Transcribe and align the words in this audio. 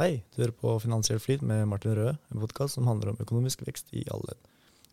Hei, 0.00 0.22
du 0.32 0.38
hører 0.40 0.54
på 0.56 0.70
Finansiell 0.80 1.18
flyt 1.20 1.42
med 1.44 1.66
Martin 1.68 1.92
Røe, 1.92 2.14
en 2.32 2.40
podkast 2.40 2.78
som 2.78 2.86
handler 2.88 3.10
om 3.10 3.18
økonomisk 3.20 3.60
vekst 3.66 3.90
i 3.92 4.06
alle 4.08 4.30
ledd. 4.30 4.38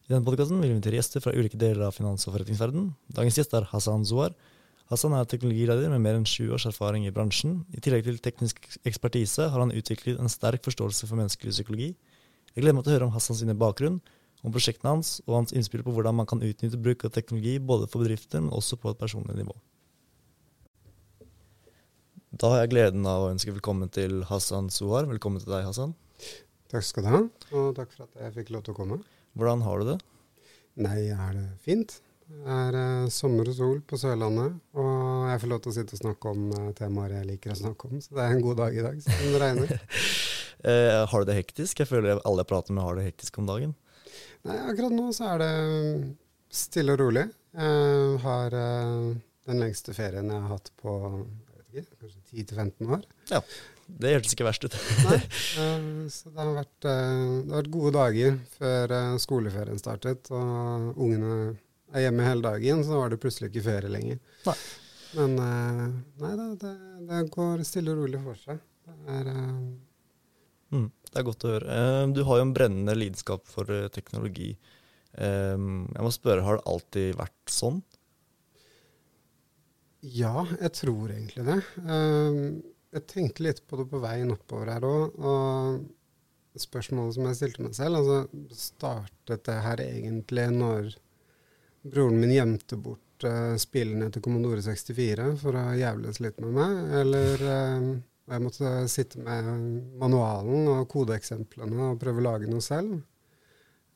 I 0.03 0.11
denne 0.11 0.27
podkasten 0.27 0.59
vil 0.59 0.73
vi 0.73 0.75
invitere 0.75 0.99
gjester 0.99 1.23
fra 1.23 1.31
ulike 1.31 1.55
deler 1.61 1.85
av 1.87 1.93
finans- 1.95 2.27
og 2.27 2.33
forretningsverdenen. 2.33 2.89
Dagens 3.15 3.37
gjest 3.39 3.55
er 3.55 3.69
Hassan 3.69 4.03
Zohar. 4.09 4.35
Hassan 4.91 5.15
er 5.15 5.29
teknologileder 5.31 5.87
med 5.93 6.03
mer 6.03 6.19
enn 6.19 6.27
sju 6.27 6.49
års 6.51 6.67
erfaring 6.67 7.07
i 7.07 7.13
bransjen. 7.15 7.61
I 7.71 7.79
tillegg 7.79 8.09
til 8.09 8.19
teknisk 8.25 8.59
ekspertise 8.83 9.47
har 9.47 9.63
han 9.63 9.71
utviklet 9.71 10.19
en 10.19 10.27
sterk 10.27 10.67
forståelse 10.67 11.07
for 11.07 11.21
menneskelig 11.21 11.55
psykologi. 11.55 11.93
Jeg 12.51 12.59
gleder 12.65 12.75
meg 12.75 12.83
til 12.83 12.91
å 12.91 12.97
høre 12.97 13.07
om 13.07 13.15
Hassans 13.15 13.47
bakgrunn, 13.55 14.01
om 14.43 14.51
prosjektene 14.51 14.97
hans 14.97 15.21
og 15.29 15.37
hans 15.37 15.55
innspill 15.55 15.87
på 15.87 15.95
hvordan 15.95 16.19
man 16.19 16.27
kan 16.27 16.43
utnytte 16.43 16.75
bruk 16.75 17.07
av 17.07 17.15
teknologi 17.15 17.55
både 17.55 17.87
for 17.87 18.03
bedrifter, 18.03 18.43
men 18.43 18.51
også 18.51 18.75
på 18.75 18.91
et 18.91 18.99
personlig 18.99 19.39
nivå. 19.39 19.55
Da 22.39 22.47
har 22.53 22.61
jeg 22.61 22.69
gleden 22.71 23.03
av 23.03 23.25
å 23.25 23.31
ønske 23.33 23.51
velkommen 23.51 23.89
til 23.91 24.21
Hassan 24.29 24.69
Sohar. 24.71 25.03
Velkommen 25.09 25.41
til 25.43 25.51
deg, 25.51 25.65
Hassan. 25.67 25.89
Takk 26.71 26.85
skal 26.87 27.03
du 27.03 27.09
ha, 27.11 27.17
og 27.51 27.65
takk 27.75 27.89
for 27.91 28.05
at 28.05 28.21
jeg 28.23 28.31
fikk 28.37 28.51
lov 28.55 28.61
til 28.63 28.71
å 28.71 28.77
komme. 28.77 28.97
Hvordan 29.35 29.65
har 29.65 29.81
du 29.81 29.89
det? 29.89 29.95
Nei, 30.79 31.09
er 31.11 31.33
det 31.35 31.43
fint. 31.65 31.97
Det 32.31 32.55
er 32.55 32.77
uh, 32.79 33.09
sommer 33.11 33.51
og 33.51 33.57
sol 33.57 33.81
på 33.83 33.99
Sørlandet, 33.99 34.55
og 34.71 35.25
jeg 35.33 35.41
får 35.41 35.51
lov 35.51 35.59
til 35.65 35.73
å 35.73 35.75
sitte 35.81 35.97
og 35.97 36.01
snakke 36.05 36.31
om 36.31 36.45
uh, 36.53 36.69
temaer 36.77 37.17
jeg 37.17 37.27
liker 37.33 37.51
å 37.51 37.57
snakke 37.59 37.91
om, 37.91 37.99
så 38.05 38.15
det 38.15 38.23
er 38.23 38.37
en 38.37 38.47
god 38.47 38.61
dag 38.61 38.79
i 38.79 38.87
dag, 38.87 39.03
selv 39.03 39.25
om 39.25 39.35
det 39.35 39.43
regner. 39.43 39.75
uh, 40.63 41.03
har 41.11 41.19
du 41.19 41.29
det 41.33 41.37
hektisk? 41.41 41.83
Jeg 41.83 41.91
føler 41.91 42.23
alle 42.23 42.47
jeg 42.47 42.51
prater 42.53 42.77
med 42.79 42.87
har 42.87 43.01
det 43.01 43.05
hektisk 43.09 43.41
om 43.43 43.51
dagen. 43.51 43.75
Nei, 44.47 44.61
akkurat 44.63 44.95
nå 44.95 45.09
så 45.19 45.33
er 45.33 45.43
det 45.43 45.51
stille 46.63 46.95
og 46.95 47.03
rolig. 47.03 47.27
Jeg 47.51 48.23
har 48.23 48.55
den 48.55 49.59
lengste 49.59 49.91
ferien 49.97 50.31
jeg 50.31 50.47
har 50.47 50.55
hatt 50.55 50.71
på 50.79 50.95
jeg 51.01 51.48
vet 51.75 51.85
ikke, 51.85 51.99
kanskje 52.03 52.43
10-15 52.43 52.93
år. 52.95 53.05
Ja, 53.31 53.41
det 54.01 54.13
hørtes 54.15 54.35
ikke 54.35 54.45
verst 54.47 54.65
ut. 54.67 54.75
Nei, 55.07 55.17
eh, 55.63 55.87
så 56.13 56.29
det 56.29 56.41
har, 56.41 56.51
vært, 56.57 56.77
eh, 56.85 57.23
det 57.45 57.53
har 57.53 57.63
vært 57.63 57.73
gode 57.73 57.93
dager 57.95 58.37
før 58.57 58.95
eh, 58.97 59.15
skoleferien 59.23 59.81
startet, 59.81 60.29
og 60.35 60.99
ungene 60.99 61.39
er 61.89 62.05
hjemme 62.05 62.27
hele 62.27 62.45
dagen, 62.45 62.83
så 62.85 63.01
var 63.01 63.13
det 63.13 63.21
plutselig 63.21 63.49
ikke 63.49 63.65
ferie 63.65 63.91
lenger. 63.91 64.21
Nei. 64.45 64.57
Men 65.17 65.31
nei 65.39 66.33
da, 66.37 66.49
det, 66.61 66.73
det 67.09 67.21
går 67.33 67.63
stille 67.65 67.95
og 67.95 68.03
rolig 68.03 68.19
for 68.21 68.37
seg. 68.47 68.59
Det 68.85 69.21
er 69.21 69.31
Mm, 70.69 70.91
det 71.09 71.17
er 71.17 71.23
godt 71.25 71.43
å 71.47 71.49
høre. 71.49 71.75
Du 72.13 72.19
har 72.27 72.37
jo 72.37 72.43
en 72.45 72.51
brennende 72.53 72.93
lidenskap 72.93 73.47
for 73.49 73.65
teknologi. 73.89 74.51
Jeg 75.17 76.03
må 76.05 76.11
spørre, 76.13 76.43
har 76.45 76.59
det 76.59 76.69
alltid 76.69 77.15
vært 77.17 77.49
sånn? 77.49 77.79
Ja, 79.99 80.45
jeg 80.61 80.71
tror 80.77 81.11
egentlig 81.11 81.43
det. 81.47 81.59
Eh, 81.83 82.37
jeg 82.95 83.05
tenkte 83.11 83.43
litt 83.45 83.61
på 83.67 83.79
det 83.79 83.89
på 83.91 83.99
veien 84.01 84.31
oppover 84.33 84.71
her 84.73 84.85
òg. 84.87 85.17
Og 85.19 86.59
spørsmålet 86.59 87.17
som 87.17 87.27
jeg 87.27 87.39
stilte 87.39 87.65
meg 87.65 87.75
selv, 87.77 87.99
altså 87.99 88.55
startet 88.55 89.45
det 89.47 89.59
her 89.65 89.83
egentlig 89.83 90.47
når 90.55 90.89
broren 91.89 92.19
min 92.19 92.33
gjemte 92.33 92.79
bort 92.81 93.27
uh, 93.27 93.55
spillene 93.59 94.09
til 94.11 94.23
Commodore 94.25 94.63
64 94.65 95.29
for 95.39 95.55
å 95.55 95.65
jævles 95.79 96.19
litt 96.23 96.41
med 96.43 96.55
meg? 96.57 96.81
Eller 97.03 97.45
eh, 97.53 97.87
jeg 98.33 98.43
måtte 98.43 98.73
sitte 98.91 99.21
med 99.23 99.47
manualen 100.01 100.67
og 100.73 100.89
kodeeksemplene 100.91 101.93
og 101.93 102.01
prøve 102.01 102.23
å 102.23 102.27
lage 102.31 102.51
noe 102.51 102.65
selv? 102.65 102.99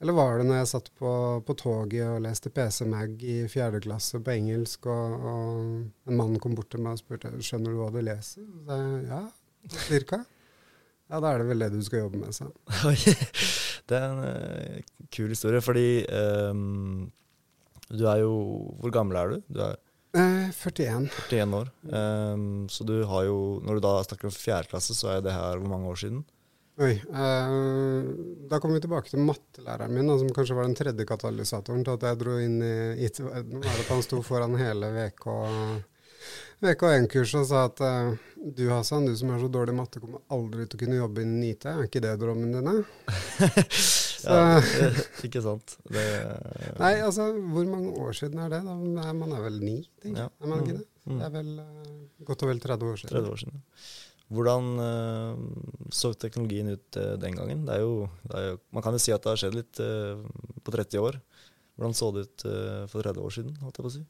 Eller 0.03 0.17
var 0.17 0.33
det 0.35 0.45
når 0.49 0.57
jeg 0.57 0.67
satt 0.73 0.89
på, 0.99 1.09
på 1.47 1.53
toget 1.55 2.03
og 2.03 2.17
leste 2.25 2.49
PC 2.51 2.83
Mag 2.91 3.21
i 3.23 3.37
fjerde 3.47 3.79
klasse 3.85 4.19
på 4.19 4.33
engelsk, 4.33 4.89
og, 4.91 5.13
og 5.31 6.09
en 6.11 6.19
mann 6.19 6.35
kom 6.43 6.57
bort 6.57 6.67
til 6.73 6.83
meg 6.83 6.97
og 6.97 6.99
spurte 6.99 7.31
skjønner 7.39 7.71
du 7.71 7.79
hva 7.79 7.87
du 7.93 8.01
leser? 8.03 8.43
Så 8.43 8.65
sa 8.67 8.79
jeg 8.81 9.05
ja, 9.07 9.21
cirka. 9.85 10.19
Ja, 11.07 11.21
da 11.23 11.31
er 11.31 11.39
det 11.39 11.47
vel 11.53 11.63
det 11.63 11.71
du 11.71 11.79
skal 11.87 12.03
jobbe 12.03 12.19
med, 12.19 12.35
sa 12.35 12.49
han. 12.49 12.99
Det 13.87 13.97
er 13.99 14.11
en 14.11 14.21
uh, 14.23 15.07
kul 15.11 15.31
historie, 15.31 15.59
fordi 15.63 15.87
um, 16.51 17.07
du 17.91 18.05
er 18.07 18.21
jo 18.21 18.35
Hvor 18.79 18.93
gammel 18.95 19.19
er 19.19 19.33
du? 19.33 19.41
Du 19.51 19.59
er 19.65 19.73
Eh, 20.13 20.51
41. 20.53 21.09
41 21.31 21.57
år. 21.57 21.69
Um, 21.81 22.69
så 22.69 22.85
du 22.85 22.99
har 23.09 23.23
jo 23.25 23.59
Når 23.65 23.79
du 23.79 23.81
da 23.81 23.93
snakker 24.05 24.29
om 24.29 24.35
fjerde 24.35 24.69
klasse, 24.69 24.93
så 24.93 25.15
er 25.15 25.23
det 25.25 25.33
her 25.33 25.57
hvor 25.57 25.71
mange 25.71 25.89
år 25.89 25.97
siden? 26.03 26.21
Oi. 26.81 26.93
Eh, 27.13 28.03
da 28.49 28.59
kommer 28.59 28.75
vi 28.79 28.81
tilbake 28.81 29.11
til 29.11 29.21
mattelæreren 29.21 29.93
min, 29.93 30.07
da, 30.09 30.15
som 30.17 30.31
kanskje 30.33 30.55
var 30.57 30.65
den 30.65 30.77
tredje 30.77 31.05
katalysatoren 31.05 31.83
til 31.85 31.93
at 31.99 32.05
jeg 32.07 32.19
dro 32.23 32.37
inn 32.41 32.55
i 32.65 32.73
IT-verdenen. 33.05 33.61
var 33.61 33.81
at 33.83 33.91
Han 33.93 34.01
sto 34.05 34.21
foran 34.25 34.57
hele 34.57 34.89
VK, 34.95 35.27
VK1-kurset 36.63 37.41
og 37.43 37.49
sa 37.49 37.65
at 37.69 37.83
eh, 37.85 38.13
du 38.57 38.63
Hassan, 38.71 39.05
du 39.05 39.13
som 39.19 39.31
er 39.35 39.43
så 39.43 39.49
dårlig 39.53 39.75
i 39.75 39.77
matte, 39.77 40.01
kommer 40.01 40.23
aldri 40.33 40.65
til 40.65 40.79
å 40.79 40.81
kunne 40.83 40.97
jobbe 40.97 41.23
innen 41.23 41.43
IT. 41.51 41.67
Er 41.69 41.85
ikke 41.85 42.01
det 42.03 42.15
drømmen 42.23 42.55
din? 42.57 42.71
da?» 42.71 42.75
Så, 44.23 44.31
Ja, 44.31 44.89
ikke 45.27 45.41
sant? 45.43 45.73
Det, 45.91 46.03
Nei, 46.79 46.93
altså, 47.03 47.25
hvor 47.35 47.65
mange 47.67 47.89
år 47.99 48.15
siden 48.15 48.39
er 48.39 48.53
det? 48.53 48.61
da? 48.63 48.75
Man 49.19 49.33
er 49.35 49.41
vel 49.43 49.57
ni, 49.59 49.81
tenker 49.99 50.25
Ja. 50.25 50.27
Er 50.39 50.47
man 50.47 50.63
ikke 50.63 50.77
det? 50.77 50.85
Mm. 51.03 51.17
Det 51.19 51.25
er 51.27 51.33
vel 51.33 51.49
eh, 51.59 51.89
godt 52.29 52.45
og 52.45 52.53
vel 52.53 52.61
30 52.63 52.87
år 52.93 53.01
siden. 53.01 53.11
30 53.17 53.33
år 53.33 53.41
siden. 53.43 53.63
Hvordan 54.33 54.69
eh, 54.81 55.43
så 55.93 56.13
teknologien 56.17 56.71
ut 56.73 56.97
eh, 56.99 57.13
den 57.21 57.37
gangen? 57.37 57.65
Det 57.67 57.77
jo, 57.81 58.07
det 58.29 58.45
jo, 58.47 58.57
man 58.73 58.85
kan 58.85 58.95
jo 58.95 59.01
si 59.01 59.13
at 59.13 59.23
det 59.23 59.33
har 59.33 59.41
skjedd 59.41 59.57
litt 59.57 59.81
eh, 59.83 60.23
på 60.63 60.73
30 60.73 61.03
år. 61.03 61.19
Hvordan 61.77 61.97
så 61.97 62.09
det 62.13 62.25
ut 62.27 62.43
for 62.91 63.01
30 63.01 63.21
år 63.25 63.33
siden? 63.33 63.53
holdt 63.61 63.79
jeg 63.79 63.85
på 63.85 63.89
å 63.89 63.95
si? 63.95 64.03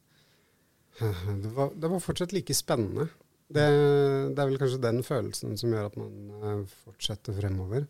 Det 1.44 1.51
var, 1.56 1.72
det 1.73 1.89
var 1.89 2.01
fortsatt 2.03 2.35
like 2.35 2.53
spennende. 2.53 3.07
Det, 3.53 3.63
det 3.63 4.41
er 4.41 4.50
vel 4.50 4.59
kanskje 4.62 4.81
den 4.83 5.00
følelsen 5.06 5.56
som 5.57 5.72
gjør 5.73 5.88
at 5.88 5.95
man 5.97 6.66
fortsetter 6.83 7.35
fremover. 7.38 7.88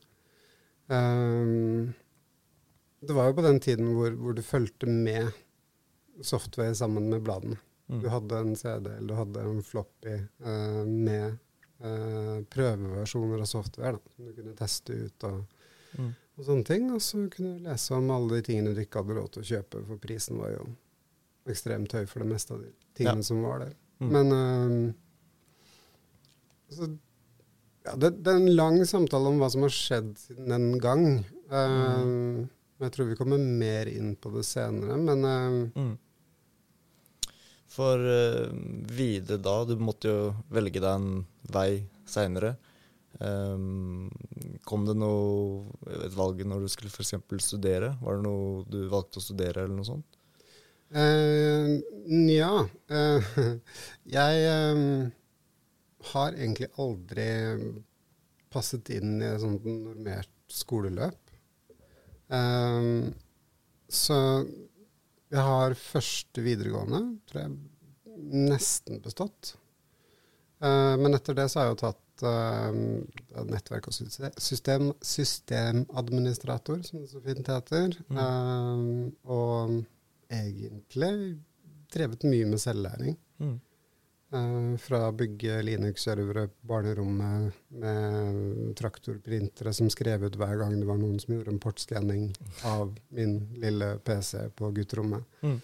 Um, 0.91 1.93
det 3.03 3.15
var 3.15 3.29
jo 3.29 3.37
på 3.37 3.45
den 3.45 3.59
tiden 3.63 3.93
hvor, 3.97 4.13
hvor 4.19 4.35
du 4.35 4.43
fulgte 4.45 4.87
med 4.87 5.31
software 6.23 6.75
sammen 6.75 7.09
med 7.11 7.23
bladene. 7.25 7.57
Mm. 7.91 7.99
Du 8.03 8.07
hadde 8.11 8.39
en 8.39 8.55
CD 8.55 8.91
eller 8.93 9.09
du 9.09 9.17
hadde 9.17 9.45
en 9.47 9.63
floppy 9.65 10.15
uh, 10.45 10.83
med 10.87 11.39
eh, 11.83 12.41
prøveversjoner 12.53 13.41
av 13.43 13.49
software 13.49 13.97
da, 13.99 14.13
som 14.15 14.25
du 14.25 14.33
kunne 14.37 14.55
teste 14.59 14.93
ut. 15.05 15.23
og 15.29 15.43
Mm. 15.93 16.07
og 16.39 16.45
sånne 16.47 16.65
ting. 16.65 16.91
Og 16.91 17.01
så 17.05 17.29
kunne 17.29 17.59
du 17.59 17.63
lese 17.69 17.91
om 17.93 18.07
alle 18.09 18.39
de 18.39 18.41
tingene 18.47 18.73
du 18.73 18.81
ikke 18.81 19.03
hadde 19.03 19.13
råd 19.19 19.31
til 19.35 19.43
å 19.43 19.45
kjøpe, 19.51 19.83
for 19.85 19.97
prisen 20.01 20.39
var 20.41 20.49
jo 20.55 20.63
ekstremt 21.45 21.91
høy 21.93 22.05
for 22.07 22.23
det 22.23 22.29
meste 22.31 22.51
av 22.55 22.61
de 22.63 22.71
tingene 22.95 23.21
Ja. 23.21 23.27
som 23.27 23.43
var 23.43 23.59
der. 23.59 23.73
Mm. 24.01 24.09
Men 24.11 24.31
øhm, 24.31 24.93
så, 26.73 26.87
ja, 27.85 27.95
det, 27.99 28.09
det 28.23 28.31
er 28.33 28.39
en 28.41 28.55
lang 28.55 28.79
samtale 28.89 29.29
om 29.29 29.37
hva 29.41 29.49
som 29.53 29.61
har 29.67 29.73
skjedd 29.75 30.15
siden 30.17 30.49
den 30.49 30.79
gang. 30.81 31.05
Øhm, 31.51 32.49
Jeg 32.81 32.91
tror 32.91 33.05
vi 33.07 33.15
kommer 33.15 33.37
mer 33.39 33.85
inn 33.87 34.15
på 34.19 34.31
det 34.33 34.41
senere, 34.49 34.97
men 34.97 35.21
øhm, 35.23 35.71
Mm. 35.77 35.97
For 37.73 37.97
uh, 37.97 38.51
videre 38.93 39.41
da, 39.41 39.55
du 39.65 39.75
måtte 39.81 40.11
jo 40.11 40.33
velge 40.53 40.81
deg 40.83 40.91
en 40.93 41.25
vei 41.53 41.83
seinere. 42.05 42.55
kom 44.65 44.85
det 44.87 44.95
noe 44.97 45.93
et 46.03 46.15
valg 46.17 46.41
når 46.49 46.63
du 46.65 46.69
skulle 46.73 46.89
f.eks. 46.91 47.13
studere? 47.45 47.93
Var 48.01 48.17
det 48.17 48.25
noe 48.25 48.63
du 48.67 48.79
valgte 48.91 49.21
å 49.21 49.23
studere, 49.23 49.63
eller 49.63 49.77
noe 49.77 49.87
sånt? 49.87 50.17
Eh, 50.93 51.81
Nja. 52.05 52.67
uh, 52.91 53.33
jeg 54.17 54.49
um, 54.75 55.11
har 56.11 56.35
egentlig 56.37 56.69
aldri 56.77 57.27
passet 58.53 58.91
inn 58.93 59.15
i 59.17 59.25
et 59.31 59.41
sånt 59.41 59.65
normert 59.65 60.29
skoleløp. 60.53 61.17
Um, 62.29 63.09
så 63.89 64.17
jeg 65.33 65.43
har 65.49 65.75
første 65.79 66.43
videregående, 66.45 67.01
tror 67.29 67.45
jeg, 67.45 67.53
nesten 68.53 69.01
bestått. 69.03 69.55
Uh, 70.63 70.95
men 71.01 71.17
etter 71.17 71.35
det 71.37 71.49
så 71.51 71.59
har 71.59 71.67
jeg 71.67 71.73
jo 71.73 71.81
tatt 71.81 72.25
uh, 72.29 73.43
nettverk 73.49 73.89
og 73.89 73.95
system, 73.97 74.91
systemadministrator, 75.03 76.83
som 76.85 77.01
det 77.01 77.09
så 77.11 77.23
fint 77.25 77.49
heter. 77.51 77.97
Mm. 78.07 78.21
Uh, 78.21 79.33
og 79.33 79.81
egentlig 80.33 81.13
drevet 81.93 82.23
mye 82.29 82.47
med 82.49 82.61
selvlæring. 82.61 83.17
Mm. 83.41 83.57
Eh, 84.33 84.77
fra 84.81 84.99
å 85.09 85.13
bygge 85.13 85.59
Linux-servere 85.61 86.47
på 86.49 86.67
barnerommet 86.71 87.53
med 87.77 88.71
traktorprintere 88.79 89.73
som 89.77 89.91
skrev 89.93 90.23
ut 90.25 90.37
hver 90.41 90.55
gang 90.57 90.73
det 90.79 90.87
var 90.89 90.97
noen 90.97 91.19
som 91.21 91.35
gjorde 91.35 91.53
en 91.53 91.59
portskanning 91.61 92.31
av 92.65 92.95
min 93.13 93.35
lille 93.61 93.91
PC 94.01 94.47
på 94.57 94.71
gutterommet, 94.73 95.23
Mm. 95.43 95.59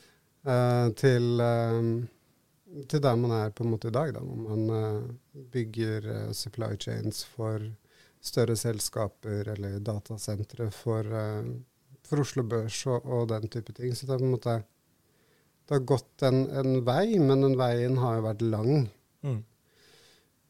eh, 0.45 0.89
til, 1.01 1.41
eh, 1.41 2.85
til 2.87 2.99
der 3.01 3.15
man 3.15 3.31
er 3.31 3.49
på 3.49 3.63
en 3.65 3.71
måte 3.71 3.87
i 3.87 3.91
dag, 3.91 4.13
da, 4.13 4.19
hvor 4.19 4.37
man 4.37 5.19
bygger 5.51 6.31
supply 6.33 6.75
chains 6.77 7.23
for 7.23 7.59
større 8.21 8.55
selskaper 8.55 9.47
eller 9.55 9.79
datasentre 9.79 10.69
for, 10.71 11.03
for 12.03 12.19
Oslo 12.21 12.43
Børs 12.43 12.85
og, 12.85 13.05
og 13.05 13.27
den 13.29 13.47
type 13.47 13.73
ting. 13.73 13.95
Så 13.95 14.05
det 14.05 14.13
er 14.13 14.19
på 14.19 14.25
en 14.25 14.35
måte 14.37 14.63
det 15.69 15.77
har 15.77 15.85
gått 15.85 16.23
en, 16.25 16.47
en 16.49 16.79
vei, 16.81 17.19
men 17.21 17.45
den 17.45 17.53
veien 17.59 17.99
har 18.01 18.17
jo 18.17 18.25
vært 18.25 18.41
lang. 18.41 18.87
Mm. 19.21 19.37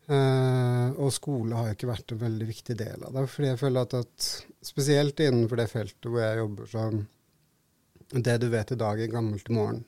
Uh, 0.09 0.95
og 0.95 1.11
skole 1.13 1.53
har 1.53 1.67
jo 1.67 1.75
ikke 1.75 1.89
vært 1.91 2.13
en 2.15 2.21
veldig 2.23 2.47
viktig 2.47 2.75
del 2.79 3.03
av 3.03 3.13
det. 3.13 3.25
fordi 3.29 3.51
jeg 3.51 3.59
føler 3.59 3.83
at, 3.83 3.97
at 3.99 4.29
spesielt 4.65 5.19
innenfor 5.21 5.59
det 5.59 5.67
feltet 5.69 6.07
hvor 6.07 6.23
jeg 6.23 6.39
jobber, 6.39 6.71
så 6.71 6.89
Det 8.09 8.37
du 8.41 8.47
vet 8.49 8.71
i 8.71 8.79
dag, 8.79 9.01
er 9.01 9.11
gammelt 9.11 9.49
i 9.51 9.53
morgen. 9.53 9.83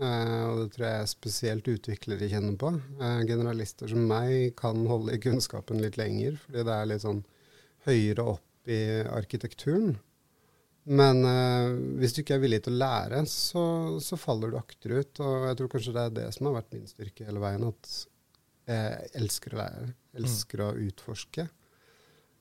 Uh, 0.00 0.48
og 0.48 0.62
det 0.62 0.68
tror 0.74 0.86
jeg 0.88 1.12
spesielt 1.12 1.68
utviklere 1.70 2.30
kjenner 2.32 2.56
på. 2.58 2.72
Uh, 2.98 3.20
generalister 3.28 3.92
som 3.92 4.08
meg 4.08 4.56
kan 4.58 4.80
holde 4.88 5.14
i 5.14 5.20
kunnskapen 5.22 5.84
litt 5.84 6.00
lenger, 6.00 6.40
fordi 6.46 6.64
det 6.66 6.78
er 6.78 6.88
litt 6.88 7.04
sånn 7.04 7.20
høyere 7.84 8.26
opp 8.32 8.70
i 8.70 8.80
arkitekturen. 9.12 9.98
Men 10.88 11.20
uh, 11.26 11.74
hvis 12.00 12.14
du 12.16 12.22
ikke 12.22 12.38
er 12.38 12.42
villig 12.42 12.62
til 12.64 12.74
å 12.76 12.80
lære, 12.80 13.20
så, 13.28 13.64
så, 14.02 14.16
faller 14.20 14.52
du 14.52 14.58
akterut. 14.60 15.12
Og 15.20 15.48
jeg 15.50 15.58
tror 15.58 15.72
kanskje 15.74 15.94
det 15.96 16.06
er 16.06 16.16
det 16.16 16.26
som 16.36 16.48
har 16.48 16.56
vært 16.60 16.72
min 16.76 16.88
styrke 16.88 17.26
hele 17.28 17.42
veien. 17.42 17.66
At 17.68 17.90
jeg 18.70 19.10
elsker 19.20 19.54
å 19.54 19.60
lære. 19.60 19.92
Elsker 20.20 20.62
mm. 20.62 20.66
å 20.66 20.88
utforske. 20.88 21.46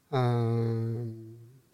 Uh, 0.09 1.03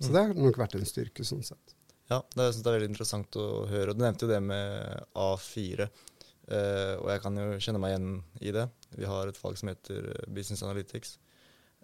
så 0.01 0.11
det 0.11 0.23
har 0.23 0.35
nok 0.37 0.57
vært 0.59 0.75
en 0.79 0.87
styrke, 0.87 1.25
sånn 1.27 1.45
sett. 1.45 1.75
Ja, 2.09 2.19
det, 2.35 2.49
jeg 2.49 2.55
synes 2.55 2.63
det 2.65 2.71
er 2.71 2.77
veldig 2.79 2.91
interessant 2.91 3.37
å 3.41 3.47
høre. 3.69 3.93
Du 3.95 4.03
nevnte 4.03 4.27
jo 4.27 4.33
det 4.33 4.41
med 4.43 5.05
A4. 5.17 5.87
Uh, 5.87 6.55
eh, 6.55 6.95
og 6.99 7.07
jeg 7.09 7.21
kan 7.23 7.39
jo 7.41 7.45
kjenne 7.57 7.81
meg 7.81 7.93
igjen 7.93 8.09
i 8.41 8.55
det. 8.57 8.65
Vi 8.97 9.07
har 9.09 9.29
et 9.29 9.39
fag 9.39 9.57
som 9.61 9.71
heter 9.71 10.11
Business 10.33 10.65
Analytics. 10.65 11.15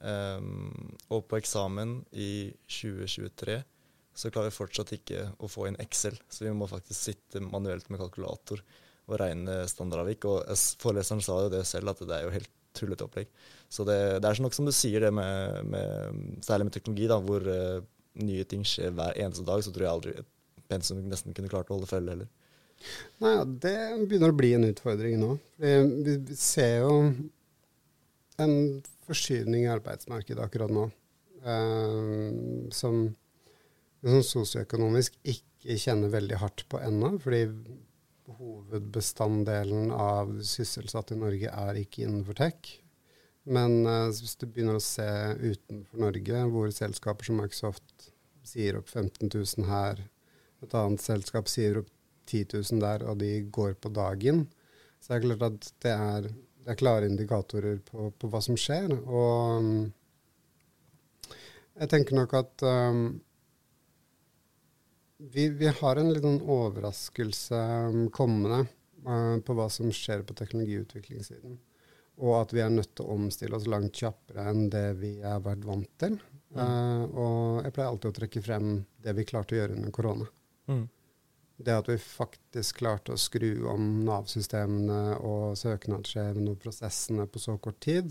Um, 0.01 0.97
og 1.13 1.27
på 1.29 1.37
eksamen 1.37 1.99
i 2.17 2.49
2023 2.65 3.59
så 4.13 4.31
klarer 4.31 4.51
vi 4.51 4.57
fortsatt 4.57 4.91
ikke 4.97 5.25
å 5.39 5.49
få 5.49 5.67
inn 5.69 5.79
Excel. 5.81 6.17
Så 6.29 6.45
vi 6.45 6.53
må 6.55 6.67
faktisk 6.69 6.99
sitte 7.09 7.43
manuelt 7.43 7.87
med 7.89 8.01
kalkulator 8.01 8.63
og 9.07 9.15
regne 9.21 9.61
standardavvik. 9.69 10.27
Og 10.27 10.51
foreleseren 10.81 11.23
sa 11.23 11.39
jo 11.45 11.53
det 11.53 11.63
selv, 11.69 11.93
at 11.93 12.03
det 12.03 12.17
er 12.17 12.27
jo 12.27 12.35
helt 12.35 12.51
tullete 12.77 13.07
opplegg. 13.07 13.31
Så 13.71 13.85
det, 13.87 13.97
det 14.23 14.27
er 14.27 14.43
nok 14.43 14.55
som 14.55 14.67
du 14.67 14.73
sier, 14.75 15.03
det 15.03 15.13
med, 15.15 15.71
med 15.71 16.43
særlig 16.45 16.67
med 16.67 16.75
teknologi, 16.75 17.07
da, 17.11 17.17
hvor 17.23 17.47
uh, 17.47 17.81
nye 18.21 18.45
ting 18.47 18.63
skjer 18.67 18.93
hver 18.95 19.17
eneste 19.19 19.47
dag, 19.47 19.63
så 19.63 19.73
tror 19.73 19.87
jeg 19.87 19.95
aldri 19.95 20.15
et 20.21 20.31
pensum 20.71 21.01
nesten 21.11 21.35
kunne 21.35 21.51
klart 21.51 21.71
å 21.71 21.77
holde 21.77 21.89
følge 21.89 22.15
heller. 22.15 22.31
Nei, 23.21 23.35
Det 23.63 23.75
begynner 24.09 24.33
å 24.33 24.37
bli 24.37 24.53
en 24.57 24.67
utfordring 24.71 25.19
nå. 25.21 25.35
Fordi 25.61 26.17
vi 26.27 26.37
ser 26.39 26.81
jo 26.81 26.95
en 28.41 28.55
forskyvning 29.07 29.67
i 29.67 29.71
arbeidsmarkedet 29.71 30.43
akkurat 30.43 30.73
nå. 30.73 30.87
Um, 31.41 32.69
som 32.75 33.07
som 34.09 34.23
sosioøkonomisk 34.25 35.17
ikke 35.21 35.77
kjenner 35.77 36.13
veldig 36.13 36.41
hardt 36.41 36.65
på 36.71 36.81
ennå. 36.81 37.13
Fordi 37.21 37.45
hovedbestanddelen 38.31 39.91
av 39.93 40.31
sysselsatte 40.47 41.15
i 41.15 41.21
Norge 41.21 41.51
er 41.51 41.81
ikke 41.81 42.05
innenfor 42.05 42.37
tech. 42.39 42.77
Men 43.43 43.81
uh, 43.87 44.09
hvis 44.13 44.37
du 44.37 44.45
begynner 44.47 44.77
å 44.77 44.83
se 44.83 45.07
utenfor 45.41 46.03
Norge, 46.03 46.43
hvor 46.53 46.73
selskaper 46.73 47.27
som 47.27 47.41
Microsoft 47.41 48.11
sier 48.45 48.77
opp 48.77 48.89
15 48.89 49.29
000 49.29 49.69
her, 49.69 50.03
et 50.61 50.75
annet 50.77 51.01
selskap 51.01 51.49
sier 51.49 51.81
opp 51.81 51.89
10 52.29 52.45
000 52.53 52.83
der, 52.83 53.05
og 53.09 53.17
de 53.21 53.33
går 53.53 53.73
på 53.81 53.89
dagen, 53.93 54.45
så 55.01 55.15
er 55.15 55.21
det 55.21 55.31
klart 55.31 55.47
at 55.47 55.71
det 55.81 55.93
er, 55.95 56.29
det 56.61 56.69
er 56.73 56.77
klare 56.77 57.09
indikatorer 57.09 57.81
på, 57.85 58.11
på, 58.13 58.29
hva 58.29 58.41
som 58.45 58.57
skjer. 58.59 58.93
Og 59.01 59.57
um, 59.57 59.89
jeg 61.81 61.89
tenker 61.89 62.17
nok 62.17 62.37
at 62.37 62.65
um, 62.67 63.05
vi, 65.29 65.49
vi, 65.49 65.67
har 65.67 65.95
en 65.95 66.13
liten 66.13 66.41
overraskelse 66.41 67.55
um, 67.55 68.09
kommende 68.09 68.65
uh, 69.07 69.39
på 69.39 69.55
hva 69.57 69.67
som 69.69 69.91
skjer 69.93 70.23
på 70.25 70.35
teknologiutviklingssiden. 70.37 71.59
Og 72.21 72.35
at 72.37 72.53
vi 72.53 72.61
er 72.61 72.73
nødt 72.73 72.93
til 72.95 73.05
å 73.05 73.15
omstille 73.15 73.57
oss 73.57 73.69
langt 73.69 73.97
kjappere 73.97 74.47
enn 74.51 74.69
det 74.73 74.87
vi 74.99 75.13
har 75.23 75.43
vært 75.45 75.65
vant 75.65 75.91
til. 76.01 76.17
Mm. 76.51 76.57
Uh, 76.57 77.03
og 77.05 77.61
jeg 77.65 77.75
pleier 77.75 77.91
alltid 77.91 78.09
å 78.09 78.17
trekke 78.17 78.43
frem 78.45 78.73
det 79.03 79.13
vi 79.17 79.27
klarte 79.29 79.55
å 79.55 79.61
gjøre 79.61 79.77
under 79.77 79.95
korona. 79.95 80.27
Mm. 80.71 80.83
Det 81.61 81.77
at 81.77 81.89
vi 81.91 81.99
faktisk 82.01 82.81
klarte 82.81 83.13
å 83.13 83.21
skru 83.21 83.67
om 83.69 84.01
Nav-systemene 84.07 85.19
og 85.21 85.53
søknadsskjevene 85.61 86.55
og 86.55 86.61
prosessene 86.63 87.27
på 87.29 87.41
så 87.41 87.57
kort 87.61 87.77
tid, 87.85 88.09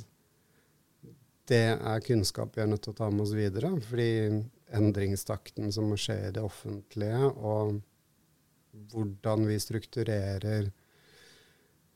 det 1.50 1.64
er 1.74 2.04
kunnskap 2.06 2.54
vi 2.54 2.62
er 2.62 2.70
nødt 2.70 2.84
til 2.86 2.94
å 2.94 2.98
ta 3.00 3.08
med 3.10 3.24
oss 3.24 3.34
videre. 3.34 3.72
Fordi 3.82 4.10
endringstakten 4.76 5.72
som 5.74 5.90
må 5.90 5.98
skje 5.98 6.16
i 6.28 6.34
det 6.34 6.42
offentlige, 6.44 7.30
og 7.36 7.80
hvordan 8.92 9.46
vi 9.48 9.58
strukturerer 9.60 10.70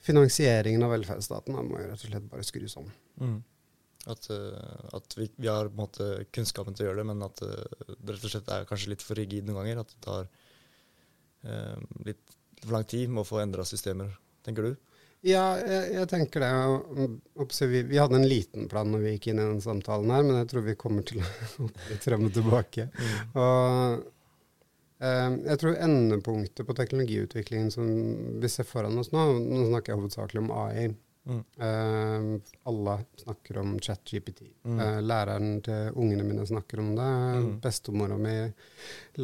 finansieringen 0.04 0.84
av 0.84 0.92
velferdsstaten, 0.94 1.56
må 1.56 1.80
jo 1.80 1.90
rett 1.90 2.02
og 2.02 2.10
slett 2.10 2.30
bare 2.30 2.46
skrus 2.46 2.76
om. 2.80 2.88
Mm. 3.22 3.36
At, 4.12 4.26
uh, 4.28 4.96
at 4.98 5.16
vi, 5.16 5.30
vi, 5.38 5.48
har 5.48 5.70
på 5.70 5.78
en 5.78 5.80
måte 5.80 6.08
kunnskapen 6.34 6.76
til 6.76 6.84
å 6.84 6.90
gjøre 6.90 7.00
det, 7.00 7.06
men 7.08 7.24
at 7.24 7.40
uh, 7.46 7.84
det 7.94 8.16
rett 8.16 8.26
og 8.26 8.34
slett 8.34 8.50
er 8.52 8.66
kanskje 8.68 8.92
litt 8.92 9.04
for 9.04 9.16
rigid 9.16 9.46
noen 9.46 9.62
ganger. 9.62 9.80
At 9.80 9.94
det 9.94 10.02
tar 10.04 10.28
uh, 11.48 11.78
litt 12.04 12.36
for 12.60 12.74
lang 12.76 12.84
tid 12.90 13.12
med 13.12 13.24
å 13.24 13.28
få 13.28 13.40
endra 13.40 13.64
systemer, 13.68 14.12
tenker 14.44 14.68
du? 14.68 14.74
Ja, 15.24 15.44
jeg, 15.56 15.92
jeg 15.96 16.08
tenker 16.10 16.42
det. 16.44 16.48
Vi, 17.64 17.82
vi, 17.88 18.00
hadde 18.00 18.18
en 18.18 18.28
liten 18.28 18.66
plan 18.68 18.90
når 18.92 19.04
vi 19.04 19.14
gikk 19.14 19.30
inn 19.32 19.40
i 19.40 19.46
den 19.46 19.62
samtalen 19.64 20.12
her, 20.12 20.26
men 20.26 20.42
jeg 20.42 20.50
tror 20.52 20.66
vi 20.66 20.76
kommer 20.80 21.06
til 21.06 21.22
å 21.22 21.68
litt 21.90 22.04
frem 22.04 22.26
og 22.28 22.34
tilbake. 22.36 22.90
Mm. 22.92 23.14
Og 23.40 24.02
eh, 25.00 25.30
jeg 25.48 25.62
tror 25.62 25.80
endepunktet 25.86 26.68
på 26.68 26.76
teknologiutviklingen 26.76 27.72
som 27.72 27.88
vi 28.42 28.52
ser 28.52 28.68
foran 28.68 29.00
oss 29.00 29.14
nå 29.14 29.24
Nå 29.40 29.64
snakker 29.70 29.94
jeg 29.94 30.02
hovedsakelig 30.02 30.44
om 30.44 30.52
AI. 30.58 30.92
Mm. 31.24 31.40
Eh, 31.56 32.52
alle 32.68 32.98
snakker 33.24 33.62
om 33.64 33.78
ChatGPT. 33.80 34.44
Mm. 34.68 34.76
Eh, 34.76 35.00
læreren 35.08 35.50
til 35.64 35.96
ungene 35.96 36.28
mine 36.28 36.44
snakker 36.46 36.84
om 36.84 36.92
det. 36.98 37.10
Mm. 37.40 37.50
Bestemora 37.64 38.20
mi 38.20 38.36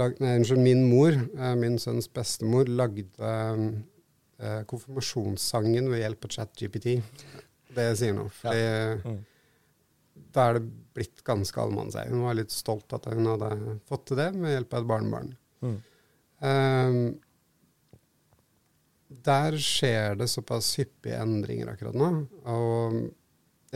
lag, 0.01 0.17
Nei, 0.25 0.37
unnskyld, 0.41 0.65
min 0.65 0.87
mor, 0.89 1.13
eh, 1.13 1.55
min 1.61 1.77
sønns 1.79 2.09
bestemor, 2.09 2.73
lagde 2.73 3.05
eh, 4.41 4.63
konfirmasjonssangen 4.71 5.91
ved 5.93 6.03
hjelp 6.05 6.27
av 6.27 6.35
ChatGPT. 6.37 6.97
Det 7.75 7.87
sier 7.99 8.17
noe. 8.17 8.33
For 8.35 8.57
ja. 8.57 8.97
mm. 9.05 9.19
da 10.35 10.49
er 10.49 10.59
det 10.59 10.65
blitt 10.97 11.25
ganske 11.27 11.63
allmannseie. 11.63 12.11
Hun 12.11 12.27
var 12.27 12.39
litt 12.39 12.55
stolt 12.55 12.93
at 12.97 13.09
hun 13.13 13.29
hadde 13.31 13.79
fått 13.89 14.09
til 14.11 14.21
det 14.21 14.31
med 14.37 14.57
hjelp 14.57 14.75
av 14.75 14.83
et 14.83 14.91
barnebarn. 14.91 15.35
Mm. 15.61 15.77
Um, 16.41 17.03
der 19.11 19.57
skjer 19.59 20.15
det 20.19 20.31
såpass 20.31 20.73
hyppige 20.79 21.19
endringer 21.21 21.73
akkurat 21.73 21.99
nå. 21.99 22.11
Og 22.51 23.01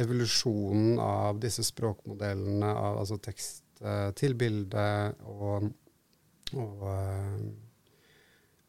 evolusjonen 0.00 0.99
av 1.02 1.38
disse 1.43 1.64
språkmodellene, 1.67 2.70
av, 2.70 3.00
altså 3.02 3.19
tekst 3.22 3.62
uh, 3.82 4.10
til 4.19 4.34
bilde 4.38 4.86
og, 5.31 5.69
og 6.55 6.86
uh, 6.88 7.44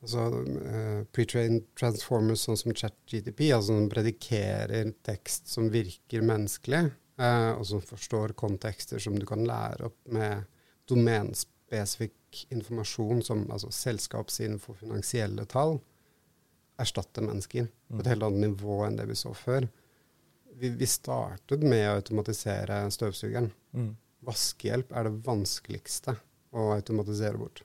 altså, 0.05 0.43
uh, 0.45 1.01
pre-trained 1.13 1.65
transformers 1.77 2.45
sånn 2.45 2.59
som 2.59 2.75
ChatGTP, 2.75 3.49
altså 3.55 3.73
som 3.73 3.89
predikerer 3.91 4.93
tekst 5.05 5.49
som 5.51 5.71
virker 5.73 6.25
menneskelig, 6.25 6.85
uh, 7.21 7.51
og 7.57 7.65
som 7.69 7.83
forstår 7.83 8.35
kontekster 8.37 9.01
som 9.01 9.17
du 9.19 9.25
kan 9.27 9.45
lære 9.47 9.89
opp 9.89 9.99
med 10.13 10.45
domenspesifikk 10.89 12.45
informasjon, 12.53 13.23
som 13.25 13.43
altså 13.49 13.71
selskapsinfo, 13.73 14.75
finansielle 14.77 15.47
tall, 15.49 15.79
erstatter 16.81 17.23
mennesker 17.23 17.67
på 17.67 17.99
et 18.01 18.05
mm. 18.05 18.11
helt 18.11 18.25
annet 18.27 18.47
nivå 18.49 18.81
enn 18.85 18.97
det 18.99 19.07
vi 19.09 19.17
så 19.17 19.31
før. 19.37 19.67
Vi, 20.55 20.71
vi 20.75 20.87
startet 20.87 21.63
med 21.63 21.87
å 21.89 21.95
automatisere 21.97 22.83
støvsugeren. 22.91 23.49
Mm. 23.75 23.93
Vaskehjelp 24.27 24.91
er 24.95 25.07
det 25.07 25.23
vanskeligste 25.25 26.15
å 26.55 26.69
automatisere 26.75 27.39
bort. 27.39 27.63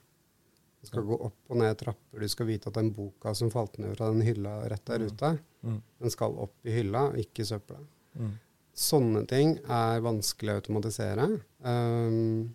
Du 0.81 0.89
skal 0.89 1.05
gå 1.05 1.17
opp 1.27 1.51
og 1.53 1.59
ned 1.61 1.75
trapper. 1.77 2.23
Du 2.23 2.31
skal 2.31 2.47
vite 2.49 2.71
at 2.71 2.77
den 2.79 2.89
boka 2.95 3.35
som 3.37 3.51
falt 3.53 3.77
ned 3.81 3.93
fra 3.97 4.09
den 4.09 4.23
hylla 4.25 4.55
rett 4.71 4.85
der 4.89 5.03
mm. 5.03 5.11
ute, 5.11 5.29
mm. 5.61 5.81
den 6.01 6.13
skal 6.13 6.39
opp 6.41 6.65
i 6.65 6.73
hylla, 6.73 7.03
ikke 7.21 7.43
i 7.43 7.49
søpla. 7.51 7.77
Mm. 8.17 8.31
Sånne 8.81 9.21
ting 9.29 9.57
er 9.69 10.01
vanskelig 10.01 10.55
å 10.55 10.61
automatisere. 10.61 11.27
Um, 11.61 12.49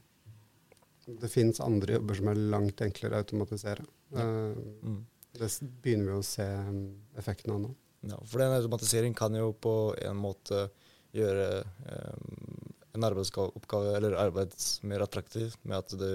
det 1.06 1.30
fins 1.30 1.62
andre 1.62 2.00
jobber 2.00 2.18
som 2.18 2.32
er 2.32 2.42
langt 2.56 2.82
enklere 2.82 3.14
å 3.14 3.22
automatisere. 3.22 3.86
Ja. 4.16 4.26
Uh, 4.26 4.96
det 5.36 5.50
begynner 5.84 6.14
vi 6.14 6.18
å 6.18 6.26
se 6.26 6.46
effekten 7.20 7.52
av 7.54 7.62
nå. 7.62 7.74
Ja, 8.06 8.18
for 8.24 8.42
den 8.42 8.54
automatisering 8.56 9.14
kan 9.18 9.34
jo 9.36 9.52
på 9.52 9.94
en 10.02 10.18
måte 10.18 10.66
gjøre 11.14 11.62
um, 11.62 12.72
en 12.96 13.06
arbeidsoppgave 13.06 13.94
eller 13.98 14.16
arbeid 14.18 14.54
mer 14.88 15.04
attraktiv, 15.04 15.54
med 15.62 15.78
at 15.78 15.94
du 15.94 16.10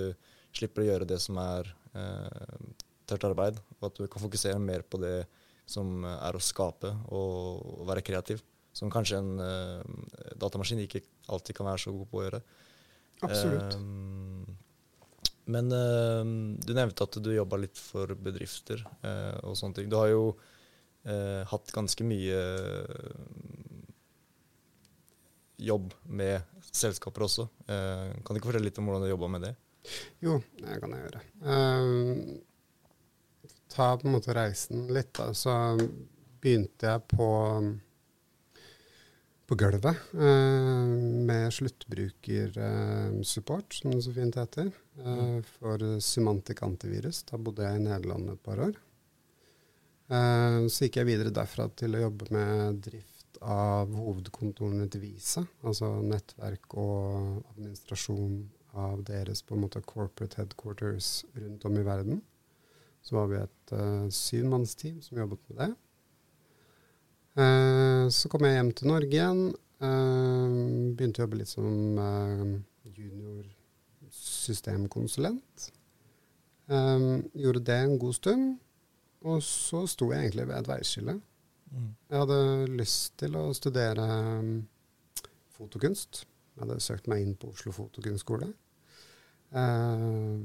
slipper 0.55 0.83
å 0.83 0.89
gjøre 0.89 1.07
det 1.07 1.19
som 1.23 1.37
er 1.39 1.69
tørt 1.91 3.25
arbeid, 3.27 3.59
og 3.79 3.87
at 3.89 3.99
du 3.99 4.07
kan 4.07 4.23
fokusere 4.23 4.59
mer 4.61 4.85
på 4.87 4.99
det 5.01 5.25
som 5.71 6.05
er 6.07 6.35
å 6.35 6.43
skape 6.43 6.91
og, 7.11 7.85
være 7.89 8.03
kreativ. 8.05 8.41
Som 8.71 8.91
kanskje 8.91 9.19
en 9.19 9.31
eh, 9.43 9.81
datamaskin 10.39 10.79
ikke 10.85 11.03
alltid 11.31 11.57
kan 11.57 11.67
være 11.67 11.81
så 11.83 11.91
god 11.91 12.07
på 12.07 12.19
å 12.19 12.23
gjøre. 12.23 12.39
Absolutt. 13.27 13.75
Eh, 13.75 14.61
men 15.51 15.73
eh, 15.75 16.31
du 16.63 16.71
nevnte 16.77 17.07
at 17.07 17.17
du 17.19 17.33
jobba 17.33 17.59
litt 17.59 17.81
for 17.81 18.13
bedrifter 18.15 18.79
eh, 19.03 19.35
og 19.43 19.57
sånne 19.59 19.75
ting. 19.81 19.91
Du 19.91 19.97
har 19.99 20.07
jo 20.13 20.23
eh, 21.03 21.43
hatt 21.51 21.75
ganske 21.75 22.07
mye 22.07 22.39
jobb 25.61 25.91
med 26.09 26.63
selskaper 26.71 27.27
også. 27.27 27.49
Eh, 27.67 28.07
kan 28.23 28.31
du 28.31 28.39
ikke 28.39 28.53
fortelle 28.53 28.69
litt 28.69 28.79
om 28.79 28.87
hvordan 28.87 29.03
du 29.05 29.11
jobba 29.11 29.33
med 29.35 29.49
det? 29.49 29.53
Jo, 30.21 30.35
det 30.59 30.75
kan 30.81 30.91
jeg 30.93 31.01
gjøre. 31.05 31.21
Uh, 31.41 32.17
ta 33.71 33.97
på 33.97 34.07
en 34.07 34.13
måte 34.17 34.35
reisen 34.37 34.79
litt, 34.93 35.13
da. 35.17 35.25
Så 35.37 35.51
begynte 36.41 36.85
jeg 36.91 36.99
på, 37.11 37.29
på 39.49 39.53
gulvet 39.59 39.97
uh, 40.17 40.87
med 41.29 41.45
sluttbrukersupport, 41.55 43.69
som 43.77 43.87
det 43.95 44.03
så 44.05 44.11
fint 44.15 44.35
heter, 44.41 44.67
uh, 45.01 45.39
for 45.57 45.77
semantic 46.03 46.57
antivirus. 46.67 47.17
Da 47.29 47.33
bodde 47.41 47.65
jeg 47.65 47.73
i 47.79 47.85
Nederland 47.87 48.25
et 48.35 48.45
par 48.45 48.59
år. 48.69 48.75
så 50.11 50.79
gikk 50.83 50.95
jeg 50.99 51.07
videre 51.07 51.31
derfra 51.31 51.65
til 51.79 51.95
å 51.95 52.01
jobbe 52.01 52.25
med 52.35 52.81
drift 52.83 53.37
av 53.47 53.87
hovedkontorene 53.95 54.83
til 54.91 54.99
Visa, 55.05 55.39
altså 55.63 56.03
nettverk 56.03 56.67
og 56.75 57.39
administrasjon 57.53 58.35
av 58.77 59.03
deres 59.07 59.41
på 59.43 59.55
en 59.55 59.63
måte 59.65 59.81
corporate 59.85 60.39
headquarters 60.39 61.25
rundt 61.35 61.65
om 61.65 61.77
i 61.77 61.85
verden. 61.85 62.21
Så 63.01 63.15
var 63.17 63.31
vi 63.31 63.39
et 63.41 63.73
uh, 63.73 64.07
syvmannsteam 64.13 65.01
som 65.01 65.17
jobbet 65.17 65.41
med 65.49 65.63
det. 65.63 65.71
Uh, 67.39 68.05
så 68.11 68.29
kom 68.29 68.45
jeg 68.45 68.57
hjem 68.57 68.71
til 68.77 68.91
Norge 68.91 69.09
igjen. 69.15 69.43
Uh, 69.81 70.93
begynte 70.95 71.21
å 71.21 71.25
jobbe 71.25 71.41
litt 71.41 71.51
som 71.51 71.97
uh, 71.97 72.51
junior 72.93 73.45
systemkonsulent. 74.11 75.71
Um, 76.71 77.23
gjorde 77.33 77.63
det 77.67 77.79
en 77.79 77.97
god 77.99 78.19
stund. 78.19 78.51
Og 79.21 79.43
så 79.45 79.83
sto 79.89 80.09
jeg 80.11 80.27
egentlig 80.27 80.47
ved 80.49 80.57
et 80.57 80.69
veiskille. 80.69 81.19
Mm. 81.71 81.89
Jeg 82.09 82.23
hadde 82.23 82.39
lyst 82.79 83.17
til 83.21 83.37
å 83.37 83.47
studere 83.55 84.05
um, 84.41 84.53
fotokunst. 85.55 86.25
Jeg 86.51 86.65
hadde 86.65 86.81
søkt 86.83 87.07
meg 87.11 87.23
inn 87.23 87.37
på 87.39 87.51
Oslo 87.53 87.73
fotokunstskole. 87.75 88.51
Uh, 89.51 90.39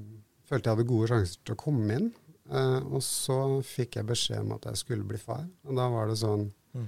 følte 0.46 0.70
jeg 0.70 0.76
hadde 0.76 0.88
gode 0.88 1.10
sjanser 1.10 1.42
til 1.42 1.56
å 1.56 1.60
komme 1.60 1.98
inn. 1.98 2.12
Uh, 2.46 2.78
og 2.94 3.02
så 3.02 3.38
fikk 3.66 3.98
jeg 3.98 4.06
beskjed 4.06 4.44
om 4.44 4.54
at 4.54 4.68
jeg 4.70 4.82
skulle 4.82 5.06
bli 5.06 5.18
far. 5.18 5.44
Og 5.66 5.78
da 5.78 5.88
var 5.90 6.10
det 6.10 6.20
sånn 6.22 6.46
mm. 6.76 6.86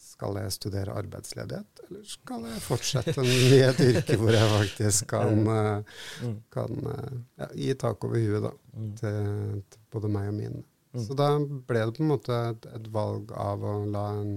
Skal 0.00 0.36
jeg 0.40 0.52
studere 0.52 0.94
arbeidsledighet, 0.96 1.80
eller 1.86 2.04
skal 2.08 2.46
jeg 2.48 2.62
fortsette 2.64 3.24
i 3.24 3.58
et 3.60 3.80
yrke 3.84 4.16
hvor 4.20 4.32
jeg 4.32 4.48
faktisk 4.54 5.10
kan, 5.12 5.42
uh, 5.52 6.30
kan 6.52 6.88
uh, 6.88 7.18
ja, 7.40 7.50
gi 7.52 7.74
tak 7.80 8.08
over 8.08 8.20
huet 8.20 8.46
da, 8.48 8.52
mm. 8.76 8.90
til, 9.00 9.60
til, 9.68 9.82
både 9.92 10.12
meg 10.12 10.30
og 10.32 10.38
mine. 10.38 10.62
Mm. 10.96 11.02
Så 11.04 11.16
da 11.16 11.28
ble 11.38 11.84
det 11.84 11.98
på 11.98 12.04
en 12.04 12.10
måte 12.10 12.40
et, 12.48 12.70
et 12.80 12.88
valg 12.92 13.32
av 13.36 13.64
å 13.64 13.74
la 13.92 14.06
en, 14.22 14.32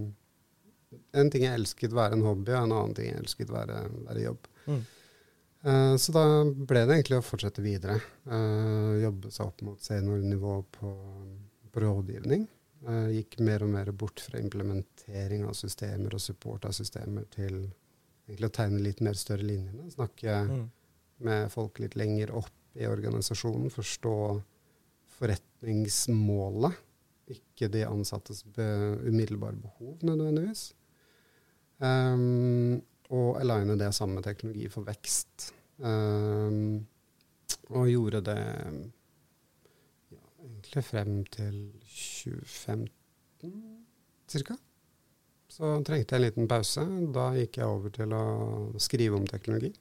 en 1.14 1.32
ting 1.34 1.46
jeg 1.48 1.60
elsket 1.60 1.96
være 1.96 2.18
en 2.18 2.26
hobby, 2.26 2.52
og 2.54 2.66
en 2.66 2.76
annen 2.76 2.98
ting 2.98 3.10
jeg 3.10 3.22
elsket 3.22 3.54
være, 3.54 3.80
være 4.08 4.26
jobb. 4.28 4.50
Mm. 4.66 4.82
Uh, 5.64 5.96
så 5.96 6.12
da 6.12 6.24
ble 6.44 6.82
det 6.84 6.98
egentlig 6.98 7.22
å 7.22 7.26
fortsette 7.26 7.64
videre. 7.64 8.00
Uh, 8.28 9.00
jobbe 9.04 9.32
seg 9.32 9.48
opp 9.48 9.64
mot 9.64 9.84
seniornivå 9.84 10.58
på, 10.76 10.92
på 11.72 11.84
rådgivning. 11.86 12.48
Uh, 12.84 13.08
gikk 13.16 13.38
mer 13.40 13.64
og 13.64 13.72
mer 13.72 13.94
bort 13.96 14.20
fra 14.20 14.42
implementering 14.44 15.46
av 15.48 15.56
systemer 15.56 16.18
og 16.18 16.24
support 16.24 16.68
av 16.68 16.76
systemer 16.76 17.30
til 17.32 17.62
egentlig 18.28 18.50
å 18.50 18.56
tegne 18.58 18.82
litt 18.84 19.04
mer 19.06 19.16
større 19.20 19.48
linjene. 19.48 19.88
Snakke 19.94 20.42
mm. 20.50 20.66
med 21.28 21.48
folk 21.54 21.80
litt 21.84 21.96
lenger 22.00 22.36
opp 22.36 22.52
i 22.76 22.88
organisasjonen. 22.90 23.72
Forstå 23.72 24.18
forretningsmålet, 25.16 26.76
ikke 27.32 27.70
de 27.72 27.86
ansattes 27.88 28.44
be 28.56 28.68
umiddelbare 29.08 29.56
behov 29.64 30.04
nødvendigvis. 30.04 30.74
Um, 31.80 32.82
og 33.14 33.40
aligne 33.42 33.78
det 33.80 33.94
sammen 33.96 34.20
med 34.20 34.26
teknologi 34.28 34.68
for 34.72 34.86
vekst. 34.88 35.54
Um, 35.78 36.86
og 37.74 37.90
gjorde 37.90 38.22
det 38.28 38.42
ja, 40.14 40.22
egentlig 40.46 40.84
frem 40.86 41.24
til 41.34 41.58
2015 41.82 42.92
ca. 44.34 44.58
Så 45.54 45.70
trengte 45.86 46.16
jeg 46.16 46.20
en 46.22 46.26
liten 46.26 46.50
pause. 46.50 46.84
Da 47.14 47.28
gikk 47.38 47.60
jeg 47.60 47.70
over 47.70 47.94
til 47.94 48.14
å 48.18 48.24
skrive 48.82 49.20
om 49.20 49.28
teknologi. 49.30 49.74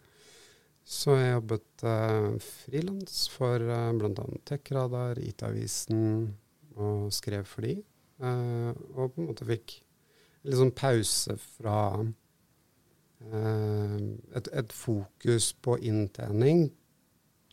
Så 0.83 1.15
jeg 1.17 1.37
jobbet 1.37 1.85
uh, 1.87 2.35
frilans 2.43 3.29
for 3.31 3.63
uh, 3.63 3.93
bl.a. 3.97 4.27
Techradar, 4.49 5.21
IT-avisen, 5.23 6.03
og 6.75 7.13
skrev 7.15 7.47
for 7.49 7.69
de. 7.69 7.77
Uh, 8.23 8.75
og 8.97 9.15
på 9.15 9.23
en 9.23 9.31
måte 9.31 9.47
fikk 9.49 9.79
litt 10.43 10.59
sånn 10.59 10.75
pause 10.75 11.37
fra 11.57 11.79
Eh, 13.31 13.99
et, 14.37 14.49
et, 14.51 14.73
fokus 14.75 15.53
på 15.63 15.77
inntjening 15.87 16.67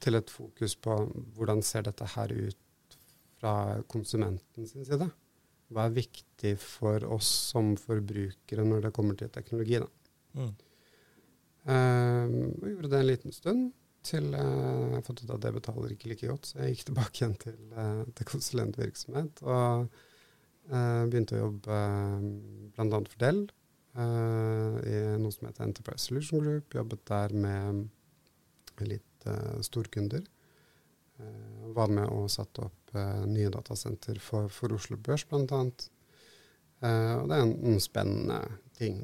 til 0.02 0.18
et 0.18 0.32
fokus 0.32 0.76
på 0.80 0.96
hvordan 1.36 1.62
ser 1.66 1.86
dette 1.86 2.08
her 2.16 2.34
ut 2.34 2.98
fra 3.40 3.54
konsumenten 3.92 4.68
sin 4.68 4.88
side. 4.88 5.10
Hva 5.70 5.86
er 5.86 5.98
viktig 6.00 6.56
for 6.62 7.06
oss 7.14 7.30
som 7.52 7.76
forbrukere 7.78 8.66
når 8.66 8.88
det 8.88 8.96
kommer 8.96 9.20
til 9.20 9.32
teknologi? 9.34 9.82
da. 9.84 9.90
Mm. 10.40 10.56
Eh, 11.70 12.34
og 12.56 12.66
gjorde 12.72 12.92
det 12.94 13.04
en 13.04 13.12
liten 13.12 13.36
stund 13.36 13.70
til 14.10 14.30
uh, 14.32 14.40
jeg 14.40 14.94
har 14.96 15.02
fått 15.04 15.26
ut 15.26 15.32
at 15.36 15.42
det 15.44 15.50
betaler 15.58 15.92
ikke 15.92 16.08
like 16.08 16.28
godt, 16.30 16.48
så 16.48 16.62
jeg 16.62 16.78
gikk 16.78 16.86
tilbake 16.88 17.20
igjen 17.20 17.34
til, 17.42 17.58
uh, 17.76 18.06
til 18.16 18.30
konsulentvirksomhet. 18.30 19.42
Og 19.44 19.90
begynte 20.70 21.38
å 21.38 21.46
jobbe 21.48 21.78
bl.a. 22.76 23.00
for 23.00 23.22
Dell 23.22 23.40
uh, 23.98 24.76
i 24.86 24.98
noe 25.18 25.34
som 25.34 25.48
heter 25.48 25.66
Enterprise 25.66 26.06
Solution 26.06 26.44
Group. 26.44 26.76
Jobbet 26.78 27.06
der 27.10 27.34
med 27.34 27.88
litt 28.86 29.30
storkunder. 29.66 30.22
Var 31.76 31.90
med 31.92 32.14
og 32.16 32.30
satte 32.32 32.64
opp 32.70 32.94
nye 33.28 33.50
datasenter 33.52 34.22
for, 34.24 34.48
for, 34.54 34.72
Oslo 34.78 34.96
Børs, 35.04 35.26
bl.a. 35.28 35.64
Uh, 36.80 37.16
og 37.20 37.26
det 37.28 37.36
er 37.36 37.44
en, 37.44 37.58
en, 37.74 37.82
spennende 37.84 38.40
ting. 38.78 39.02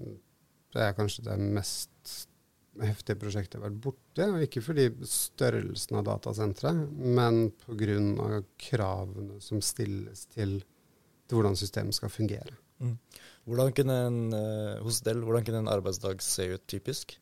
Det 0.71 0.83
er 0.83 0.95
kanskje 0.95 1.25
det 1.27 1.35
mest 1.43 2.13
heftige 2.83 3.19
prosjektet 3.19 3.57
jeg 3.57 3.61
har 3.61 3.69
vært 3.69 3.81
borti. 3.83 4.27
Og 4.29 4.45
ikke 4.45 4.63
fordi 4.63 4.85
størrelsen 5.09 5.99
av 5.99 6.07
datasenteret, 6.07 6.95
men 6.95 7.49
pga. 7.65 8.41
kravene 8.69 9.41
som 9.43 9.63
stilles 9.63 10.25
til, 10.31 10.61
til 11.25 11.39
hvordan 11.39 11.57
systemet 11.59 11.97
skal 11.97 12.13
fungere. 12.13 12.57
Mm. 12.79 12.97
Hvordan 13.45 13.75
kunne 13.77 13.99
en, 14.07 14.23
uh, 14.33 14.81
hos 14.83 15.01
Del, 15.05 15.21
hvordan 15.23 15.45
kunne 15.45 15.63
en 15.63 15.71
arbeidsdag 15.71 16.21
se 16.23 16.49
ut 16.55 16.67
typisk? 16.67 17.17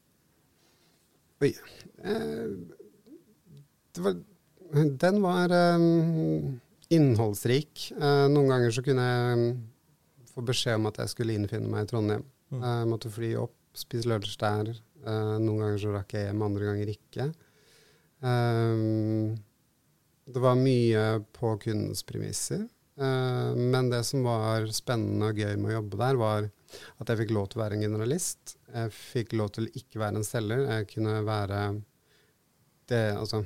Oi. 1.44 1.52
Eh, 2.04 2.52
var, 4.00 4.16
den 5.04 5.22
var 5.22 5.52
eh, 5.52 5.80
innholdsrik. 6.96 7.90
Eh, 7.98 8.26
noen 8.32 8.52
ganger 8.52 8.72
så 8.76 8.84
kunne 8.86 9.08
jeg 9.08 9.40
um, 9.40 9.58
få 10.34 10.44
beskjed 10.48 10.80
om 10.80 10.88
at 10.90 11.02
jeg 11.04 11.12
skulle 11.12 11.36
innfinne 11.36 11.68
meg 11.72 11.84
i 11.84 11.90
Trondheim. 11.92 12.24
Mm. 12.54 12.62
Jeg 12.64 12.92
måtte 12.94 13.12
fly 13.12 13.34
opp, 13.42 13.58
spise 13.76 14.10
lunsj 14.10 14.38
der. 14.40 14.76
Noen 15.04 15.58
ganger 15.60 15.80
så 15.82 15.92
rakk 15.92 16.14
jeg 16.16 16.30
hjem, 16.30 16.44
andre 16.46 16.68
ganger 16.70 16.90
ikke. 16.94 17.26
Det 20.24 20.44
var 20.46 20.56
mye 20.56 21.02
på 21.36 21.52
kundens 21.66 22.06
premisser. 22.08 22.62
Uh, 22.94 23.56
men 23.58 23.90
det 23.90 24.04
som 24.06 24.22
var 24.26 24.68
spennende 24.76 25.32
og 25.32 25.40
gøy 25.40 25.56
med 25.58 25.72
å 25.72 25.78
jobbe 25.80 26.00
der, 26.02 26.20
var 26.22 26.50
at 27.02 27.10
jeg 27.10 27.24
fikk 27.24 27.34
lov 27.34 27.50
til 27.50 27.60
å 27.60 27.64
være 27.64 27.78
en 27.78 27.86
generalist. 27.88 28.56
Jeg 28.74 28.94
fikk 28.94 29.34
lov 29.38 29.54
til 29.56 29.68
å 29.68 29.74
ikke 29.80 30.02
være 30.02 30.22
en 30.22 30.28
selger. 30.28 30.64
Jeg 30.70 30.90
kunne 30.94 31.18
være 31.26 31.64
det 32.92 33.04
Altså 33.16 33.46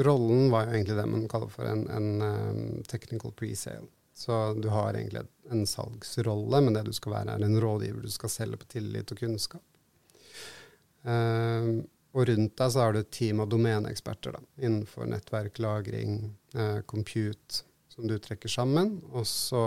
Rollen 0.00 0.46
var 0.52 0.68
jo 0.68 0.76
egentlig 0.76 0.96
det 0.96 1.06
man 1.10 1.26
kaller 1.28 1.50
for 1.50 1.66
en, 1.66 1.82
en 1.90 2.22
um, 2.22 2.82
technical 2.88 3.34
presale. 3.34 3.88
Så 4.14 4.36
du 4.54 4.68
har 4.70 4.94
egentlig 4.94 5.24
en 5.50 5.64
salgsrolle, 5.66 6.60
men 6.62 6.76
det 6.76 6.84
du 6.86 6.92
skal 6.94 7.16
være, 7.16 7.34
er 7.34 7.46
en 7.46 7.58
rådgiver. 7.62 8.04
Du 8.06 8.14
skal 8.14 8.30
selge 8.30 8.60
på 8.60 8.68
tillit 8.70 9.10
og 9.10 9.18
kunnskap. 9.18 9.64
Uh, 11.02 11.82
og 12.14 12.26
rundt 12.26 12.54
deg 12.58 12.70
så 12.74 12.84
har 12.84 12.94
du 12.94 13.00
et 13.00 13.10
team 13.14 13.42
av 13.42 13.50
domeneeksperter 13.50 14.38
innenfor 14.58 15.06
nettverk, 15.10 15.60
lagring, 15.62 16.16
compute, 16.90 17.60
som 18.00 18.08
du 18.08 18.16
trekker 18.18 18.48
sammen, 18.48 18.96
og 19.12 19.26
så 19.28 19.62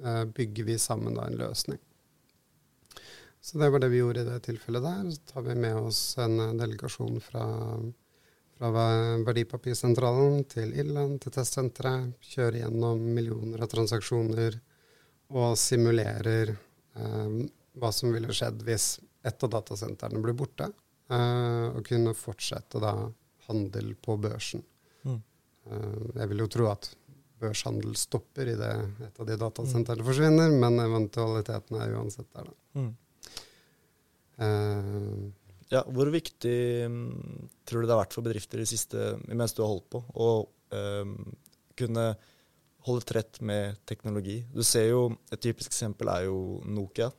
eh, 0.00 0.24
bygger 0.24 0.64
vi 0.64 0.78
sammen 0.80 1.18
da 1.18 1.26
en 1.28 1.36
løsning. 1.36 1.80
Så 3.40 3.58
det 3.60 3.68
var 3.70 3.80
det 3.80 3.90
vi 3.92 4.00
gjorde 4.00 4.24
i 4.24 4.28
det 4.28 4.40
tilfellet 4.46 4.82
der. 4.82 5.10
Så 5.12 5.32
tar 5.32 5.44
vi 5.46 5.54
med 5.54 5.76
oss 5.76 6.00
en 6.18 6.40
eh, 6.40 6.54
delegasjon 6.58 7.20
fra, 7.20 7.44
fra 8.56 8.70
Verdipapirsentralen 9.26 10.42
til 10.48 10.72
Irland, 10.80 11.20
til 11.22 11.34
testsenteret. 11.36 12.16
Kjører 12.24 12.62
gjennom 12.64 13.04
millioner 13.04 13.62
av 13.64 13.70
transaksjoner 13.72 14.58
og 15.28 15.54
simulerer 15.60 16.54
eh, 16.56 17.38
hva 17.78 17.92
som 17.94 18.16
ville 18.16 18.32
skjedd 18.32 18.64
hvis 18.64 18.96
ett 19.28 19.44
av 19.44 19.52
datasentrene 19.52 20.24
ble 20.24 20.32
borte, 20.32 20.70
eh, 21.12 21.68
og 21.68 21.84
kunne 21.84 22.16
fortsette 22.16 22.80
da 22.80 22.96
handel 23.48 23.92
på 24.00 24.16
børsen. 24.20 24.64
Mm. 25.68 25.74
Eh, 25.76 26.20
jeg 26.22 26.32
vil 26.32 26.42
jo 26.44 26.48
tro 26.52 26.70
at 26.72 26.90
børshandel 27.38 27.94
stopper 27.98 28.50
idet 28.54 28.72
et 29.06 29.20
av 29.20 29.28
de 29.28 29.36
datasentrene 29.38 30.06
forsvinner, 30.06 30.54
men 30.58 30.80
eventualiteten 30.82 31.78
er 31.78 31.94
uansett 31.98 32.26
der, 32.34 32.48
da. 32.48 32.80
Mm. 32.80 32.96
Uh, 34.38 35.28
ja, 35.72 35.82
hvor 35.92 36.08
viktig 36.14 36.56
um, 36.86 36.98
tror 37.66 37.82
du 37.82 37.88
det 37.88 37.94
har 37.94 38.02
vært 38.04 38.14
for 38.16 38.26
bedrifter 38.26 38.62
i 38.62 38.68
siste, 38.68 39.12
mens 39.28 39.54
du 39.54 39.62
har 39.64 39.72
holdt 39.72 39.88
på, 39.92 40.02
å 40.14 40.28
uh, 40.74 41.14
kunne 41.78 42.06
holde 42.88 43.08
trett 43.08 43.40
med 43.44 43.80
teknologi? 43.88 44.40
Du 44.54 44.62
ser 44.66 44.90
jo, 44.92 45.02
Et 45.30 45.42
typisk 45.42 45.72
eksempel 45.72 46.10
er 46.12 46.28
jo 46.28 46.62
Nokia, 46.66 47.10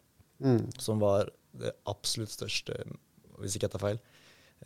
mm. 0.44 0.80
som 0.82 1.04
var 1.04 1.32
det 1.60 1.76
absolutt 1.90 2.34
største, 2.34 2.76
hvis 3.40 3.56
ikke 3.56 3.68
jeg 3.68 3.76
tar 3.76 3.86
feil, 3.86 4.02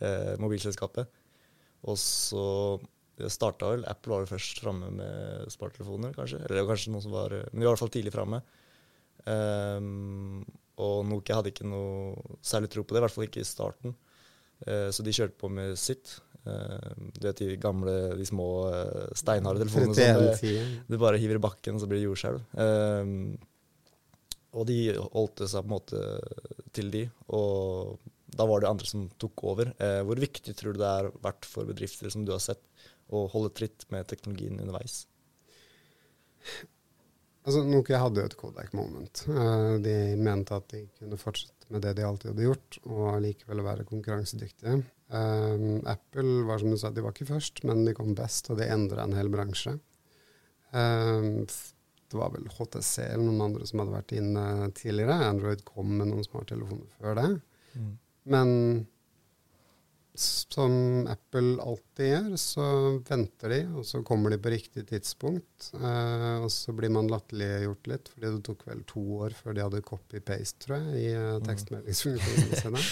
uh, 0.00 0.34
mobilselskapet. 0.42 1.22
Og 1.84 1.98
så 2.00 2.46
starta 3.30 3.70
vel 3.70 3.86
Apple 3.90 4.12
var 4.12 4.24
jo 4.24 4.32
først 4.32 4.60
framme 4.62 4.90
med 4.94 5.52
smarttelefoner, 5.52 6.14
kanskje. 6.16 6.42
Eller 6.44 6.66
kanskje 6.68 6.92
noen 6.94 7.04
som 7.04 7.14
var 7.14 7.34
Men 7.34 7.60
de 7.60 7.64
var 7.64 7.70
i 7.70 7.72
hvert 7.72 7.84
fall 7.84 7.94
tidlig 7.94 8.14
framme. 8.14 8.42
Um, 9.24 10.42
og 10.82 11.04
Nokia 11.08 11.38
hadde 11.38 11.52
ikke 11.54 11.68
noe 11.68 12.36
særlig 12.44 12.72
tro 12.72 12.82
på 12.84 12.94
det, 12.94 13.00
i 13.00 13.04
hvert 13.06 13.14
fall 13.14 13.28
ikke 13.28 13.44
i 13.44 13.48
starten. 13.48 13.94
Uh, 14.66 14.90
så 14.94 15.06
de 15.06 15.14
kjørte 15.14 15.38
på 15.40 15.50
med 15.52 15.78
sitt. 15.80 16.16
Uh, 16.44 16.90
du 17.14 17.22
vet 17.24 17.40
de 17.40 17.56
gamle, 17.60 17.94
de 18.18 18.26
små 18.28 18.48
uh, 18.68 19.06
steinharde 19.16 19.62
telefonene 19.64 20.36
som 20.36 20.58
du 20.90 20.98
bare 21.00 21.20
hiver 21.22 21.40
i 21.40 21.44
bakken, 21.46 21.78
så 21.80 21.88
blir 21.88 22.02
det 22.02 22.08
jordskjelv. 22.08 22.42
Uh, 22.58 23.38
og 24.54 24.68
de 24.68 24.78
holdt 24.94 25.46
seg 25.50 25.64
på 25.64 25.66
en 25.66 25.72
måte 25.72 26.00
til 26.74 26.90
de, 26.94 27.06
og 27.34 27.96
da 28.34 28.46
var 28.48 28.62
det 28.62 28.70
andre 28.70 28.88
som 28.88 29.06
tok 29.20 29.44
over. 29.50 29.70
Eh, 29.82 30.00
hvor 30.06 30.20
viktig 30.20 30.54
tror 30.58 30.74
du 30.74 30.82
det 30.82 30.90
har 30.90 31.10
vært 31.22 31.46
for 31.48 31.68
bedrifter 31.68 32.10
som 32.12 32.24
du 32.26 32.32
har 32.34 32.42
sett, 32.42 32.62
å 33.16 33.26
holde 33.32 33.52
tritt 33.56 33.86
med 33.94 34.08
teknologien 34.10 34.60
underveis? 34.60 35.04
Altså, 37.44 37.60
Nokia 37.68 38.00
hadde 38.00 38.22
jo 38.22 38.28
et 38.30 38.36
Kodak 38.40 38.72
moment. 38.76 39.24
Uh, 39.28 39.76
de 39.84 40.14
mente 40.16 40.56
at 40.56 40.66
de 40.72 40.86
kunne 40.96 41.20
fortsette 41.20 41.68
med 41.72 41.84
det 41.84 41.94
de 41.98 42.04
alltid 42.06 42.32
hadde 42.32 42.46
gjort, 42.46 42.78
og 42.88 43.18
likevel 43.24 43.64
være 43.64 43.86
konkurransedyktige. 43.88 44.78
Um, 45.12 45.82
Apple 45.88 46.44
var 46.48 46.62
som 46.62 46.72
du 46.72 46.78
sa, 46.80 46.90
de 46.92 47.04
var 47.04 47.12
ikke 47.12 47.28
først, 47.28 47.60
men 47.68 47.84
de 47.84 47.92
kom 47.96 48.14
best, 48.16 48.48
og 48.48 48.60
de 48.60 48.68
endra 48.72 49.04
en 49.04 49.16
hel 49.16 49.28
bransje. 49.32 49.76
Um, 50.72 51.44
det 51.44 52.20
var 52.20 52.32
vel 52.32 52.48
HTC 52.48 53.04
eller 53.04 53.24
noen 53.26 53.44
andre 53.48 53.68
som 53.68 53.82
hadde 53.82 53.94
vært 53.96 54.16
inne 54.16 54.70
tidligere. 54.76 55.20
Android 55.28 55.64
kom 55.68 55.92
med 55.98 56.10
noen 56.10 56.24
smarttelefoner 56.26 56.90
før 57.00 57.16
det. 57.18 57.28
Mm. 57.74 57.92
Men 58.32 58.50
som 60.14 61.06
Apple 61.10 61.56
alltid 61.62 62.06
gjør, 62.06 62.28
så 62.38 62.64
venter 63.08 63.50
de, 63.50 63.58
og 63.74 63.86
så 63.88 63.98
kommer 64.06 64.30
de 64.30 64.38
på 64.38 64.52
riktig 64.52 64.84
tidspunkt. 64.86 65.72
Eh, 65.74 66.36
og 66.38 66.46
så 66.54 66.74
blir 66.76 66.92
man 66.94 67.10
latterliggjort 67.10 67.90
litt, 67.90 68.10
fordi 68.12 68.30
det 68.36 68.44
tok 68.46 68.62
vel 68.68 68.84
to 68.86 69.02
år 69.26 69.34
før 69.34 69.56
de 69.56 69.64
hadde 69.64 69.82
copy-paste, 69.88 70.60
tror 70.62 70.78
jeg, 70.78 71.00
i 71.02 71.08
eh, 71.18 71.42
tekstmeldingsfunksjonene 71.48 72.62
sine. 72.62 72.84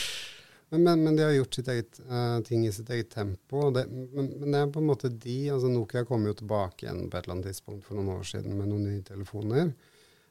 Men, 0.73 0.87
men, 0.87 1.03
men, 1.05 1.17
de 1.19 1.25
har 1.27 1.35
gjort 1.37 1.57
sitt 1.59 1.67
eget, 1.69 1.99
uh, 2.09 2.39
ting 2.49 2.63
i 2.65 2.71
sitt 2.73 2.89
eget 2.95 3.11
tempo. 3.13 3.67
Det, 3.77 3.83
men, 3.93 4.31
men, 4.41 4.55
det 4.55 4.61
er 4.63 4.71
på 4.73 4.81
en 4.81 4.87
måte 4.89 5.11
de 5.13 5.35
altså 5.53 5.69
Nokia 5.69 6.01
kom 6.09 6.25
jo 6.25 6.33
tilbake 6.33 6.87
igjen 6.87 7.11
på 7.13 7.19
et 7.19 7.27
eller 7.27 7.35
annet 7.35 7.49
tidspunkt 7.51 7.85
for 7.85 7.99
noen 7.99 8.15
år 8.15 8.25
siden 8.31 8.55
med 8.57 8.71
noen 8.71 8.87
nye 8.89 9.03
telefoner. 9.05 9.75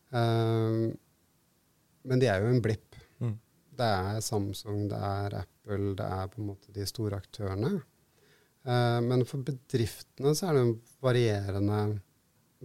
Uh, 0.09 0.89
men 2.09 2.23
de 2.23 2.31
er 2.31 2.41
jo 2.41 2.49
en 2.49 2.63
blipp. 2.65 2.90
Det 3.71 3.87
er 3.87 4.19
Samsung, 4.23 4.87
det 4.91 4.99
er 4.99 5.37
Apple, 5.41 5.93
det 5.97 6.05
er 6.05 6.29
på 6.31 6.41
en 6.41 6.49
måte 6.51 6.73
de 6.75 6.85
store 6.89 7.21
aktørene. 7.21 7.77
Uh, 8.67 8.99
men 9.05 9.23
for 9.25 9.41
bedriftene 9.45 10.35
så 10.37 10.49
er 10.49 10.57
det 10.57 10.65
en 10.67 10.75
varierende, 11.01 11.79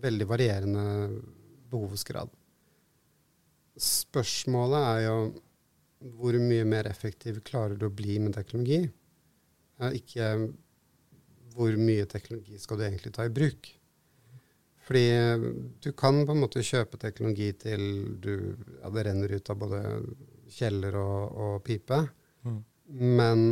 veldig 0.02 0.26
varierende 0.28 0.84
behovsgrad. 1.70 2.32
Spørsmålet 3.80 4.90
er 4.90 5.00
jo 5.06 5.16
hvor 6.16 6.36
mye 6.40 6.66
mer 6.68 6.88
effektiv 6.90 7.40
klarer 7.46 7.78
du 7.78 7.86
å 7.88 7.94
bli 7.94 8.18
med 8.20 8.36
teknologi? 8.36 8.82
Uh, 9.80 9.92
ikke 9.96 10.34
hvor 11.56 11.73
mye 11.80 12.04
teknologi 12.10 12.58
skal 12.60 12.80
du 12.80 12.88
egentlig 12.88 13.14
ta 13.16 13.25
i 13.25 13.32
bruk? 13.32 13.71
Fordi 14.86 15.06
du 15.82 15.90
kan 15.99 16.21
på 16.26 16.34
en 16.34 16.42
måte 16.45 16.62
kjøpe 16.62 16.99
teknologi 17.02 17.49
til 17.58 17.80
du, 18.23 18.34
ja, 18.82 18.90
det 18.95 19.06
renner 19.08 19.32
ut 19.34 19.50
av 19.50 19.58
både 19.58 19.80
kjeller 20.52 20.97
og, 21.00 21.41
og 21.47 21.56
pipe. 21.67 21.99
Mm. 22.47 22.61
Men 23.19 23.43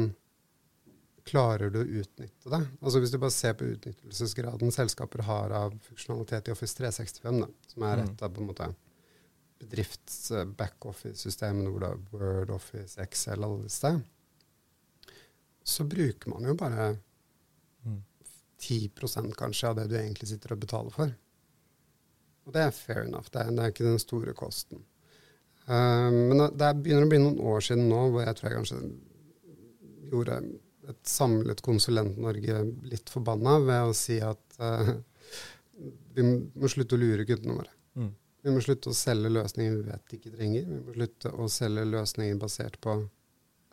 klarer 1.25 1.73
du 1.73 1.81
å 1.81 1.89
utnytte 2.03 2.53
det? 2.53 2.61
Altså 2.81 3.01
Hvis 3.01 3.13
du 3.15 3.19
bare 3.19 3.35
ser 3.35 3.57
på 3.59 3.69
utnyttelsesgraden 3.73 4.73
selskaper 4.75 5.25
har 5.29 5.55
av 5.57 5.77
funksjonalitet 5.89 6.51
i 6.51 6.55
Office 6.55 6.77
365, 6.79 7.41
da, 7.45 7.49
som 7.73 7.87
er 7.89 8.03
mm. 8.03 8.11
et 8.11 8.25
av 8.27 8.35
på 8.35 8.43
en 8.43 8.51
måte 8.51 8.71
bedrifts 9.65 10.33
backoffice-systemene 10.59 11.71
hvor 11.71 11.85
det 11.85 11.91
er 11.91 12.03
Word, 12.13 12.55
Office, 12.55 12.99
Excel, 13.01 13.45
alle 13.47 13.65
disse, 13.65 13.95
så 15.65 15.87
bruker 15.89 16.35
man 16.35 16.45
jo 16.45 16.57
bare 16.61 16.91
mm. 17.87 18.01
10% 18.61 19.37
kanskje 19.39 19.71
av 19.71 19.79
det 19.79 19.87
du 19.89 19.97
egentlig 19.97 20.29
sitter 20.29 20.53
og 20.53 20.65
betaler 20.67 20.93
for. 20.93 21.15
Og 22.45 22.53
det 22.53 22.67
er 22.67 22.75
fair 22.77 23.07
enough. 23.07 23.31
Det 23.33 23.41
er, 23.41 23.53
det 23.57 23.65
er 23.65 23.73
ikke 23.73 23.87
den 23.87 24.03
store 24.03 24.35
kosten. 24.37 24.85
Uh, 25.65 26.11
men 26.13 26.45
det 26.53 26.71
begynner 26.85 27.07
å 27.07 27.11
bli 27.11 27.23
noen 27.23 27.41
år 27.55 27.65
siden 27.65 27.87
nå 27.89 28.03
hvor 28.13 28.27
jeg 28.27 28.37
tror 28.39 28.51
jeg 28.51 28.59
kanskje 28.59 28.81
gjorde 30.13 30.41
et 30.93 31.09
samlet 31.09 31.63
Konsulent-Norge 31.65 32.59
litt 32.91 33.09
forbanna 33.13 33.57
ved 33.65 33.89
å 33.89 33.95
si 33.97 34.19
at 34.21 34.59
uh, 34.61 34.93
vi 36.15 36.27
må 36.27 36.69
slutte 36.71 36.99
å 36.99 37.01
lure 37.01 37.25
kundene 37.29 37.57
våre. 37.57 37.73
Mm. 37.97 38.13
Vi 38.45 38.53
må 38.53 38.61
slutte 38.65 38.93
å 38.93 38.97
selge 38.99 39.33
løsninger 39.33 39.79
vi 39.79 39.87
vet 39.89 40.11
de 40.11 40.19
ikke 40.19 40.35
trenger. 40.35 40.69
Vi 40.69 40.81
må 40.83 40.97
slutte 40.99 41.33
å 41.33 41.49
selge 41.51 41.87
løsninger 41.89 42.43
basert 42.43 42.77
på 42.85 42.99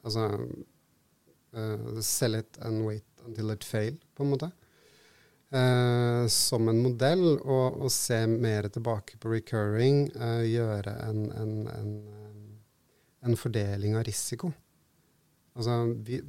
altså 0.02 0.30
uh, 0.32 2.00
sell 2.00 2.40
it 2.40 2.58
and 2.64 2.86
wait 2.88 3.08
until 3.28 3.52
it 3.54 3.68
fail, 3.68 4.00
på 4.16 4.24
en 4.24 4.32
måte 4.32 4.50
eh, 5.52 6.28
som 6.28 6.70
en 6.70 6.82
modell, 6.84 7.26
og, 7.40 7.82
og, 7.82 7.92
se 7.92 8.24
mer 8.28 8.70
tilbake 8.74 9.20
på 9.22 9.34
recurring, 9.34 10.06
eh, 10.16 10.46
gjøre 10.52 10.96
en, 11.08 11.26
en, 11.32 11.54
en, 11.74 11.92
en, 13.26 13.38
fordeling 13.38 13.98
av 14.00 14.06
risiko. 14.08 14.52
Altså, 15.56 15.82
vi, 16.08 16.22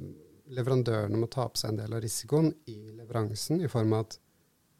leverandørene 0.53 1.19
må 1.19 1.29
ta 1.31 1.47
på 1.49 1.61
seg 1.61 1.73
en 1.73 1.81
del 1.83 1.95
av 1.95 2.03
risikoen 2.03 2.51
i 2.69 2.79
leveransen, 2.91 3.63
i 3.63 3.71
form 3.71 3.95
av 3.95 4.07
at 4.07 4.19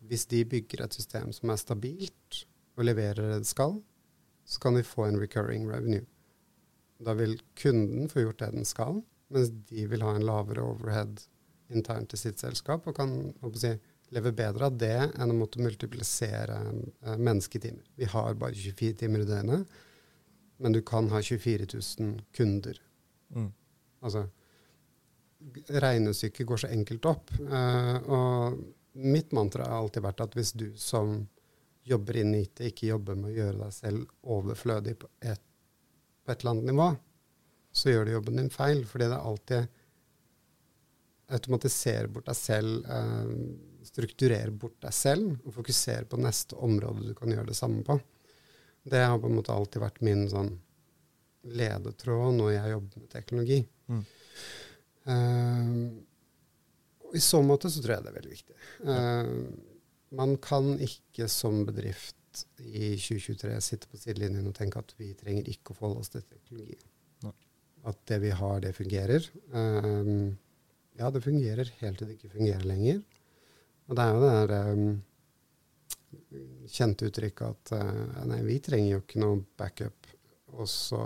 hvis 0.04 0.28
de 0.32 0.44
bygger 0.52 0.84
et 0.84 0.96
system 0.96 1.32
som 1.36 1.52
er 1.54 1.62
stabilt, 1.62 2.44
og 2.74 2.88
leverer 2.88 3.22
det 3.22 3.44
det 3.44 3.48
skal, 3.50 3.78
så 4.44 4.60
kan 4.60 4.76
de 4.76 4.84
få 4.84 5.06
en 5.08 5.20
recurring 5.22 5.68
revenue. 5.70 6.04
Da 7.04 7.14
vil 7.18 7.38
kunden 7.60 8.10
få 8.12 8.26
gjort 8.26 8.42
det 8.42 8.52
den 8.56 8.68
skal, 8.68 9.00
mens 9.34 9.52
de 9.70 9.86
vil 9.90 10.04
ha 10.06 10.16
en 10.16 10.26
lavere 10.26 10.66
overhead 10.66 11.22
internt 11.74 12.14
i 12.14 12.20
sitt 12.20 12.42
selskap 12.42 12.86
og 12.90 12.98
kan 12.98 13.14
si, 13.58 13.72
lever 14.14 14.36
bedre 14.38 14.70
av 14.70 14.78
det 14.78 14.96
enn 15.08 15.34
å 15.34 15.38
måtte 15.38 15.62
multiplisere 15.64 16.60
uh, 16.70 17.18
mennesketimer. 17.18 17.84
Vi 18.00 18.10
har 18.12 18.38
bare 18.40 18.56
24 18.56 19.02
timer 19.04 19.24
i 19.24 19.28
døgnet, 19.30 19.76
men 20.64 20.76
du 20.76 20.82
kan 20.86 21.10
ha 21.12 21.22
24 21.22 21.68
000 21.74 22.16
kunder. 22.36 22.80
Mm. 23.36 23.52
Altså 24.04 24.28
Regnestykket 25.68 26.48
går 26.48 26.62
så 26.62 26.70
enkelt 26.72 27.06
opp. 27.10 27.34
Uh, 27.42 27.98
og 28.08 28.60
mitt 28.94 29.34
mantra 29.36 29.68
har 29.68 29.82
alltid 29.82 30.06
vært 30.06 30.22
at 30.24 30.38
hvis 30.38 30.54
du 30.56 30.70
som 30.80 31.18
jobber 31.84 32.22
i 32.22 32.24
IT, 32.40 32.62
ikke 32.70 32.94
jobber 32.94 33.18
med 33.20 33.34
å 33.34 33.36
gjøre 33.36 33.60
deg 33.66 33.74
selv 33.76 34.30
overflødig 34.32 34.96
på 35.02 35.10
et, 35.20 35.42
på 36.24 36.32
et 36.32 36.40
eller 36.40 36.54
annet 36.54 36.70
nivå, 36.72 36.88
så 37.76 37.92
gjør 37.92 38.06
du 38.06 38.14
jobben 38.14 38.40
din 38.40 38.54
feil. 38.54 38.86
Fordi 38.88 39.10
det 39.10 39.18
er 39.18 39.32
alltid 39.34 39.80
automatiserer 41.34 42.08
bort 42.14 42.30
deg 42.30 42.40
selv. 42.40 42.88
Uh, 42.88 43.73
strukturere 43.94 44.52
bort 44.52 44.80
deg 44.82 44.96
selv 44.96 45.36
og 45.46 45.54
fokusere 45.60 46.08
på 46.10 46.20
neste 46.22 46.58
område 46.66 47.12
du 47.12 47.18
kan 47.18 47.34
gjøre 47.34 47.52
det 47.52 47.58
samme 47.58 47.84
på. 47.86 48.00
Det 48.84 49.04
har 49.06 49.20
på 49.22 49.30
en 49.30 49.38
måte 49.38 49.54
alltid 49.54 49.84
vært 49.84 50.02
min 50.04 50.26
sånn 50.32 50.56
ledetråd 51.44 52.40
når 52.40 52.56
jeg 52.56 52.74
jobber 52.74 53.04
med 53.04 53.12
teknologi. 53.12 53.60
Mm. 53.92 54.02
Uh, 55.04 57.14
I 57.14 57.22
så 57.22 57.44
måte 57.46 57.72
så 57.72 57.84
tror 57.84 57.98
jeg 57.98 58.06
det 58.06 58.12
er 58.12 58.18
veldig 58.18 58.34
viktig. 58.34 58.58
Uh, 58.88 59.32
man 60.18 60.36
kan 60.44 60.74
ikke 60.82 61.30
som 61.32 61.64
bedrift 61.68 62.46
i 62.64 62.96
2023 62.98 63.58
sitte 63.62 63.90
på 63.92 64.00
sidelinjen 64.02 64.50
og 64.50 64.56
tenke 64.58 64.82
at 64.82 64.94
vi 64.98 65.12
trenger 65.18 65.50
ikke 65.52 65.74
å 65.74 65.78
forholde 65.78 66.02
oss 66.02 66.14
til 66.14 66.26
teknologi. 66.26 66.80
Nei. 67.28 67.36
At 67.92 68.00
det 68.10 68.20
vi 68.24 68.32
har, 68.34 68.62
det 68.64 68.74
fungerer. 68.78 69.28
Uh, 69.54 70.32
ja, 70.98 71.12
det 71.14 71.22
fungerer 71.26 71.70
helt 71.82 72.00
til 72.00 72.10
det 72.10 72.18
ikke 72.18 72.34
fungerer 72.38 72.66
lenger. 72.68 73.04
Og 73.90 73.98
det 73.98 74.04
er 74.04 74.14
jo 74.14 74.24
det 74.24 74.34
der 74.52 74.72
um, 74.74 74.88
kjente 76.72 77.10
uttrykket 77.10 77.48
at 77.50 77.76
uh, 77.78 78.24
nei, 78.30 78.42
vi 78.48 78.58
trenger 78.64 78.96
jo 78.96 79.04
ikke 79.04 79.22
noe 79.24 79.44
backup. 79.60 80.10
Og 80.54 80.70
så 80.70 81.02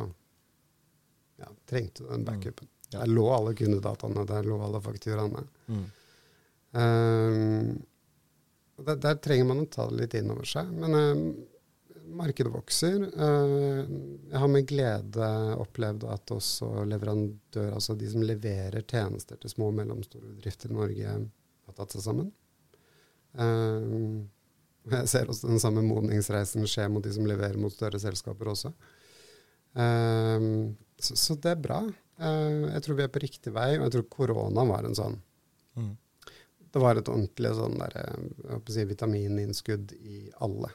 ja, 1.42 1.50
trengte 1.70 2.04
du 2.04 2.10
den 2.10 2.24
mm. 2.24 2.26
backupen. 2.26 2.68
Mm. 2.68 2.74
Ja. 2.90 3.00
Der 3.00 3.12
lå 3.12 3.28
alle 3.34 3.54
kundedataene, 3.56 4.24
der 4.28 4.48
lå 4.48 4.62
alle 4.64 4.82
fakturaene. 4.82 5.44
Mm. 5.68 5.86
Um, 6.78 7.70
der, 8.78 8.96
der, 8.96 9.20
trenger 9.24 9.48
man 9.50 9.64
å 9.64 9.70
ta 9.72 9.88
det 9.90 10.02
litt 10.02 10.16
inn 10.20 10.32
over 10.32 10.48
seg. 10.48 10.70
Men 10.72 10.96
um, 10.96 11.24
markedet 12.18 12.54
vokser. 12.54 13.08
Uh, 13.18 13.84
jeg 14.30 14.42
har 14.44 14.52
med 14.54 14.68
glede 14.70 15.30
opplevd 15.60 16.08
at 16.14 16.36
også 16.36 16.86
leverandører, 16.88 17.74
altså 17.76 17.98
de 18.00 18.12
som 18.12 18.24
leverer 18.24 18.86
tjenester 18.88 19.40
til 19.42 19.52
små 19.52 19.72
og 19.72 19.80
mellomstore 19.82 20.36
bedrifter 20.38 20.72
i 20.72 20.78
Norge, 20.80 21.16
har 21.68 21.80
tatt 21.80 21.98
seg 21.98 22.06
sammen. 22.06 22.32
Eh, 23.36 23.86
jeg 24.88 25.12
ser 25.12 25.30
også 25.30 25.50
den 25.50 25.62
samme 25.62 25.84
modningsreisen 25.84 26.68
skje 26.70 26.88
mot 26.92 27.04
de 27.04 27.12
som 27.16 27.28
leverer 27.28 27.60
mot 27.60 27.74
større 27.74 28.00
selskaper 28.02 28.54
også. 28.54 28.74
Eh, 29.78 30.50
så, 30.98 31.36
det 31.36 31.54
er 31.54 31.62
bra. 31.62 31.82
Jeg 32.18 32.82
tror 32.82 32.98
vi 32.98 33.04
er 33.06 33.14
på 33.14 33.22
riktig 33.22 33.52
vei, 33.54 33.76
og 33.78 33.84
jeg 33.86 33.94
tror 33.94 34.08
korona 34.10 34.64
var 34.66 34.88
en 34.88 34.96
sånn 34.98 35.20
mm. 35.78 35.92
Det 36.74 36.82
var 36.82 36.98
et 36.98 37.12
ordentlig 37.14 37.52
sånn 37.54 37.76
der, 37.78 37.94
si, 38.74 38.82
vitamininnskudd 38.90 39.94
i 40.02 40.24
alle 40.42 40.72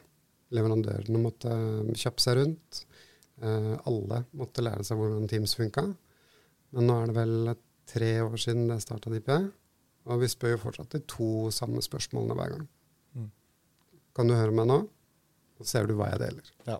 Leverandørene 0.54 1.18
måtte 1.18 1.50
um, 1.50 1.90
kjappe 1.96 2.22
seg 2.22 2.36
rundt. 2.36 2.82
Alle 3.42 4.18
måtte 4.36 4.62
lære 4.62 4.84
seg 4.84 4.98
hvordan 5.00 5.24
Teams 5.30 5.54
funka. 5.56 5.86
Men 6.76 6.88
nå 6.88 6.96
er 7.00 7.08
det 7.08 7.16
vel 7.16 7.52
tre 7.88 8.10
år 8.24 8.36
siden 8.40 8.68
det 8.70 8.80
starta 8.84 9.10
DP, 9.12 9.30
og 10.08 10.22
vi 10.22 10.30
spør 10.30 10.56
jo 10.56 10.62
fortsatt 10.64 10.96
de 10.96 11.02
to 11.10 11.50
samme 11.54 11.82
spørsmålene 11.84 12.36
hver 12.38 12.56
gang. 12.56 12.64
Mm. 13.14 13.28
Kan 14.16 14.30
du 14.30 14.36
høre 14.36 14.54
meg 14.56 14.68
nå? 14.70 14.80
Så 15.58 15.68
ser 15.68 15.86
du 15.86 15.94
hva 15.98 16.08
jeg 16.10 16.22
deler. 16.24 16.48
Ja. 16.66 16.78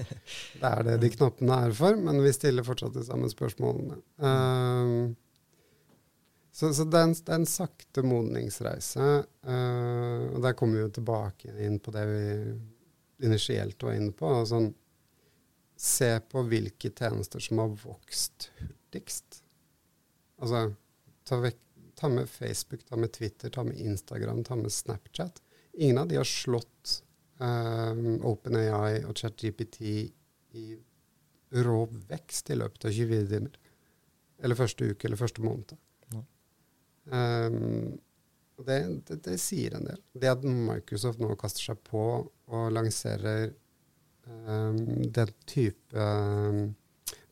det 0.60 0.72
er 0.72 0.88
det 0.88 0.96
de 1.04 1.12
knappene 1.14 1.60
er 1.68 1.76
for, 1.76 1.98
men 2.00 2.18
vi 2.24 2.32
stiller 2.34 2.66
fortsatt 2.66 2.96
de 2.96 3.04
samme 3.06 3.30
spørsmålene. 3.30 4.00
Uh, 4.18 5.12
så, 6.56 6.72
så 6.72 6.86
det, 6.88 6.98
er 6.98 7.10
en, 7.10 7.14
det, 7.14 7.28
er 7.28 7.38
en, 7.42 7.50
sakte 7.50 8.02
modningsreise. 8.06 9.10
Uh, 9.46 10.32
og 10.32 10.40
der 10.42 10.56
kommer 10.58 10.80
vi 10.80 10.86
jo 10.86 10.94
tilbake 10.98 11.54
inn 11.66 11.78
på 11.82 11.94
det 11.94 12.06
vi 12.10 12.26
initielt 13.28 13.82
var 13.84 13.94
inne 13.98 14.14
på. 14.16 14.32
Sånn, 14.48 14.72
se 15.76 16.08
på 16.32 16.42
hvilke 16.48 16.90
tjenester 16.90 17.42
som 17.44 17.60
har 17.60 17.76
vokst 17.84 18.50
hurtigst. 18.58 19.42
Altså 20.40 20.70
ta, 21.28 21.38
vekk, 21.42 21.60
ta, 21.96 22.08
med 22.08 22.28
Facebook, 22.28 22.84
ta 22.84 22.96
med 22.96 23.12
Twitter, 23.12 23.50
ta 23.50 23.64
med 23.64 23.76
Instagram, 23.76 24.44
ta 24.44 24.56
med 24.56 24.72
Snapchat. 24.72 25.42
Ingen 25.72 25.98
av 25.98 26.08
de 26.08 26.16
har 26.16 26.28
slått 26.28 27.02
um, 27.38 28.20
OpenAI 28.24 29.04
og 29.04 29.16
ChatGPT 29.16 29.80
i 30.56 30.66
rå 31.50 31.78
vekst 32.08 32.50
i 32.50 32.58
løpet 32.58 32.88
av 32.88 32.96
24 32.96 33.28
timer. 33.30 33.58
Eller 34.42 34.58
første 34.58 34.90
uke 34.90 35.08
eller 35.08 35.20
første 35.20 35.44
måned. 35.44 35.76
Ja. 36.12 36.22
Um, 37.12 37.96
det, 38.66 38.78
det, 39.08 39.20
det, 39.24 39.36
sier 39.40 39.76
en 39.76 39.84
del. 39.88 40.00
Det 40.16 40.32
at 40.32 40.44
Microsoft 40.44 41.20
nå 41.20 41.34
kaster 41.40 41.70
seg 41.72 41.80
på 41.86 42.02
og 42.24 42.72
lanserer 42.72 43.50
um, 44.24 44.80
den 45.12 45.32
type 45.48 45.92
um, 45.96 46.74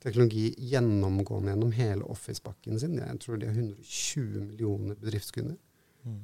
teknologi 0.04 0.50
gjennomgående 0.70 1.54
gjennom 1.54 1.72
hele 1.74 2.08
Office-bakken 2.12 2.78
sin 2.80 2.98
Jeg 3.00 3.20
tror 3.24 3.40
de 3.40 3.48
har 3.48 3.56
120 3.56 4.44
millioner 4.44 4.98
bedriftskunder. 5.00 5.56
Mm. 6.04 6.22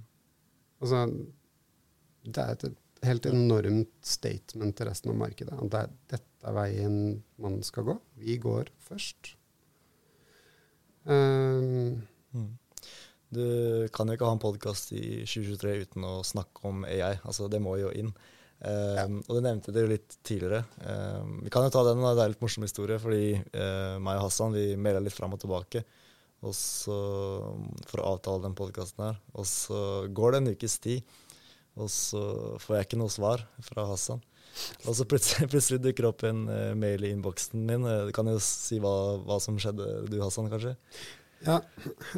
Altså, 0.81 1.05
det 2.29 2.45
er 2.45 2.57
et, 2.57 2.79
helt 3.01 3.27
enormt 3.31 3.93
statement 4.05 4.77
til 4.77 4.89
resten 4.91 5.13
av 5.13 5.21
markedet. 5.23 5.57
Det 5.73 5.79
er, 5.79 5.93
dette 6.13 6.49
er 6.49 6.57
veien 6.57 6.97
man 7.41 7.61
skal 7.65 7.87
gå. 7.89 7.95
Vi 8.21 8.37
går 8.43 8.69
først. 8.85 9.35
Um, 11.09 12.03
mm. 12.37 12.51
Du 13.31 13.45
kan 13.95 14.09
jo 14.09 14.19
ikke 14.19 14.29
ha 14.29 14.37
en 14.37 14.43
podkast 14.43 14.93
i 14.93 15.23
2023 15.23 15.75
uten 15.87 16.05
å 16.05 16.19
snakke 16.27 16.67
om 16.69 16.85
AI. 16.85 17.15
Altså, 17.23 17.49
det 17.49 17.63
må 17.63 17.79
jo 17.81 17.93
inn. 17.95 18.13
Um, 18.61 19.21
og 19.25 19.39
Du 19.39 19.41
nevnte 19.41 19.73
det 19.73 19.85
jo 19.85 19.91
litt 19.95 20.19
tidligere. 20.27 20.65
Um, 20.85 21.39
vi 21.47 21.53
kan 21.53 21.65
jo 21.65 21.73
ta 21.73 21.85
den, 21.87 22.03
det 22.05 22.25
er 22.25 22.35
litt 22.35 22.43
morsom 22.45 22.67
historie, 22.67 23.01
fordi 23.01 23.39
uh, 23.39 23.97
meg 24.03 24.21
og 24.21 24.27
Hassan 24.27 24.57
vi 24.57 24.75
melder 24.77 25.07
litt 25.07 25.17
fram 25.17 25.37
og 25.37 25.41
tilbake 25.41 25.85
og 26.41 26.55
så, 26.57 26.95
for 27.85 28.01
å 28.01 28.15
avtale 28.15 28.41
den 28.47 28.57
podkasten 28.57 29.03
her. 29.05 29.19
Og 29.37 29.45
så 29.49 29.81
går 30.09 30.33
det 30.33 30.39
en 30.41 30.53
ukes 30.55 30.79
tid, 30.81 31.17
og 31.77 31.91
så 31.93 32.23
får 32.63 32.77
jeg 32.77 32.89
ikke 32.89 33.01
noe 33.01 33.13
svar 33.13 33.45
fra 33.65 33.85
Hassan. 33.91 34.23
Og 34.89 34.97
så 34.97 35.05
plutselig, 35.09 35.49
plutselig 35.53 35.83
dukker 35.85 36.09
opp 36.09 36.25
en 36.29 36.47
uh, 36.49 36.73
mail 36.77 37.05
i 37.05 37.13
innboksen 37.15 37.65
min. 37.69 37.85
Du 38.09 38.13
kan 38.17 38.29
jo 38.29 38.39
si 38.45 38.81
hva, 38.81 38.95
hva 39.25 39.41
som 39.41 39.61
skjedde, 39.61 39.89
du 40.09 40.17
Hassan, 40.21 40.49
kanskje? 40.53 40.77
Ja, 41.41 41.57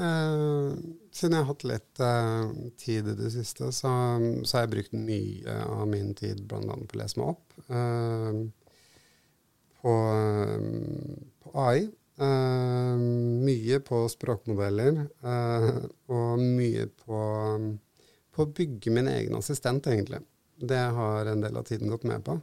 eh, 0.02 0.72
siden 1.14 1.36
jeg 1.36 1.44
har 1.44 1.46
hatt 1.46 1.64
litt 1.68 2.00
eh, 2.02 2.48
tid 2.80 3.12
i 3.12 3.14
det 3.18 3.30
siste, 3.30 3.68
så, 3.70 3.92
så, 4.42 4.56
har 4.56 4.64
jeg 4.64 4.72
brukt 4.72 4.96
mye 4.98 5.56
av 5.62 5.84
min 5.90 6.10
tid 6.18 6.42
bl.a. 6.50 6.58
på 6.66 6.96
å 6.96 6.98
lese 6.98 7.20
meg 7.20 7.30
opp 7.30 7.54
eh, 7.68 8.40
på, 9.82 9.94
på, 11.44 11.54
AI. 11.54 11.86
Eh, 12.22 13.06
mye 13.46 13.80
på 13.86 14.02
språkmodeller, 14.10 15.04
eh, 15.06 15.70
og 16.10 16.42
mye 16.42 16.88
på, 16.90 17.22
på, 18.34 18.42
å 18.42 18.52
bygge 18.58 18.94
min 18.94 19.10
egen 19.10 19.38
assistent, 19.38 19.86
egentlig. 19.86 20.24
Det 20.58 20.82
har 20.98 21.30
en 21.30 21.46
del 21.46 21.56
av 21.58 21.66
tiden 21.70 21.94
gått 21.94 22.10
med 22.10 22.26
på. 22.26 22.40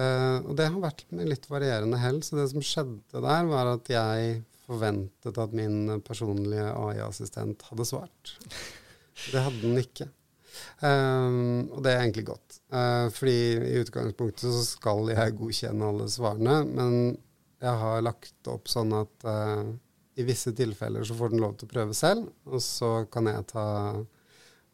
Eh, 0.00 0.38
og 0.46 0.56
det 0.56 0.72
har 0.72 0.80
vært 0.80 1.04
med 1.12 1.28
litt 1.28 1.44
varierende 1.50 2.00
hell, 2.00 2.22
så 2.24 2.40
det 2.40 2.48
som 2.54 2.64
skjedde 2.64 3.20
der, 3.20 3.48
var 3.52 3.76
at 3.76 3.92
jeg 3.92 4.40
forventet 4.70 5.42
at 5.42 5.56
min 5.56 6.00
personlige 6.06 6.70
AI-assistent 6.70 7.66
hadde 7.70 7.86
svart. 7.88 8.34
Det 9.30 9.42
hadde 9.42 9.62
den 9.64 9.80
ikke. 9.82 10.08
Um, 10.80 11.68
og 11.70 11.82
det 11.84 11.92
er 11.92 12.02
egentlig 12.02 12.26
godt. 12.30 12.60
Uh, 12.72 13.06
fordi 13.14 13.36
i 13.70 13.80
utgangspunktet 13.82 14.46
så 14.46 14.62
skal 14.66 15.10
jeg 15.12 15.36
godkjenne 15.38 15.90
alle 15.92 16.08
svarene, 16.10 16.56
men 16.68 16.96
jeg 17.60 17.82
har 17.82 18.04
lagt 18.04 18.50
opp 18.50 18.70
sånn 18.72 18.94
at 18.96 19.26
uh, 19.28 19.68
i 20.20 20.26
visse 20.26 20.52
tilfeller 20.56 21.04
så 21.06 21.16
får 21.16 21.32
den 21.32 21.44
lov 21.44 21.58
til 21.58 21.68
å 21.68 21.74
prøve 21.74 21.96
selv, 21.96 22.30
og 22.48 22.62
så 22.64 22.92
kan 23.12 23.28
jeg 23.30 23.46
ta, 23.52 23.66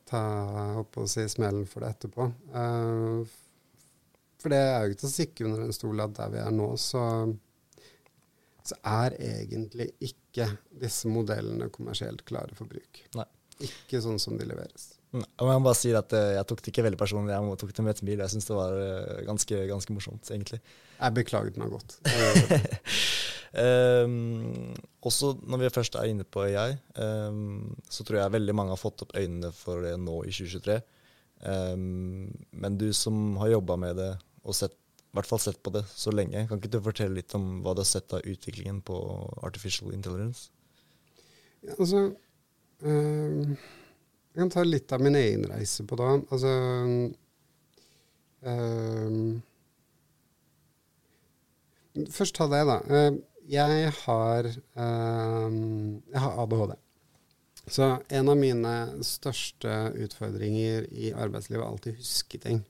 ta 0.09 0.23
opp 0.83 1.03
og 1.03 1.11
si 1.11 1.27
smellen 1.31 1.67
for 1.71 1.85
det 1.85 1.97
etterpå. 1.97 2.31
Uh, 2.55 3.27
for 4.41 4.53
det 4.53 4.63
er 4.63 4.85
jo 4.85 4.95
ikke 4.95 5.03
til 5.03 5.11
å 5.11 5.17
stikke 5.17 5.49
under 5.49 5.67
en 5.67 5.75
stol 5.77 6.03
at 6.05 6.17
der 6.19 6.33
vi 6.35 6.43
er 6.43 6.55
nå, 6.55 6.71
så 6.81 7.03
så 8.66 8.79
er 8.83 9.16
egentlig 9.22 9.90
ikke 10.05 10.50
disse 10.83 11.11
modellene 11.11 11.70
kommersielt 11.74 12.24
klare 12.29 12.57
for 12.59 12.68
bruk. 12.70 13.02
Nei. 13.16 13.26
Ikke 13.64 14.02
sånn 14.05 14.18
som 14.20 14.37
de 14.37 14.44
leveres. 14.44 14.90
Nei, 15.16 15.24
jeg 15.24 15.46
må 15.48 15.64
bare 15.64 15.79
si 15.79 15.92
at 15.96 16.12
eh, 16.16 16.35
jeg 16.37 16.48
tok 16.50 16.61
det 16.61 16.72
ikke 16.72 16.85
veldig 16.85 16.98
personlig, 17.00 17.33
jeg 17.33 17.61
tok 17.62 17.72
det 17.72 17.85
med 17.87 17.94
et 17.94 18.02
smil. 18.02 18.22
Jeg 18.24 18.33
syns 18.35 18.48
det 18.48 18.57
var 18.59 18.74
eh, 18.83 19.22
ganske, 19.29 19.61
ganske, 19.70 19.96
morsomt, 19.96 20.33
egentlig. 20.35 20.61
Jeg 20.98 21.16
beklaget 21.16 21.57
meg 21.61 21.72
godt. 21.72 21.96
um, 23.64 24.74
også 25.09 25.33
når 25.46 25.62
vi 25.62 25.72
først 25.79 25.96
er 25.96 26.12
inne 26.12 26.26
på 26.29 26.44
AI, 26.50 26.76
um, 27.00 27.70
så 27.88 28.05
tror 28.05 28.20
jeg 28.20 28.37
veldig 28.37 28.57
mange 28.59 28.74
har 28.74 28.83
fått 28.83 29.07
opp 29.07 29.16
øynene 29.16 29.52
for 29.57 29.87
det 29.87 29.94
nå 30.02 30.20
i 30.26 30.35
2023. 30.37 30.81
Um, 31.46 32.26
men 32.57 32.81
du 32.81 32.90
som 32.96 33.38
har 33.40 33.55
jobba 33.57 33.79
med 33.81 34.00
det 34.00 34.12
og 34.46 34.57
sett 34.57 34.76
hvert 35.16 35.29
fall 35.29 35.42
sett 35.42 35.59
på 35.64 35.72
det 35.74 35.85
så 35.90 36.12
lenge. 36.14 36.46
Kan 36.48 36.61
ikke 36.61 36.72
du 36.76 36.81
fortelle 36.85 37.18
litt 37.18 37.35
om 37.38 37.61
hva 37.64 37.74
du 37.74 37.83
har 37.83 37.88
sett 37.88 38.14
av 38.16 38.24
utviklingen 38.24 38.83
på 38.87 38.96
artificial 39.46 39.94
intelligence? 39.96 40.50
Ja, 41.64 41.74
altså 41.79 42.02
øh, 42.83 43.57
Jeg 44.37 44.42
kan 44.42 44.52
ta 44.52 44.64
litt 44.66 44.92
av 44.92 45.02
min 45.02 45.16
egen 45.18 45.46
reise 45.50 45.87
på 45.88 45.98
det. 45.98 46.11
Altså 46.31 46.52
øh, 48.46 49.20
Først 52.12 52.37
ta 52.37 52.44
det, 52.52 52.61
da. 52.68 52.81
Uh, 52.85 53.16
jeg 53.48 53.92
har, 54.05 54.46
øh, 54.46 55.52
jeg 56.12 56.20
har 56.20 56.42
ADHD. 56.42 56.74
Så 57.66 57.98
en 58.14 58.29
av 58.29 58.37
mine 58.38 58.72
største 59.02 59.70
utfordringer 59.98 60.87
i 60.92 61.11
arbeidslivet 61.11 61.62
er 61.64 61.68
alltid 61.70 61.96
å 61.96 62.02
huske 62.02 62.38
ting. 62.42 62.61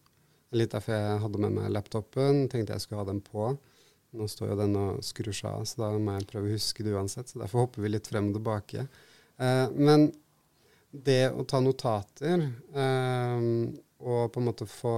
Litt 0.54 0.74
derfor 0.74 0.94
jeg 0.94 1.22
hadde 1.24 1.40
med 1.42 1.56
meg 1.56 1.72
laptopen. 1.74 2.44
Tenkte 2.52 2.76
jeg 2.76 2.84
skulle 2.84 3.02
ha 3.02 3.08
den 3.08 3.22
på. 3.24 3.50
Nå 4.16 4.28
står 4.30 4.52
jo 4.52 4.60
den 4.60 4.76
og 4.78 5.02
skrur 5.04 5.34
seg 5.34 5.50
av, 5.50 5.64
så 5.68 5.82
da 5.82 5.88
må 5.98 6.14
jeg 6.14 6.28
prøve 6.30 6.48
å 6.48 6.54
huske 6.54 6.86
det 6.86 6.94
uansett. 6.94 7.28
Så 7.32 7.40
derfor 7.42 7.64
hopper 7.64 7.84
vi 7.84 7.90
litt 7.92 8.08
frem 8.08 8.30
og 8.30 8.38
tilbake. 8.38 8.86
Eh, 9.42 9.66
men 9.74 10.08
det 10.96 11.26
å 11.34 11.44
ta 11.48 11.60
notater 11.60 12.46
eh, 12.46 13.48
og 14.06 14.32
på 14.32 14.40
en 14.40 14.46
måte 14.46 14.68
få, 14.70 14.94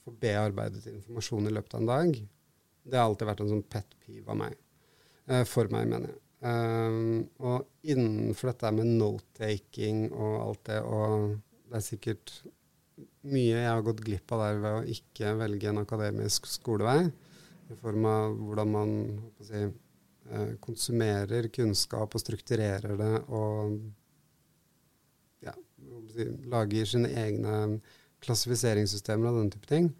få, 0.00 0.14
bearbeidet 0.22 0.86
informasjon 0.90 1.50
i 1.50 1.54
løpet 1.54 1.76
av 1.76 1.82
en 1.82 1.92
dag, 1.92 2.18
det 2.84 2.98
har 2.98 3.08
alltid 3.08 3.28
vært 3.28 3.44
en 3.44 3.52
sånn 3.54 3.66
pet 3.70 3.96
piv 4.06 4.28
av 4.30 4.40
meg. 4.40 4.56
Eh, 5.28 5.44
for 5.48 5.70
meg, 5.72 5.88
mener 5.90 6.12
jeg. 6.12 6.20
Um, 6.44 7.22
og 7.40 7.88
innenfor 7.88 8.50
dette 8.50 8.72
med 8.76 8.90
note-taking 8.98 10.10
og 10.10 10.34
alt 10.42 10.66
det, 10.68 10.80
og 10.84 11.38
det 11.70 11.78
er 11.78 11.84
sikkert 11.86 12.32
mye 13.24 13.56
jeg 13.56 13.70
har 13.70 13.82
gått 13.86 14.02
glipp 14.04 14.32
av 14.34 14.42
der 14.44 14.60
ved 14.62 14.76
å 14.78 14.94
ikke 14.94 15.32
velge 15.40 15.70
en 15.70 15.82
akademisk 15.82 16.46
skolevei, 16.50 17.08
i 17.72 17.76
form 17.80 18.06
av 18.06 18.36
hvordan 18.38 18.70
man 18.70 18.94
si, 19.42 19.62
eh, 19.64 20.54
konsumerer 20.62 21.48
kunnskap 21.54 22.14
og 22.14 22.22
strukturerer 22.22 22.96
det 23.00 23.12
og 23.32 23.78
ja, 25.46 25.54
si, 26.12 26.28
lager 26.52 26.90
sine 26.90 27.10
egne 27.24 27.54
klassifiseringssystemer 28.24 29.32
og 29.32 29.42
den 29.42 29.54
type 29.56 29.70
ting. 29.70 29.92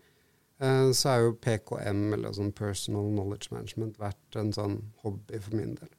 eh, 0.61 0.93
så 0.93 1.09
er 1.11 1.25
jo 1.25 1.39
PKM, 1.41 2.13
eller 2.15 2.37
sånn 2.37 2.53
Personal 2.55 3.11
Knowledge 3.11 3.51
Management, 3.51 3.99
vært 3.99 4.39
en 4.39 4.53
sånn 4.55 4.79
hobby 5.03 5.41
for 5.41 5.57
min 5.59 5.75
del. 5.81 5.91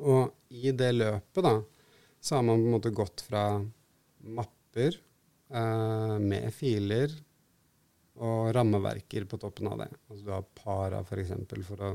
Og 0.00 0.32
i 0.48 0.72
det 0.72 0.94
løpet, 0.94 1.42
da, 1.44 1.58
så 2.24 2.38
har 2.38 2.46
man 2.46 2.62
på 2.62 2.70
en 2.70 2.76
måte 2.78 2.94
gått 2.94 3.20
fra 3.26 3.44
mapper 4.24 4.96
eh, 5.54 6.16
med 6.20 6.50
filer 6.54 7.14
og 8.22 8.52
rammeverker 8.54 9.26
på 9.26 9.38
toppen 9.42 9.70
av 9.72 9.84
det. 9.84 9.90
Altså 10.08 10.24
du 10.24 10.32
har 10.34 10.46
Para 10.58 11.00
f.eks. 11.02 11.08
For, 11.08 11.22
eksempel, 11.24 11.64
for 11.66 11.84
å 11.88 11.92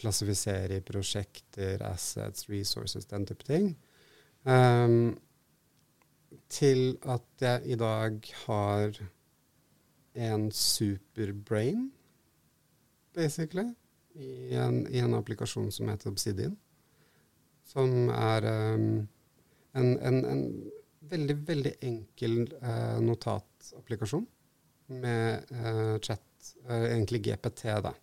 klassifisere 0.00 0.78
i 0.78 0.84
prosjekter, 0.84 1.82
assets, 1.82 2.48
resources, 2.50 3.08
den 3.10 3.26
type 3.26 3.46
ting. 3.48 3.72
Um, 4.44 5.18
til 6.50 6.98
at 7.02 7.42
jeg 7.42 7.72
i 7.74 7.78
dag 7.78 8.20
har 8.46 9.00
en 10.14 10.50
superbrain, 10.54 11.90
basically, 13.14 13.70
i 14.14 14.54
en, 14.58 14.84
i 14.90 14.98
en 14.98 15.14
applikasjon 15.14 15.70
som 15.74 15.88
heter 15.90 16.10
Obsidian. 16.10 16.56
Som 17.66 18.10
er 18.10 18.46
um, 18.74 19.08
en, 19.74 19.98
en, 19.98 20.24
en, 20.24 20.44
veldig, 21.08 21.36
veldig 21.48 21.72
enkel 21.86 22.42
eh, 22.60 22.98
notatapplikasjon 23.04 24.26
med 25.00 25.52
eh, 25.54 25.96
chat, 26.02 26.52
eh, 26.68 26.86
egentlig 26.92 27.22
GPT, 27.28 27.66
da. 27.84 27.94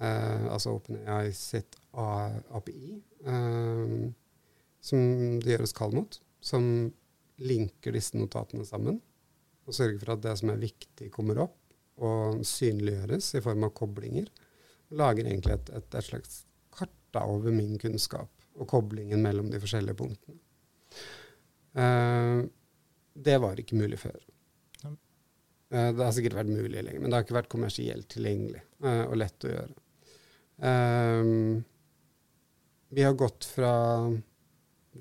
altså 0.00 0.72
OpenAI 0.78 1.32
sitt 1.36 1.76
API, 1.92 2.94
som 4.80 5.02
det 5.42 5.50
gjøres 5.52 5.74
kall 5.76 5.92
mot. 5.92 6.16
Som 6.40 6.64
linker 7.44 7.92
disse 7.92 8.16
notatene 8.16 8.64
sammen 8.64 8.96
og 9.68 9.76
sørger 9.76 9.98
for 10.00 10.14
at 10.14 10.22
det 10.24 10.32
som 10.40 10.54
er 10.54 10.62
viktig, 10.62 11.10
kommer 11.12 11.42
opp 11.44 11.58
og 12.00 12.40
synliggjøres 12.48 13.28
i 13.36 13.42
form 13.44 13.68
av 13.68 13.74
koblinger. 13.76 14.30
Lager 14.96 15.28
egentlig 15.28 15.58
et, 15.58 15.68
et, 15.68 15.98
et 16.00 16.08
slags 16.08 16.46
kart 16.72 17.20
over 17.20 17.52
min 17.52 17.76
kunnskap 17.82 18.32
og 18.56 18.72
koblingen 18.72 19.20
mellom 19.20 19.52
de 19.52 19.60
forskjellige 19.60 20.00
punktene. 20.00 20.40
Uh, 21.76 22.46
det 23.14 23.36
var 23.42 23.60
ikke 23.60 23.78
mulig 23.78 23.98
før. 24.00 24.18
Uh, 24.84 25.90
det 25.94 26.02
har 26.02 26.14
sikkert 26.16 26.40
vært 26.40 26.52
mulig 26.52 26.82
lenger, 26.82 26.98
men 26.98 27.10
det 27.10 27.18
har 27.18 27.26
ikke 27.26 27.38
vært 27.38 27.52
kommersielt 27.52 28.08
tilgjengelig 28.10 28.62
uh, 28.84 29.04
og 29.06 29.18
lett 29.20 29.46
å 29.46 29.54
gjøre. 29.54 29.78
vi 32.90 33.04
har 33.06 33.14
gått 33.16 33.46
fra 33.48 33.72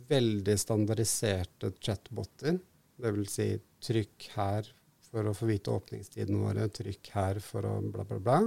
veldig 0.07 0.55
standardiserte 0.59 1.73
chatboter. 1.83 2.59
Dvs. 2.99 3.33
Si 3.33 3.47
trykk 3.83 4.29
her 4.35 4.69
for 5.09 5.27
å 5.27 5.33
få 5.35 5.49
vite 5.49 5.73
åpningstidene 5.73 6.39
våre, 6.43 6.67
trykk 6.71 7.11
her 7.15 7.39
for 7.43 7.65
å 7.65 7.75
bla, 7.81 8.05
bla, 8.07 8.19
bla. 8.23 8.39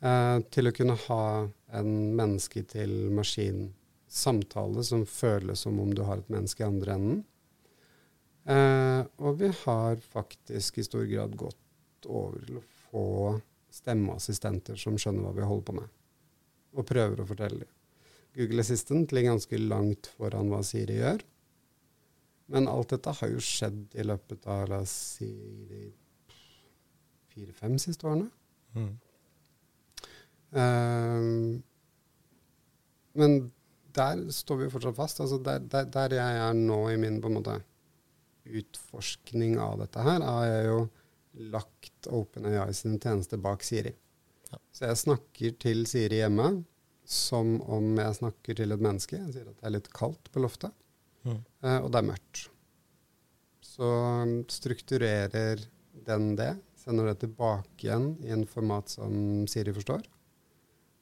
Eh, 0.00 0.38
til 0.48 0.70
å 0.70 0.74
kunne 0.74 0.96
ha 1.06 1.24
en 1.76 1.90
menneske 2.16 2.62
maskin-samtale 4.10 4.84
som 4.84 5.06
føles 5.06 5.60
som 5.60 5.80
om 5.80 5.94
du 5.94 6.02
har 6.02 6.18
et 6.18 6.28
menneske 6.28 6.62
i 6.62 6.66
andre 6.66 6.94
enden. 6.94 7.24
Eh, 8.44 9.06
og 9.18 9.38
vi 9.38 9.48
har 9.64 9.96
faktisk 9.96 10.78
i 10.78 10.84
stor 10.84 11.04
grad 11.06 11.36
gått 11.36 12.06
over 12.06 12.40
til 12.44 12.58
å 12.58 12.62
få 12.90 13.40
stemmeassistenter 13.70 14.76
som 14.76 14.98
skjønner 14.98 15.22
hva 15.22 15.32
vi 15.32 15.46
holder 15.46 15.64
på 15.64 15.72
med, 15.76 15.88
og 16.74 16.86
prøver 16.86 17.20
å 17.20 17.26
fortelle 17.26 17.60
dem. 17.60 17.68
Google 18.34 18.60
Assistant 18.60 19.12
ligger 19.12 19.32
ganske 19.32 19.58
langt 19.58 20.06
foran 20.16 20.50
hva 20.50 20.62
Siri 20.62 21.00
gjør. 21.00 21.22
Men 22.50 22.68
alt 22.68 22.90
dette 22.90 23.10
har 23.10 23.28
jo 23.30 23.40
skjedd 23.42 23.94
i 23.94 24.04
løpet 24.06 24.46
av 24.46 24.68
la 24.70 24.80
oss 24.82 24.94
si 25.18 25.30
de 25.70 25.92
fire-fem 27.30 27.76
siste 27.78 28.06
årene. 28.06 28.30
Mm. 28.74 28.92
Um, 30.50 31.62
men 33.14 33.50
der 33.96 34.22
står 34.34 34.60
vi 34.60 34.66
jo 34.66 34.74
fortsatt 34.74 34.98
fast. 34.98 35.20
Altså 35.24 35.38
der, 35.44 35.62
der, 35.72 35.88
der, 35.92 36.16
jeg 36.18 36.40
er 36.44 36.56
nå 36.56 36.80
i 36.92 36.98
min 37.00 37.20
på 37.22 37.30
en 37.30 37.38
måte 37.38 37.58
utforskning 38.50 39.58
av 39.60 39.78
dette 39.82 40.02
her, 40.04 40.24
har 40.24 40.46
jeg 40.48 40.68
jo 40.70 40.78
lagt 41.52 42.08
OpenAI 42.10 42.70
sin 42.74 42.98
tjeneste 42.98 43.38
bak 43.40 43.62
Siri. 43.66 43.92
Ja. 44.50 44.58
Så 44.74 44.88
jeg 44.88 45.02
snakker 45.04 45.58
til 45.62 45.84
Siri 45.86 46.22
hjemme 46.22 46.50
som 47.10 47.56
om 47.70 47.92
jeg 47.98 48.18
snakker 48.20 48.58
til 48.58 48.74
et 48.74 48.82
menneske. 48.82 49.18
Jeg 49.18 49.34
sier 49.34 49.50
at 49.50 49.58
det 49.58 49.68
er 49.68 49.76
litt 49.76 49.90
kaldt 49.94 50.30
på 50.32 50.42
loftet, 50.42 50.74
mm. 51.26 51.38
uh, 51.66 51.78
og 51.82 51.90
det 51.90 52.00
er 52.00 52.08
mørkt. 52.10 52.42
Så 53.66 53.86
um, 53.86 54.34
strukturerer 54.50 55.62
den 56.06 56.34
det, 56.38 56.52
sender 56.80 57.10
det 57.10 57.20
tilbake 57.24 57.86
igjen 57.86 58.12
i 58.24 58.32
en 58.34 58.46
format 58.48 58.90
som 58.92 59.46
Siri 59.50 59.74
forstår. 59.76 60.06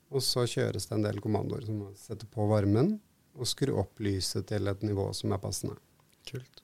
Og 0.09 0.25
så 0.25 0.47
kjøres 0.49 0.89
det 0.89 0.97
en 0.97 1.05
del 1.05 1.21
kommandoer 1.25 1.67
som 1.69 1.83
setter 1.99 2.29
på 2.33 2.47
varmen 2.49 2.95
og 3.39 3.47
skrur 3.47 3.83
opp 3.85 4.01
lyset 4.03 4.49
til 4.49 4.71
et 4.71 4.85
nivå 4.87 5.11
som 5.15 5.35
er 5.35 5.43
passende. 5.43 5.77
Kult. 6.29 6.63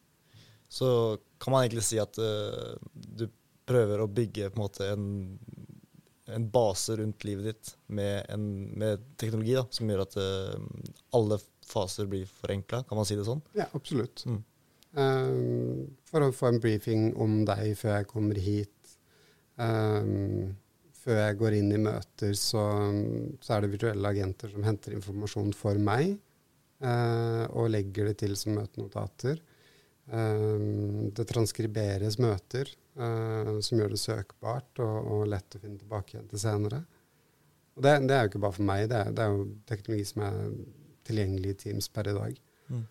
Så 0.68 0.88
kan 1.38 1.54
man 1.54 1.66
egentlig 1.66 1.84
si 1.86 2.00
at 2.02 2.16
uh, 2.18 2.74
du 2.92 3.28
prøver 3.68 4.00
å 4.00 4.10
bygge 4.10 4.48
på 4.50 4.58
en 4.58 4.64
måte 4.64 4.88
en 4.90 5.06
en 6.26 6.50
base 6.50 6.96
rundt 6.96 7.24
livet 7.24 7.44
ditt 7.44 7.76
med, 7.86 8.24
en, 8.28 8.44
med 8.78 9.02
teknologi 9.20 9.54
da, 9.56 9.64
som 9.70 9.90
gjør 9.90 10.04
at 10.06 10.16
uh, 10.16 10.56
alle 11.16 11.38
faser 11.68 12.08
blir 12.10 12.28
forenkla. 12.40 12.84
Kan 12.88 12.98
man 12.98 13.08
si 13.08 13.18
det 13.18 13.26
sånn? 13.28 13.42
Ja, 13.56 13.68
absolutt. 13.76 14.24
Mm. 14.28 14.40
Um, 14.94 15.82
for 16.08 16.24
å 16.24 16.32
få 16.34 16.52
en 16.52 16.60
briefing 16.62 17.10
om 17.20 17.42
deg 17.48 17.74
før 17.78 17.98
jeg 17.98 18.10
kommer 18.10 18.40
hit. 18.40 18.94
Um, 19.60 20.54
før 21.04 21.20
jeg 21.20 21.38
går 21.40 21.56
inn 21.58 21.72
i 21.74 21.80
møter, 21.80 22.32
så, 22.38 22.62
så, 23.40 23.56
er 23.56 23.64
det 23.64 23.74
virtuelle 23.74 24.12
agenter 24.14 24.52
som 24.52 24.64
henter 24.64 24.96
informasjon 24.96 25.52
for 25.56 25.80
meg 25.80 26.14
eh, 26.14 27.44
og 27.52 27.68
legger 27.74 28.10
det 28.10 28.16
til 28.22 28.36
som 28.40 28.56
møtenotater. 28.56 29.42
Eh, 30.08 30.64
det 31.16 31.26
transkriberes 31.28 32.16
møter 32.22 32.70
eh, 32.72 33.52
som 33.64 33.82
gjør 33.82 33.94
det 33.94 34.00
søkbart 34.00 34.82
og, 34.84 34.96
og, 35.02 35.26
lett 35.34 35.58
å 35.58 35.62
finne 35.62 35.80
tilbake 35.82 36.16
igjen 36.16 36.30
til 36.32 36.44
senere. 36.46 36.80
Og 37.74 37.84
det, 37.84 37.98
det, 38.06 38.16
er 38.16 38.24
jo 38.24 38.32
ikke 38.32 38.44
bare 38.46 38.56
for 38.56 38.70
meg, 38.70 38.88
det 38.88 39.02
er, 39.02 39.12
det 39.12 39.24
er, 39.26 39.36
jo 39.36 39.46
teknologi 39.68 40.08
som 40.08 40.24
er 40.24 40.42
tilgjengelig 41.04 41.52
i 41.52 41.60
Teams 41.66 41.90
per 41.92 42.08
i 42.08 42.16
dag. 42.16 42.42
Mm. 42.72 42.82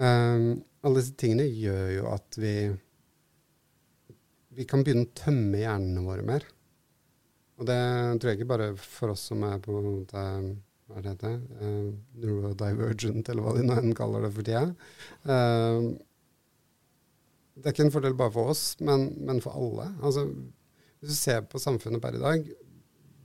Um, 0.00 0.46
alle 0.84 1.00
disse 1.00 1.16
tingene 1.20 1.46
gjør 1.46 1.92
jo 1.94 2.08
at 2.10 2.40
vi 2.40 2.54
vi 4.56 4.66
kan 4.68 4.82
begynne 4.84 5.06
å 5.06 5.16
tømme 5.16 5.60
hjernene 5.60 6.02
våre 6.04 6.24
mer. 6.26 6.44
Og 7.60 7.66
det 7.68 7.80
tror 8.20 8.30
jeg 8.30 8.40
ikke 8.40 8.52
bare 8.54 8.70
for 8.80 9.12
oss 9.12 9.26
som 9.28 9.42
er 9.44 9.58
på 9.60 9.74
en 9.76 9.88
måte, 9.88 10.22
hva 10.88 11.02
det 11.04 11.12
heter, 11.12 11.34
uh, 11.60 11.90
neurodivergent, 12.22 13.28
eller 13.28 13.44
hva 13.44 13.52
de 13.58 13.66
nå 13.66 13.96
kaller 13.98 14.24
det 14.24 14.30
for 14.36 14.48
tida. 14.48 14.62
Uh, 15.28 15.90
det 17.60 17.68
er 17.68 17.74
ikke 17.74 17.84
en 17.90 17.92
fordel 17.92 18.16
bare 18.16 18.32
for 18.32 18.54
oss, 18.54 18.64
men, 18.80 19.10
men 19.20 19.42
for 19.44 19.60
alle. 19.60 19.90
Altså, 20.00 20.24
hvis 21.00 21.12
du 21.12 21.18
ser 21.18 21.44
på 21.48 21.60
samfunnet 21.60 22.00
per 22.00 22.16
i 22.16 22.22
dag, 22.22 22.48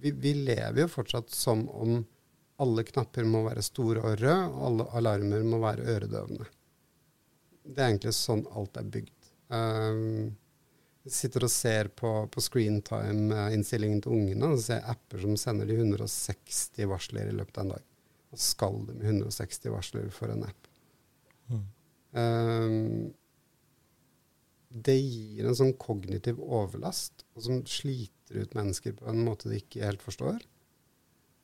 vi, 0.03 0.11
vi, 0.11 0.35
lever 0.45 0.83
jo 0.83 0.91
fortsatt 0.91 1.31
som 1.33 1.63
om 1.71 2.01
alle 2.61 2.83
knapper 2.87 3.27
må 3.27 3.45
være 3.47 3.63
store 3.63 4.03
og 4.03 4.19
røde, 4.19 4.35
og 4.51 4.65
alle 4.67 4.89
alarmer 4.99 5.47
må 5.47 5.59
være 5.63 5.87
øredøvende. 5.95 6.47
Det 7.65 7.79
er 7.79 7.87
egentlig 7.87 8.13
sånn 8.15 8.43
alt 8.51 8.77
er 8.79 8.91
bygd. 8.91 9.31
Jeg 9.49 10.27
sitter 11.11 11.45
og 11.45 11.51
ser 11.53 11.89
på, 11.93 12.11
på 12.31 12.41
screentime-innstillingen 12.41 14.01
til 14.03 14.15
ungene 14.17 14.49
og 14.53 14.63
ser 14.63 14.85
apper 14.89 15.21
som 15.21 15.35
sender 15.39 15.69
de 15.69 15.77
160 15.77 16.87
varsler 16.89 17.29
i 17.29 17.35
løpet 17.35 17.59
av 17.59 17.65
en 17.65 17.75
dag. 17.75 17.85
Og 18.33 18.41
skal 18.41 18.81
de 18.89 18.97
160 18.99 19.69
varsler 19.73 20.09
for 20.13 20.33
en 20.33 20.47
app? 20.47 20.71
Mm. 21.51 21.63
Um, 22.15 23.13
det 24.85 24.97
gir 24.97 25.45
en 25.45 25.55
sånn 25.55 25.75
kognitiv 25.79 26.41
overlast, 26.43 27.23
og 27.35 27.45
som 27.45 27.61
sliter 27.69 28.41
ut 28.41 28.55
mennesker 28.57 28.97
på 28.97 29.07
en 29.11 29.21
måte 29.23 29.51
de 29.51 29.61
ikke 29.61 29.85
helt 29.85 30.03
forstår. 30.03 30.41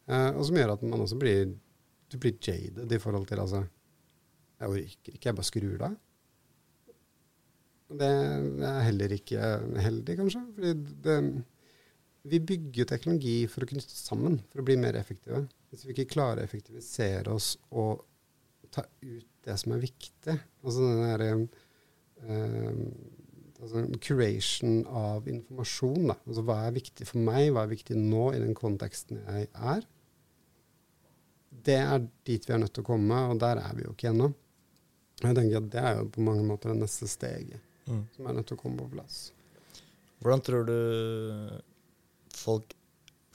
Uh, 0.09 0.31
og 0.33 0.43
som 0.47 0.57
gjør 0.57 0.73
at 0.73 0.83
man 0.83 1.05
også 1.05 1.19
blir 1.21 1.53
du 2.11 2.17
blir 2.19 2.35
jaded 2.43 2.91
i 2.91 2.99
forhold 2.99 3.29
til 3.29 3.39
altså 3.39 3.61
Jeg 4.59 4.69
orker 4.69 5.13
ikke, 5.15 5.27
jeg 5.29 5.35
bare 5.37 5.47
skrur 5.47 5.83
av. 5.87 5.93
Det 7.99 8.07
er 8.07 8.83
heller 8.85 9.15
ikke 9.15 9.47
heldig, 9.83 10.17
kanskje. 10.19 10.41
fordi 10.55 10.73
det, 11.03 11.17
vi 12.31 12.39
bygger 12.51 12.87
teknologi 12.89 13.35
for 13.49 13.65
å 13.65 13.69
knytte 13.71 13.97
sammen, 13.97 14.37
for 14.51 14.61
å 14.61 14.65
bli 14.65 14.77
mer 14.79 14.97
effektive. 14.99 15.43
Hvis 15.71 15.87
vi 15.87 15.95
ikke 15.95 16.11
klarer 16.13 16.43
å 16.43 16.47
effektivisere 16.47 17.33
oss 17.33 17.55
og 17.71 18.03
ta 18.71 18.83
ut 19.01 19.27
det 19.45 19.57
som 19.57 19.73
er 19.73 19.81
viktig, 19.81 20.35
altså 20.61 20.85
den 20.85 21.01
derre 21.01 21.31
um, 21.33 22.83
altså 23.61 23.81
curation 24.03 24.83
av 24.85 25.25
informasjon. 25.31 26.11
Da. 26.11 26.17
Altså 26.27 26.45
hva 26.45 26.59
er 26.67 26.77
viktig 26.77 27.07
for 27.09 27.25
meg, 27.25 27.49
hva 27.55 27.65
er 27.65 27.73
viktig 27.73 27.97
nå 27.97 28.29
i 28.35 28.43
den 28.43 28.53
konteksten 28.57 29.23
jeg 29.23 29.49
er. 29.51 29.81
Det 31.61 31.77
er 31.81 32.05
dit 32.27 32.45
vi 32.47 32.53
er 32.53 32.61
nødt 32.61 32.73
til 32.77 32.85
å 32.85 32.91
komme, 32.93 33.17
og 33.31 33.41
der 33.41 33.59
er 33.61 33.75
vi 33.77 33.85
jo 33.85 33.95
ikke 33.95 34.13
ennå. 34.13 34.31
Jeg 35.21 35.37
tenker 35.37 35.59
at 35.59 35.67
Det 35.73 35.81
er 35.81 35.99
jo 35.99 36.07
på 36.13 36.23
mange 36.25 36.45
måter 36.45 36.71
det 36.71 36.79
neste 36.81 37.09
steget 37.09 37.61
mm. 37.91 38.03
som 38.15 38.27
er 38.27 38.37
nødt 38.37 38.49
til 38.51 38.57
å 38.57 38.61
komme 38.63 38.81
på 38.81 38.91
plass. 38.95 39.21
Hvordan 40.21 40.43
tror 40.45 40.67
du 40.69 40.77
folk 42.37 42.75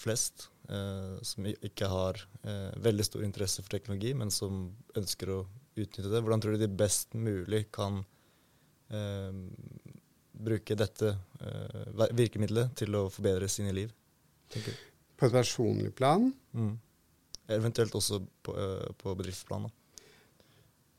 flest 0.01 0.49
eh, 0.71 1.17
som 1.27 1.47
ikke 1.49 1.89
har 1.91 2.21
eh, 2.43 2.73
veldig 2.83 3.07
stor 3.07 3.25
interesse 3.27 3.63
for 3.63 3.73
teknologi, 3.73 4.13
men 4.15 4.33
som 4.35 4.69
ønsker 4.99 5.33
å 5.33 5.41
utnytte 5.77 6.11
det, 6.11 6.23
hvordan 6.23 6.43
tror 6.43 6.57
du 6.57 6.65
de 6.65 6.73
best 6.73 7.17
mulig 7.19 7.67
kan 7.75 8.01
eh, 8.93 9.33
bruke 10.37 10.77
dette 10.79 11.15
eh, 11.41 12.11
virkemidlet 12.17 12.77
til 12.79 12.97
å 12.99 13.07
forbedre 13.13 13.49
sine 13.53 13.75
liv? 13.77 13.93
På 15.17 15.29
et 15.29 15.35
personlig 15.35 15.95
plan? 15.97 16.29
Mm. 16.53 16.77
Eventuelt 17.57 17.95
også 17.95 18.21
på, 18.43 18.53
uh, 18.59 18.89
på 18.99 19.13
bedriftsplan. 19.15 19.69
Da. 19.69 19.86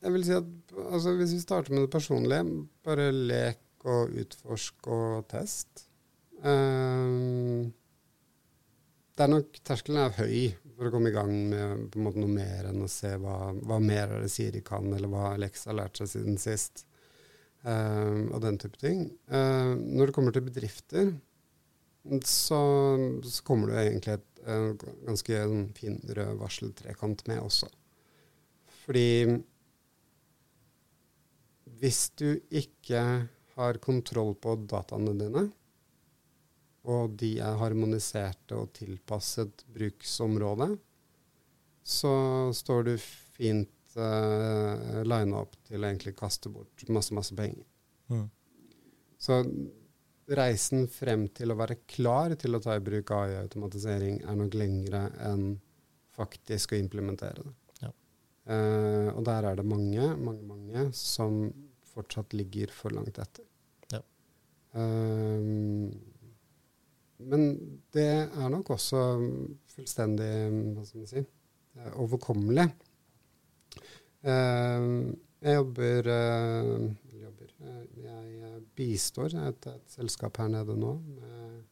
Jeg 0.07 0.13
vil 0.15 0.23
si 0.23 0.31
at 0.31 0.75
altså, 0.87 1.11
Hvis 1.19 1.33
vi 1.35 1.41
starter 1.43 1.73
med 1.75 1.83
det 1.83 1.91
personlige, 1.91 2.43
bare 2.87 3.09
lek 3.11 3.63
og 3.87 4.13
utforsk 4.21 4.87
og 4.91 5.25
test. 5.31 5.83
Um, 6.39 7.67
det 9.17 9.25
er 9.25 9.31
nok 9.31 9.59
Terskelen 9.67 9.99
er 10.01 10.15
høy 10.15 10.37
for 10.77 10.87
å 10.87 10.91
komme 10.93 11.11
i 11.11 11.15
gang 11.15 11.31
med 11.49 11.83
på 11.91 11.99
en 11.99 12.05
måte 12.05 12.21
noe 12.21 12.31
mer 12.31 12.69
enn 12.69 12.85
å 12.85 12.89
se 12.91 13.11
hva, 13.19 13.51
hva 13.67 13.79
mer 13.83 14.13
er 14.13 14.23
det 14.23 14.31
Siri 14.31 14.61
kan, 14.65 14.87
eller 14.93 15.11
hva 15.11 15.31
Alexa 15.33 15.71
har 15.71 15.79
lært 15.81 15.99
seg 15.99 16.11
siden 16.13 16.39
sist. 16.39 16.85
Um, 17.65 18.29
og 18.31 18.39
den 18.45 18.59
type 18.61 18.79
ting. 18.79 19.09
Um, 19.27 19.75
når 19.97 20.07
det 20.07 20.15
kommer 20.15 20.35
til 20.35 20.47
bedrifter, 20.47 21.11
så, 22.23 22.61
så 23.27 23.43
kommer 23.47 23.73
det 23.73 23.83
egentlig 23.89 24.15
et, 24.15 24.27
et 24.47 24.87
ganske 25.09 25.43
sånn 25.51 25.67
fin 25.75 25.99
rød 25.99 26.39
varseltrekant 26.39 27.25
med 27.27 27.43
også. 27.43 27.67
Fordi 28.85 29.07
hvis 31.81 32.09
du 32.17 32.29
ikke 32.49 33.01
har 33.57 33.79
kontroll 33.83 34.35
på 34.41 34.55
dataene 34.69 35.13
dine, 35.17 35.47
og 36.87 37.17
de 37.19 37.33
er 37.43 37.57
harmoniserte 37.59 38.55
og 38.55 38.71
tilpasset 38.77 39.65
bruksområdet, 39.75 40.71
så 41.87 42.13
står 42.55 42.87
du 42.87 42.93
fint 42.99 43.97
uh, 43.99 45.03
lina 45.07 45.41
opp 45.41 45.55
til 45.67 45.81
å 45.81 45.89
egentlig 45.89 46.15
kaste 46.17 46.51
bort 46.51 46.87
masse, 46.91 47.15
masse 47.15 47.35
penger. 47.35 47.65
Mm. 48.11 48.25
Så 49.19 49.41
reisen 50.37 50.87
frem 50.91 51.27
til 51.35 51.51
å 51.51 51.59
være 51.59 51.79
klar 51.87 52.35
til 52.39 52.55
å 52.55 52.61
ta 52.63 52.75
i 52.77 52.83
bruk 52.83 53.11
AI-automatisering 53.15 54.21
er 54.27 54.39
nok 54.39 54.57
lengre 54.59 55.07
enn 55.23 55.55
faktisk 56.17 56.73
å 56.73 56.79
implementere 56.81 57.45
det. 57.45 57.55
Ja. 57.83 57.91
Uh, 58.47 59.09
og 59.15 59.23
der 59.27 59.51
er 59.51 59.59
det 59.59 59.67
mange, 59.67 60.11
mange, 60.19 60.43
mange 60.47 60.87
som 60.95 61.41
fortsatt 61.97 62.35
ligger 62.37 62.71
for 62.73 62.93
langt 62.95 63.17
etter. 63.21 63.45
Ja. 63.93 64.01
Um, 64.77 65.89
men 67.17 67.47
det 67.95 68.09
er 68.27 68.49
nok 68.53 68.75
også 68.75 69.01
fullstendig 69.73 70.29
hva 70.75 70.85
skal 70.85 71.01
man 71.01 71.09
si, 71.09 71.23
eh, 71.23 71.95
overkommelig. 71.97 72.67
Um, 74.27 75.15
jeg 75.41 75.59
jobber, 75.59 76.09
uh, 76.09 76.87
jobber 77.21 77.51
Jeg 78.01 78.61
bistår 78.77 79.33
et, 79.41 79.67
et, 79.69 79.89
selskap 79.89 80.37
her 80.41 80.49
nede 80.53 80.77
nå 80.77 80.93
med 81.17 81.63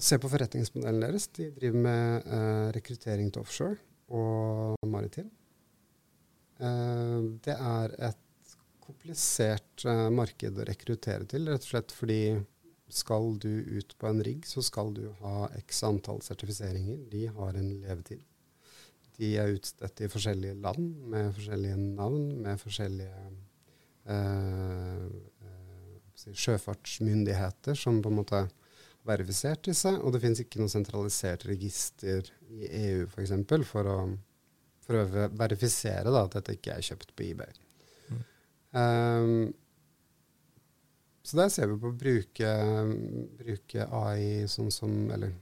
Se 0.00 0.16
på 0.16 0.30
forretningsmodellen 0.32 1.02
deres. 1.04 1.26
De 1.36 1.50
driver 1.52 1.82
med 1.84 2.28
rekruttering 2.72 3.28
til 3.32 3.42
offshore 3.44 3.76
og 4.08 4.88
maritim. 4.88 5.28
Eh, 6.62 7.20
det 7.44 7.54
er 7.56 7.96
et 8.10 8.56
komplisert 8.84 9.86
eh, 9.88 10.08
marked 10.12 10.58
å 10.60 10.66
rekruttere 10.68 11.26
til, 11.30 11.48
rett 11.50 11.64
og 11.64 11.72
slett 11.72 11.94
fordi 11.94 12.20
skal 12.94 13.32
du 13.42 13.50
ut 13.78 13.94
på 13.98 14.06
en 14.06 14.22
rigg, 14.22 14.44
så 14.46 14.62
skal 14.62 14.92
du 14.94 15.08
ha 15.22 15.48
x 15.58 15.82
antall 15.86 16.20
sertifiseringer. 16.22 17.00
De 17.10 17.26
har 17.26 17.56
en 17.58 17.70
levetid. 17.82 18.22
De 19.16 19.30
er 19.38 19.54
utstedt 19.54 20.02
i 20.04 20.10
forskjellige 20.10 20.58
land 20.62 21.06
med 21.10 21.32
forskjellige 21.36 21.78
navn, 21.80 22.26
med 22.42 22.60
forskjellige 22.60 23.24
eh, 24.10 25.06
eh, 25.46 26.34
sjøfartsmyndigheter 26.34 27.78
som 27.78 28.02
på 28.02 28.12
en 28.12 28.20
måte 28.20 28.44
har 29.04 29.24
disse. 29.64 29.92
Og 30.00 30.14
det 30.14 30.22
finnes 30.22 30.42
ikke 30.44 30.62
noe 30.62 30.72
sentralisert 30.72 31.46
register 31.48 32.26
i 32.50 32.68
EU 32.84 33.04
f.eks. 33.06 33.34
For, 33.48 33.66
for 33.68 33.90
å 33.90 33.98
for 34.84 35.00
å 35.00 35.28
verifisere 35.36 36.12
da, 36.12 36.24
at 36.24 36.36
dette 36.38 36.56
ikke 36.58 36.76
er 36.76 36.84
kjøpt 36.84 37.14
på 37.16 37.26
eBay. 37.30 37.52
Mm. 38.10 38.24
Um, 38.76 39.54
så 41.24 41.38
der 41.40 41.52
ser 41.52 41.70
vi 41.70 41.80
på 41.80 41.88
å 41.88 41.96
bruke, 41.96 42.52
bruke 43.40 43.88
AI 43.96 44.44
sånn 44.50 44.70
som 44.74 44.92
Eller 45.14 45.32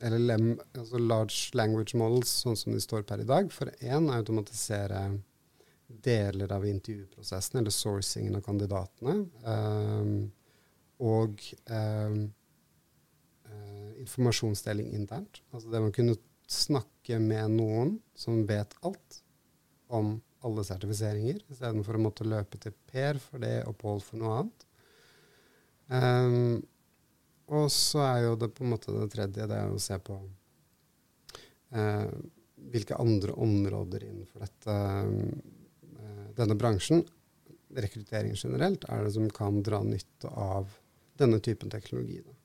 LLM, 0.00 0.54
altså 0.80 0.98
Large 0.98 1.52
Language 1.60 1.98
Models, 2.00 2.30
sånn 2.42 2.56
som 2.56 2.72
de 2.72 2.80
står 2.80 3.04
per 3.06 3.20
i 3.20 3.28
dag, 3.28 3.50
for 3.52 3.68
én 3.84 4.08
automatisere 4.10 5.02
deler 5.90 6.52
av 6.56 6.64
intervjuprosessen, 6.64 7.58
eller 7.60 7.74
sourcingen 7.74 8.38
av 8.38 8.44
kandidatene. 8.46 9.16
Um, 9.44 10.14
og 11.04 11.44
um, 11.68 12.22
informasjonsdeling 14.00 14.92
internt. 14.96 15.42
Altså 15.52 15.70
det 15.72 15.82
man 15.84 15.92
kunne 15.94 16.16
snakke 16.50 17.20
med 17.22 17.54
noen 17.54 17.94
som 18.18 18.42
vet 18.48 18.74
alt 18.86 19.20
om 19.90 20.16
alle 20.46 20.64
sertifiseringer, 20.64 21.42
istedenfor 21.52 21.98
å 21.98 22.02
måtte 22.02 22.26
løpe 22.26 22.58
til 22.60 22.74
Per 22.90 23.20
for 23.22 23.42
det 23.42 23.60
og 23.68 23.76
Pål 23.80 24.02
for 24.04 24.20
noe 24.20 24.36
annet. 24.40 24.66
Um, 25.90 26.60
og 27.50 27.66
så 27.74 28.02
er 28.06 28.18
jo 28.24 28.36
det 28.40 28.52
på 28.54 28.64
en 28.64 28.72
måte 28.72 28.94
det 28.94 29.08
tredje, 29.12 29.48
det 29.50 29.58
er 29.58 29.72
å 29.72 29.82
se 29.82 29.98
på 30.06 30.16
uh, 31.74 32.10
hvilke 32.70 32.98
andre 33.02 33.34
områder 33.34 34.06
innenfor 34.06 34.46
dette, 34.46 34.76
uh, 35.98 36.28
denne 36.38 36.58
bransjen, 36.58 37.02
rekruttering 37.76 38.34
generelt, 38.38 38.86
er 38.90 39.06
det 39.06 39.14
som 39.14 39.28
kan 39.34 39.60
dra 39.66 39.82
nytte 39.86 40.30
av 40.30 40.70
denne 41.20 41.38
typen 41.44 41.70
teknologi. 41.70 42.22
Da. 42.24 42.39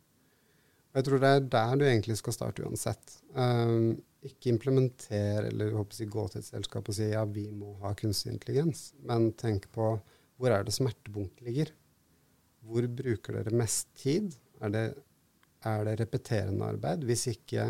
Jeg 0.96 1.06
tror 1.06 1.20
det 1.20 1.30
er 1.30 1.48
der 1.52 1.74
du 1.76 1.84
egentlig 1.86 2.16
skal 2.20 2.36
starte 2.36 2.64
uansett. 2.64 3.18
Um, 3.36 3.98
ikke 4.26 4.54
implementere 4.54 5.50
eller 5.50 5.74
jeg, 5.74 6.08
gå 6.10 6.28
til 6.32 6.42
et 6.42 6.48
selskap 6.48 6.88
og 6.90 6.96
si 6.98 7.10
ja, 7.12 7.26
vi 7.28 7.50
må 7.52 7.76
ha 7.84 7.92
kunstig 8.00 8.32
intelligens, 8.32 8.88
men 9.06 9.34
tenk 9.38 9.68
på 9.76 9.96
hvor 10.40 10.52
er 10.52 10.64
det 10.68 10.74
smertepunktet 10.76 11.44
ligger? 11.48 11.70
Hvor 12.66 12.88
bruker 12.92 13.38
dere 13.38 13.56
mest 13.56 13.92
tid? 14.00 14.34
Er 14.64 14.72
det, 14.74 14.86
er 15.68 15.84
det 15.88 16.00
repeterende 16.02 16.72
arbeid? 16.74 17.06
Hvis 17.08 17.28
ikke, 17.32 17.70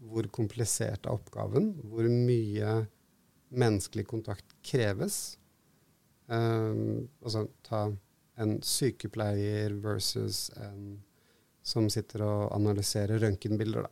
hvor 0.00 0.26
komplisert 0.32 1.04
er 1.04 1.12
oppgaven? 1.12 1.74
Hvor 1.90 2.08
mye 2.08 2.78
menneskelig 3.50 4.06
kontakt 4.10 4.56
kreves? 4.64 5.36
Um, 6.30 7.10
altså 7.20 7.48
ta 7.66 7.88
en 8.40 8.58
sykepleier 8.64 9.74
versus 9.82 10.48
en 10.56 11.00
som 11.62 11.88
sitter 11.92 12.24
og 12.26 12.50
analyserer 12.56 13.20
røntgenbilder. 13.22 13.88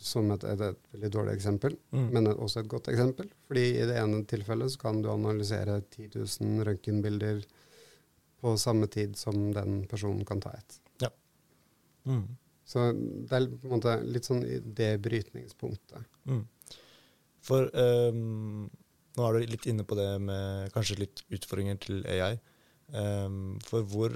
Som 0.00 0.30
et, 0.32 0.44
et, 0.48 0.62
et, 0.64 0.84
veldig 0.94 1.10
dårlig 1.12 1.34
eksempel, 1.36 1.76
mm. 1.92 2.06
men 2.14 2.30
også 2.32 2.62
et 2.62 2.70
godt 2.72 2.88
eksempel. 2.92 3.28
Fordi 3.48 3.64
i 3.76 3.88
det 3.88 3.98
ene 4.00 4.22
tilfellet 4.28 4.72
så 4.72 4.80
kan 4.86 5.02
du 5.04 5.10
analysere 5.12 5.80
10 5.82 6.12
000 6.16 6.64
røntgenbilder 6.68 7.42
på 8.40 8.54
samme 8.56 8.88
tid 8.88 9.18
som 9.20 9.50
den 9.52 9.84
personen 9.88 10.24
kan 10.24 10.40
ta 10.40 10.54
et. 10.56 10.78
Ja. 11.04 11.10
Mm. 12.08 12.24
Så 12.64 12.86
det 12.94 13.36
er 13.36 13.48
på 13.50 13.68
en 13.68 13.74
måte 13.74 13.96
litt 14.06 14.28
sånn 14.28 14.44
i 14.46 14.60
det 14.62 14.94
brytningspunktet. 15.04 16.06
Mm. 16.30 16.44
For 17.44 17.66
um, 17.74 18.68
nå 19.16 19.26
er 19.26 19.36
du 19.36 19.52
litt 19.52 19.66
inne 19.68 19.84
på 19.84 19.96
det 19.98 20.10
med 20.22 20.70
kanskje 20.74 21.00
litt 21.02 21.24
utfordringer 21.34 21.80
til 21.82 22.04
AI. 22.08 22.36
Um, 22.94 23.58
for 23.66 23.86
hvor 23.86 24.14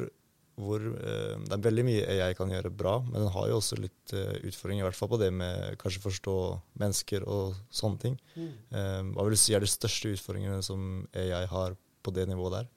hvor 0.61 0.83
uh, 0.83 1.35
det 1.43 1.57
er 1.57 1.65
veldig 1.65 1.85
mye 1.87 2.05
AI 2.15 2.35
kan 2.39 2.53
gjøre 2.53 2.71
bra, 2.71 2.99
men 3.09 3.25
den 3.25 3.33
har 3.35 3.49
jo 3.51 3.59
også 3.59 3.79
litt 3.81 4.15
uh, 4.15 4.37
utfordringer, 4.47 4.85
i 4.85 4.87
hvert 4.87 4.99
fall 4.99 5.11
på 5.11 5.19
det 5.23 5.31
med 5.35 5.79
kanskje 5.81 6.05
forstå 6.05 6.37
mennesker 6.83 7.27
og 7.27 7.57
sånne 7.75 8.03
ting. 8.05 8.19
Mm. 8.37 8.53
Um, 8.71 9.13
hva 9.17 9.27
vil 9.27 9.35
du 9.35 9.43
si 9.43 9.57
er 9.57 9.65
de 9.65 9.71
største 9.71 10.15
utfordringene 10.15 10.63
som 10.67 11.05
AI 11.19 11.45
har 11.51 11.75
på 12.05 12.15
det 12.15 12.29
nivået 12.31 12.61
der? 12.61 12.73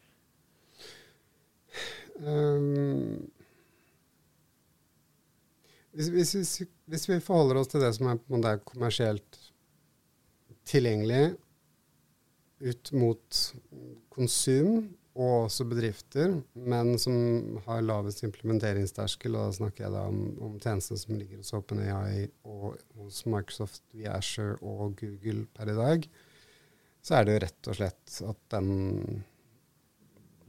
Um, 2.18 3.28
hvis, 5.94 6.10
hvis, 6.10 6.62
hvis, 6.86 7.10
vi 7.10 7.20
forholder 7.22 7.62
oss 7.62 7.70
til 7.70 7.84
det 7.84 7.92
som 7.98 8.10
er, 8.10 8.22
er 8.42 8.64
kommersielt 8.66 9.38
tilgjengelig 10.68 11.36
ut 12.58 12.92
mot 12.98 13.42
konsum, 14.14 14.88
og 15.18 15.47
også 15.47 15.65
bedrifter, 15.65 16.36
men 16.53 16.93
som 17.01 17.57
har 17.65 17.82
lavest 17.82 18.22
implementeringsterskel. 18.28 19.34
Og 19.34 19.49
da 19.49 19.57
snakker 19.57 19.88
jeg 19.88 19.95
da 19.95 20.03
om, 20.11 20.20
om 20.45 20.57
tjenester 20.61 20.99
som 21.01 21.18
ligger 21.18 21.41
hos 21.41 21.55
OpenAI 21.57 22.28
og 22.45 22.78
hos 22.99 23.24
Microsoft 23.26 23.82
via 23.97 24.13
Asher 24.20 24.59
og 24.61 24.99
Google 25.01 25.47
per 25.57 25.74
i 25.74 25.78
dag. 25.78 26.05
Så 27.01 27.18
er 27.18 27.26
det 27.26 27.34
jo 27.34 27.43
rett 27.47 27.72
og 27.72 27.80
slett 27.80 28.20
at 28.30 28.43
den 28.53 29.24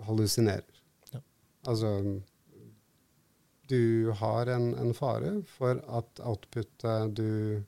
hallusinerer. 0.04 0.82
Ja. 1.14 1.22
Altså 1.72 1.94
du 3.68 4.10
har 4.16 4.52
en, 4.52 4.70
en 4.80 4.94
fare 4.96 5.34
for 5.56 5.80
at 5.92 6.22
outputet 6.24 7.16
du 7.16 7.64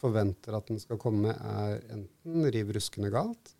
forventer 0.00 0.56
at 0.56 0.68
den 0.68 0.80
skal 0.80 1.00
komme, 1.00 1.32
er 1.32 1.80
enten 1.92 2.48
riv 2.52 2.72
ruskende 2.76 3.10
galt, 3.12 3.53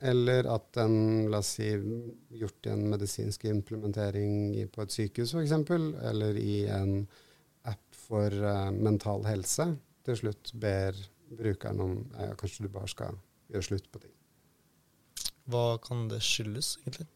eller 0.00 0.48
at 0.54 0.66
den, 0.76 0.96
la 1.30 1.38
oss 1.38 1.54
si, 1.58 1.68
gjort 2.34 2.66
i 2.66 2.72
en 2.74 2.88
medisinsk 2.90 3.44
implementering 3.48 4.56
på 4.72 4.84
et 4.84 4.94
sykehus 4.94 5.34
f.eks., 5.34 5.54
eller 6.10 6.38
i 6.40 6.64
en 6.72 7.04
app 7.70 7.96
for 7.96 8.34
uh, 8.44 8.70
mental 8.74 9.24
helse, 9.28 9.70
til 10.04 10.18
slutt 10.20 10.52
ber 10.60 10.98
brukeren 11.34 11.80
om 11.80 11.94
ja, 12.18 12.34
kanskje 12.38 12.66
du 12.66 12.72
bare 12.74 12.90
skal 12.90 13.16
gjøre 13.52 13.68
slutt 13.70 13.88
på 13.92 14.02
ting. 14.02 14.12
Hva 15.50 15.78
kan 15.84 16.06
det 16.08 16.20
skyldes, 16.24 16.74
egentlig? 16.82 17.08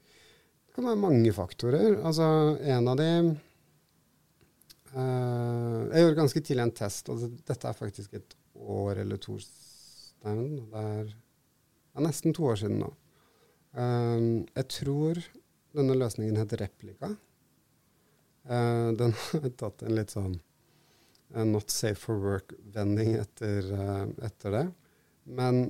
Det 0.68 0.76
kan 0.76 0.88
være 0.88 1.00
mange 1.00 1.32
faktorer. 1.34 1.98
Altså, 2.06 2.24
en 2.62 2.88
av 2.88 2.98
de 3.00 3.10
uh, 4.94 5.80
Jeg 5.88 6.04
gjorde 6.04 6.18
ganske 6.20 6.42
tidlig 6.44 6.66
en 6.66 6.76
test. 6.82 7.08
Altså, 7.12 7.30
dette 7.50 7.70
er 7.70 7.80
faktisk 7.80 8.18
et 8.20 8.36
år 8.58 9.04
eller 9.04 9.20
to 9.22 9.38
Nei, 10.26 10.32
det 10.58 10.80
er, 10.80 11.10
er 11.98 12.06
nesten 12.06 12.34
to 12.36 12.48
år 12.50 12.60
siden 12.62 12.80
nå. 12.82 12.92
Um, 13.78 14.46
jeg 14.56 14.68
tror 14.72 15.20
denne 15.76 15.96
løsningen 15.98 16.38
heter 16.40 16.62
Replika. 16.64 17.12
Uh, 18.48 18.94
den 18.96 19.12
har 19.32 19.50
tatt 19.60 19.84
en 19.84 19.96
litt 19.96 20.14
sånn 20.14 20.38
uh, 21.34 21.44
not 21.44 21.70
safe 21.72 22.00
for 22.00 22.20
work-vending 22.22 23.18
etter, 23.20 23.68
uh, 23.74 24.06
etter, 24.24 24.54
det. 24.54 24.64
Men 25.28 25.68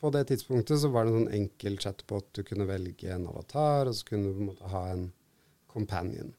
på 0.00 0.12
det 0.14 0.28
tidspunktet 0.30 0.80
så 0.80 0.92
var 0.94 1.04
det 1.04 1.12
en 1.12 1.24
sånn 1.24 1.38
enkel 1.40 1.78
chatbot. 1.82 2.30
Du 2.36 2.44
kunne 2.46 2.68
velge 2.70 3.10
en 3.12 3.28
avatar, 3.28 3.90
og 3.90 3.98
så 3.98 4.12
kunne 4.12 4.30
du 4.30 4.36
på 4.36 4.44
en 4.44 4.52
måte 4.52 4.72
ha 4.72 4.84
en 4.94 5.08
companion. 5.70 6.32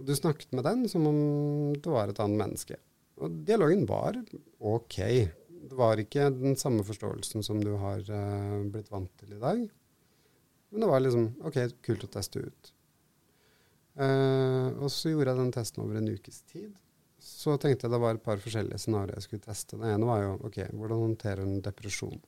du 0.00 0.12
snakket 0.16 0.52
med 0.52 0.64
den 0.64 0.82
som 0.88 1.06
om 1.08 1.20
det 1.72 1.88
var 1.92 2.10
et 2.10 2.20
annet 2.20 2.40
menneske. 2.40 2.76
Og 3.20 3.38
dialogen 3.48 3.86
var 3.88 4.18
OK. 4.58 4.98
Var 5.80 6.02
ikke 6.02 6.28
den 6.34 6.58
samme 6.60 6.84
forståelsen 6.84 7.44
som 7.46 7.62
du 7.64 7.72
har 7.80 8.02
uh, 8.12 8.60
blitt 8.68 8.90
vant 8.92 9.12
til 9.20 9.32
i 9.36 9.40
dag. 9.40 9.62
Men 10.70 10.84
det 10.84 10.90
var 10.90 11.02
liksom 11.02 11.30
OK, 11.46 11.58
kult 11.86 12.04
å 12.06 12.12
teste 12.14 12.44
ut. 12.44 12.72
Uh, 13.98 14.70
og 14.78 14.90
så 14.92 15.10
gjorde 15.10 15.32
jeg 15.32 15.40
den 15.40 15.54
testen 15.54 15.82
over 15.82 15.98
en 15.98 16.10
ukes 16.12 16.42
tid. 16.50 16.70
Så 17.20 17.56
tenkte 17.60 17.86
jeg 17.86 17.92
det 17.92 18.00
var 18.00 18.16
et 18.16 18.24
par 18.24 18.40
forskjellige 18.40 18.80
scenarioer 18.80 19.18
jeg 19.18 19.26
skulle 19.26 19.44
teste. 19.44 19.78
Det 19.80 19.90
ene 19.92 20.08
var 20.08 20.22
jo 20.22 20.36
OK, 20.48 20.60
hvordan 20.70 21.02
håndterer 21.04 21.42
en 21.44 21.58
depresjon? 21.64 22.20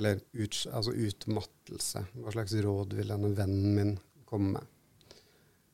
Eller 0.00 0.20
ut, 0.32 0.58
altså 0.72 0.92
utmattelse. 0.96 2.04
Hva 2.16 2.34
slags 2.34 2.56
råd 2.64 2.96
vil 2.98 3.12
denne 3.12 3.32
vennen 3.36 3.78
min 3.78 3.94
komme 4.28 4.58
med? 4.58 4.76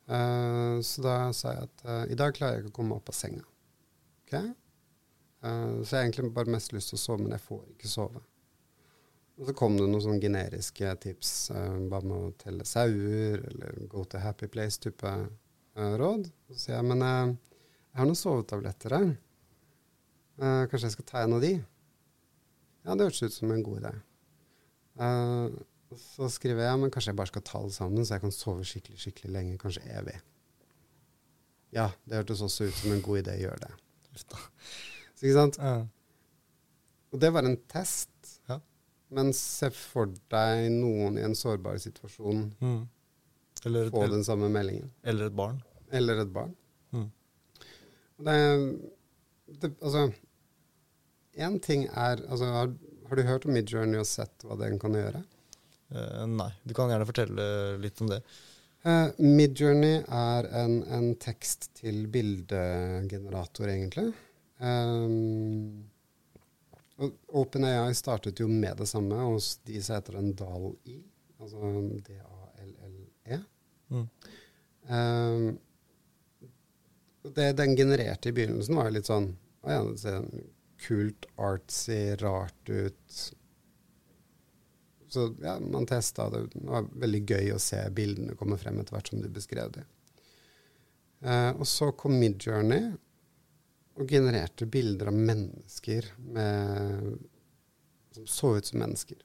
Uh, 0.06 0.78
så 0.86 1.02
da 1.02 1.16
sa 1.34 1.56
jeg 1.56 1.66
at 1.66 1.84
uh, 1.88 2.04
i 2.12 2.18
dag 2.18 2.34
klarer 2.36 2.58
jeg 2.58 2.66
ikke 2.66 2.74
å 2.74 2.78
komme 2.82 3.00
opp 3.00 3.10
av 3.10 3.18
senga. 3.18 3.42
Okay? 4.26 4.52
Uh, 5.46 5.82
så 5.82 5.94
jeg 5.94 5.98
har 5.98 6.06
egentlig 6.06 6.32
bare 6.34 6.52
mest 6.54 6.72
lyst 6.74 6.90
til 6.92 6.98
å 6.98 7.02
sove, 7.02 7.22
men 7.22 7.34
jeg 7.36 7.44
får 7.44 7.62
ikke 7.74 7.90
sove. 7.90 8.22
Og 9.36 9.48
så 9.48 9.54
kom 9.56 9.76
det 9.76 9.84
noen 9.84 10.02
sånne 10.02 10.22
generiske 10.22 10.94
tips. 11.02 11.34
Uh, 11.54 11.76
hva 11.90 12.00
med 12.02 12.16
å 12.16 12.32
telle 12.40 12.66
sauer, 12.68 13.44
eller 13.50 13.84
go 13.92 14.04
to 14.08 14.22
happy 14.22 14.48
place-type 14.50 15.12
uh, 15.12 15.94
råd. 16.00 16.26
Så 16.50 16.58
sier 16.64 16.78
jeg 16.78 16.88
men 16.88 17.04
jeg 17.04 17.36
har 18.00 18.10
noen 18.10 18.18
sovetabletter 18.18 18.92
her. 18.92 19.06
kanskje 20.68 20.84
jeg 20.84 20.94
skal 20.98 21.06
ta 21.08 21.22
en 21.24 21.36
av 21.38 21.40
de? 21.40 21.54
Ja, 22.84 22.92
det 22.92 23.06
hørtes 23.06 23.22
ut 23.24 23.32
som 23.32 23.52
en 23.54 23.62
god 23.64 23.78
idé. 23.80 23.92
så 25.96 26.28
skriver 26.28 26.66
jeg 26.66 26.80
men 26.82 26.92
kanskje 26.92 27.14
jeg 27.14 27.16
bare 27.16 27.30
skal 27.30 27.44
ta 27.48 27.62
det 27.64 27.72
sammen, 27.72 28.04
så 28.04 28.18
jeg 28.18 28.24
kan 28.26 28.34
sove 28.36 28.66
skikkelig 28.68 29.00
skikkelig 29.00 29.32
lenge, 29.32 29.56
kanskje 29.62 29.86
evig. 29.96 30.18
Ja, 31.72 31.88
det 32.04 32.20
hørtes 32.20 32.44
også 32.44 32.68
ut 32.68 32.76
som 32.76 32.92
en 32.92 33.02
god 33.04 33.24
idé. 33.24 33.38
Gjør 33.40 33.64
det. 33.64 33.72
Ikke 35.22 35.36
sant? 35.36 35.58
Ja. 35.60 35.76
Og 37.14 37.22
det 37.22 37.30
var 37.32 37.46
en 37.48 37.56
test. 37.70 38.10
Ja. 38.50 38.58
Men 39.16 39.32
se 39.36 39.70
for 39.74 40.10
deg 40.32 40.68
noen 40.74 41.18
i 41.20 41.24
en 41.26 41.36
sårbar 41.38 41.78
situasjon 41.80 42.40
mm. 42.58 42.82
eller, 43.64 43.90
få 43.94 44.06
den 44.12 44.24
samme 44.26 44.48
meldingen. 44.52 44.90
Eller 45.06 45.24
et 45.30 45.38
barn. 45.38 45.58
Eller 45.94 46.14
et 46.24 46.32
barn. 46.34 46.52
Mm. 46.92 47.08
Det, 48.26 48.36
det, 49.62 49.68
altså 49.80 50.02
Én 51.36 51.60
ting 51.60 51.84
er 51.84 52.16
altså, 52.24 52.44
har, 52.48 52.72
har, 53.08 53.16
du 53.16 53.22
hørt 53.28 53.46
om 53.46 53.52
Midjourney 53.52 53.98
og 54.00 54.06
sett 54.08 54.44
hva 54.44 54.56
den 54.56 54.78
kan 54.80 54.94
gjøre? 54.96 55.22
Uh, 55.92 56.26
nei. 56.26 56.52
Du 56.64 56.74
kan 56.74 56.90
gjerne 56.90 57.06
fortelle 57.08 57.76
litt 57.82 58.00
om 58.00 58.08
det. 58.10 58.20
Uh, 58.86 59.08
Midjourney 59.20 59.96
er 60.00 60.44
en, 60.56 60.82
en 60.96 61.14
tekst-til-bildegenerator, 61.20 63.68
egentlig. 63.68 64.12
Um, 64.58 65.84
OpenAI 67.28 67.94
startet 67.94 68.40
jo 68.40 68.48
med 68.48 68.76
det 68.80 68.88
samme, 68.88 69.20
og 69.28 69.40
de 69.68 69.82
som 69.84 69.98
heter 69.98 70.16
en 70.16 70.32
DAL-I, 70.36 70.98
altså 71.40 71.72
D-A-L-L-E. 72.08 73.40
Mm. 73.92 74.06
Um, 74.88 75.58
det 77.36 77.52
den 77.58 77.76
genererte 77.76 78.28
i 78.28 78.32
begynnelsen, 78.32 78.76
var 78.78 78.88
jo 78.88 78.96
litt 78.96 79.08
sånn 79.10 79.32
Å 79.66 79.72
ja, 79.72 79.82
det 79.82 79.98
ser 79.98 80.28
kult, 80.86 81.26
artsy, 81.42 82.14
rart 82.20 82.70
ut. 82.70 83.16
Så 85.10 85.24
ja, 85.42 85.56
man 85.60 85.88
testa 85.90 86.28
det. 86.30 86.44
Det 86.52 86.62
var 86.68 86.86
veldig 87.02 87.22
gøy 87.26 87.50
å 87.54 87.62
se 87.62 87.80
bildene 87.96 88.36
komme 88.38 88.58
frem 88.60 88.78
etter 88.78 88.94
hvert 88.94 89.10
som 89.10 89.22
du 89.22 89.26
beskrev 89.32 89.72
det. 89.74 89.82
Uh, 91.24 91.50
og 91.56 91.66
så 91.66 91.90
kom 91.98 92.14
Midjourney, 92.20 92.92
og 93.96 94.10
genererte 94.10 94.66
bilder 94.68 95.10
av 95.10 95.16
mennesker 95.16 96.10
med, 96.36 97.16
som 98.12 98.26
så 98.28 98.56
ut 98.58 98.68
som 98.68 98.82
mennesker. 98.82 99.22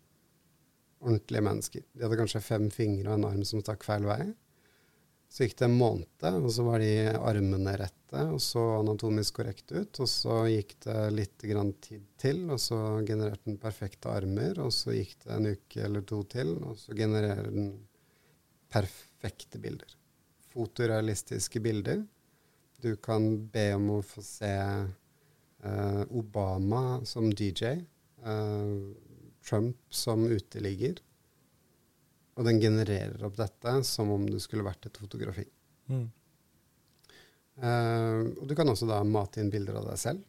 Ordentlige 1.02 1.44
mennesker. 1.44 1.84
De 1.92 2.06
hadde 2.06 2.20
kanskje 2.20 2.44
fem 2.46 2.70
fingre 2.72 3.10
og 3.10 3.20
en 3.20 3.28
arm 3.32 3.44
som 3.48 3.64
stakk 3.64 3.84
feil 3.88 4.06
vei. 4.08 4.24
Så 5.32 5.46
gikk 5.46 5.58
det 5.62 5.68
en 5.70 5.78
måned, 5.80 6.26
og 6.28 6.50
så 6.52 6.64
var 6.68 6.82
de 6.84 6.92
armene 7.16 7.74
rette 7.80 8.24
og 8.34 8.42
så 8.44 8.62
anatomisk 8.82 9.38
korrekt 9.40 9.72
ut. 9.72 10.02
Og 10.04 10.10
så 10.12 10.42
gikk 10.52 10.76
det 10.84 10.98
litt 11.16 11.38
tid 11.40 12.04
til, 12.20 12.42
og 12.52 12.60
så 12.60 12.80
genererte 13.08 13.48
den 13.48 13.60
perfekte 13.60 14.12
armer. 14.12 14.60
Og 14.60 14.74
så 14.76 14.96
gikk 14.96 15.16
det 15.24 15.32
en 15.36 15.48
uke 15.54 15.86
eller 15.88 16.04
to 16.08 16.22
til, 16.32 16.58
og 16.60 16.76
så 16.80 16.96
genererer 16.96 17.48
den 17.48 17.72
perfekte 18.72 19.60
bilder. 19.64 19.96
Fotorealistiske 20.52 21.64
bilder 21.64 22.04
du 22.82 22.96
kan 22.98 23.28
be 23.54 23.68
om 23.76 23.90
å 23.98 24.02
få 24.06 24.24
se 24.26 24.52
uh, 24.52 26.04
Obama 26.10 27.02
som 27.06 27.30
DJ, 27.30 27.84
uh, 28.26 28.32
eh, 28.32 28.74
Trump 29.46 29.78
som 29.90 30.26
uteligger. 30.26 31.02
Og 32.38 32.48
den 32.48 32.62
genererer 32.64 33.22
opp 33.28 33.38
dette 33.38 33.76
som 33.86 34.10
om 34.14 34.26
det 34.30 34.42
skulle 34.42 34.66
vært 34.66 34.88
et 34.90 34.98
fotografi. 34.98 35.46
Mm. 35.92 36.08
Uh, 37.62 38.22
og 38.40 38.46
du 38.50 38.56
kan 38.58 38.70
også 38.72 38.88
da 38.90 39.02
mate 39.06 39.42
inn 39.42 39.52
bilder 39.54 39.82
av 39.82 39.90
deg 39.92 40.02
selv. 40.02 40.28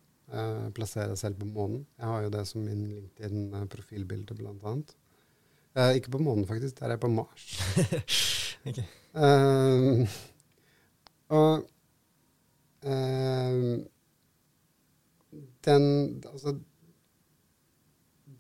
Plassere 0.72 1.10
deg 1.10 1.18
selv 1.20 1.42
på 1.42 1.44
månen. 1.44 1.82
Jeg 2.00 2.08
har 2.08 2.22
jo 2.24 2.30
det 2.32 2.42
som 2.48 2.62
min 2.64 2.86
LinkedIn-profilbilde, 2.88 4.32
blant 4.38 4.62
annet. 4.64 4.94
Ikke 5.98 6.14
på 6.14 6.22
månen, 6.24 6.46
faktisk. 6.48 6.78
Der 6.78 6.86
er 6.86 6.94
jeg 6.94 7.02
på 7.02 7.10
Mars. 7.12 7.48
okay. 8.70 8.86
og 11.36 11.66
den 15.62 15.84
Altså 16.26 16.56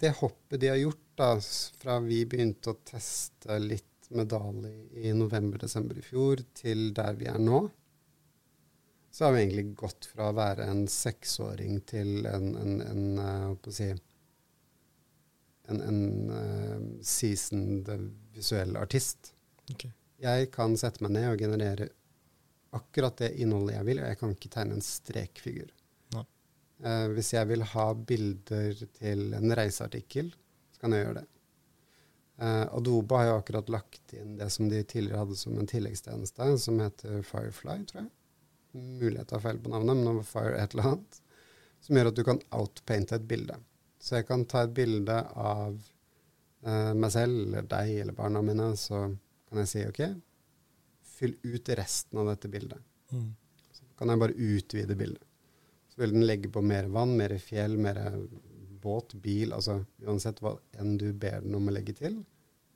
Det 0.02 0.10
hoppet 0.18 0.60
de 0.60 0.68
har 0.72 0.80
gjort 0.80 0.98
da, 1.14 1.28
fra 1.78 2.00
vi 2.02 2.24
begynte 2.26 2.72
å 2.72 2.80
teste 2.82 3.58
litt 3.62 4.08
med 4.12 4.26
Dali 4.32 4.72
i 5.06 5.12
november-desember 5.16 6.00
i 6.00 6.04
fjor, 6.04 6.42
til 6.56 6.90
der 6.96 7.14
vi 7.20 7.28
er 7.30 7.38
nå, 7.40 7.60
så 9.12 9.24
har 9.26 9.34
vi 9.34 9.42
egentlig 9.42 9.76
gått 9.78 10.08
fra 10.08 10.30
å 10.30 10.36
være 10.36 10.66
en 10.72 10.86
seksåring 10.90 11.80
til 11.88 12.26
en, 12.28 12.48
en, 12.56 12.80
en 12.82 13.72
si, 13.72 13.88
en, 15.68 15.80
en 15.80 16.02
uh, 16.32 16.78
seasoned 17.04 17.88
visuell 18.34 18.76
artist. 18.80 19.34
Okay. 19.70 19.92
Jeg 20.22 20.48
kan 20.54 20.76
sette 20.80 21.04
meg 21.04 21.16
ned 21.16 21.28
og 21.32 21.44
generere 21.44 21.90
akkurat 22.76 23.16
det 23.20 23.34
innholdet 23.42 23.76
jeg 23.76 23.88
vil, 23.88 24.00
og 24.00 24.10
jeg 24.10 24.20
kan 24.20 24.34
ikke 24.34 24.52
tegne 24.52 24.78
en 24.78 24.84
strekfigur. 24.84 25.70
Uh, 26.82 27.06
hvis 27.14 27.28
jeg 27.30 27.46
vil 27.46 27.62
ha 27.76 27.84
bilder 27.94 28.80
til 28.96 29.36
en 29.38 29.54
reiseartikkel, 29.54 30.32
så 30.74 30.82
kan 30.82 30.96
jeg 30.96 31.04
gjøre 31.04 31.20
det. 31.20 31.28
Uh, 32.42 32.64
Adobe 32.74 33.20
har 33.20 33.28
jo 33.28 33.36
akkurat 33.38 33.68
lagt 33.70 34.14
inn 34.18 34.32
det 34.40 34.48
som 34.50 34.66
de 34.70 34.80
tidligere 34.82 35.20
hadde 35.20 35.36
som 35.38 35.60
en 35.60 35.68
tilleggstjeneste, 35.70 36.48
som 36.58 36.80
heter 36.82 37.22
Firefly, 37.28 37.76
tror 37.86 38.00
jeg. 38.02 38.10
Mulighet 38.72 39.28
til 39.30 39.36
å 39.36 39.38
ha 39.38 39.44
feil 39.44 39.60
på 39.62 39.70
navnet, 39.70 40.00
men 40.00 40.10
over 40.14 40.26
Fire 40.26 40.56
et 40.58 40.74
eller 40.74 40.90
annet. 40.90 41.20
Som 41.86 41.98
gjør 41.98 42.10
at 42.10 42.18
du 42.18 42.24
kan 42.26 42.42
outpainte 42.56 43.18
et 43.18 43.30
bilde. 43.30 43.60
Så 44.02 44.18
jeg 44.18 44.26
kan 44.26 44.42
ta 44.50 44.64
et 44.66 44.74
bilde 44.74 45.20
av 45.38 45.76
uh, 46.66 46.92
meg 46.98 47.14
selv 47.14 47.44
eller 47.44 47.68
deg 47.70 47.94
eller 48.02 48.18
barna 48.18 48.42
mine, 48.42 48.72
så 48.80 49.04
kan 49.46 49.62
jeg 49.62 49.70
si 49.70 49.86
OK, 49.86 50.02
fyll 51.12 51.36
ut 51.42 51.68
resten 51.78 52.20
av 52.22 52.30
dette 52.32 52.50
bildet. 52.52 52.80
Mm. 53.12 53.28
Så 53.72 53.86
kan 53.98 54.12
jeg 54.12 54.22
bare 54.22 54.50
utvide 54.52 54.96
bildet. 54.98 55.28
Så 55.92 56.00
vil 56.00 56.14
den 56.14 56.26
legge 56.26 56.48
på 56.52 56.62
mer 56.64 56.88
vann, 56.92 57.14
mer 57.18 57.34
fjell, 57.42 57.76
mer 57.76 58.00
båt, 58.82 59.14
bil, 59.22 59.52
altså 59.54 59.82
uansett 60.02 60.40
hva 60.42 60.56
enn 60.80 60.96
du 60.98 61.10
ber 61.12 61.44
den 61.44 61.54
om 61.58 61.68
å 61.68 61.74
legge 61.74 61.94
til. 61.98 62.18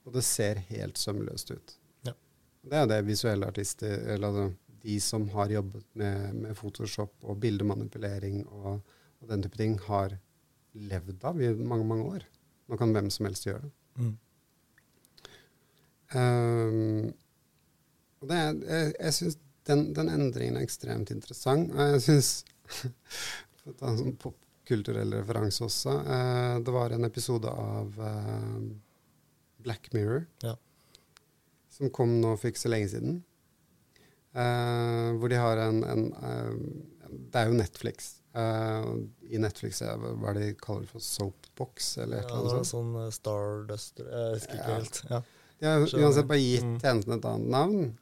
Og 0.07 0.15
det 0.15 0.23
ser 0.27 0.61
helt 0.69 1.01
sømløst 1.01 1.51
ut. 1.51 1.75
Ja. 2.07 2.15
Det 2.63 2.83
er 2.83 2.91
det 2.93 3.01
visuelle 3.09 3.49
artister, 3.51 3.97
eller 4.15 4.29
altså 4.29 4.47
de 4.87 5.01
som 5.03 5.27
har 5.33 5.51
jobbet 5.51 5.89
med, 5.99 6.37
med 6.45 6.55
Photoshop 6.55 7.25
og 7.27 7.41
bildemanipulering 7.43 8.45
og, 8.45 8.85
og 9.19 9.33
den 9.33 9.43
type 9.43 9.59
ting, 9.59 9.75
har 9.89 10.15
levd 10.77 11.25
av 11.27 11.41
i 11.43 11.51
mange, 11.57 11.89
mange 11.89 12.07
år. 12.07 12.27
Nå 12.69 12.79
kan 12.79 12.93
hvem 12.95 13.09
som 13.11 13.27
helst 13.27 13.49
gjøre 13.49 13.65
det. 13.65 13.73
Mm. 13.97 14.15
Um, 16.15 17.15
det, 18.25 18.67
jeg 18.69 18.95
jeg 19.01 19.13
syns 19.13 19.37
den, 19.67 19.93
den 19.93 20.09
endringen 20.09 20.57
er 20.57 20.63
ekstremt 20.65 21.11
interessant. 21.11 21.73
Og 21.73 21.79
jeg 21.93 22.01
syns 22.01 22.45
For 23.63 23.71
å 23.73 23.77
ta 23.79 23.87
en 23.91 23.99
sånn 23.99 24.17
popkulturell 24.17 25.13
referanse 25.13 25.65
også. 25.67 25.93
eh, 26.07 26.59
det 26.63 26.73
var 26.73 26.91
en 26.95 27.05
episode 27.05 27.47
av 27.51 27.99
eh, 27.99 28.61
Black 29.67 29.93
Mirror 29.93 30.27
Ja. 30.43 30.55
som 31.69 31.91
kom 31.91 32.21
nå 32.21 32.37
for 32.39 32.49
ikke 32.49 32.63
så 32.63 32.71
lenge 32.71 32.89
siden. 32.89 33.23
Eh, 34.37 35.11
hvor 35.19 35.29
de 35.33 35.37
har 35.41 35.57
en, 35.65 35.83
en 35.85 36.07
eh, 36.13 36.55
Det 37.09 37.41
er 37.41 37.47
jo 37.51 37.57
Netflix. 37.57 38.21
Eh, 38.37 38.89
I 39.33 39.39
Netflix 39.41 39.81
er 39.83 39.97
hva 39.99 40.35
de 40.37 40.51
kaller 40.61 40.85
det 40.85 40.91
for 40.93 41.01
soapbox, 41.01 41.97
eller 42.03 42.19
et 42.21 42.29
Ja, 42.31 42.39
eller 42.41 42.59
annet 42.59 42.69
sånt. 42.69 42.93
sånn 42.95 43.13
Stardust 43.15 43.95
Starduster 43.95 44.11
Jeg 44.13 44.35
husker 44.35 44.59
ikke 44.59 44.69
Ja. 44.69 44.75
helt. 44.77 45.03
Ja. 45.11 45.23
De 45.61 45.67
har 45.67 46.03
uansett 46.05 46.29
bare 46.29 46.39
gitt 46.43 46.65
Mm. 46.65 46.79
tjenesten 46.83 47.13
et 47.17 47.25
annet 47.25 47.49
navn. 47.49 47.99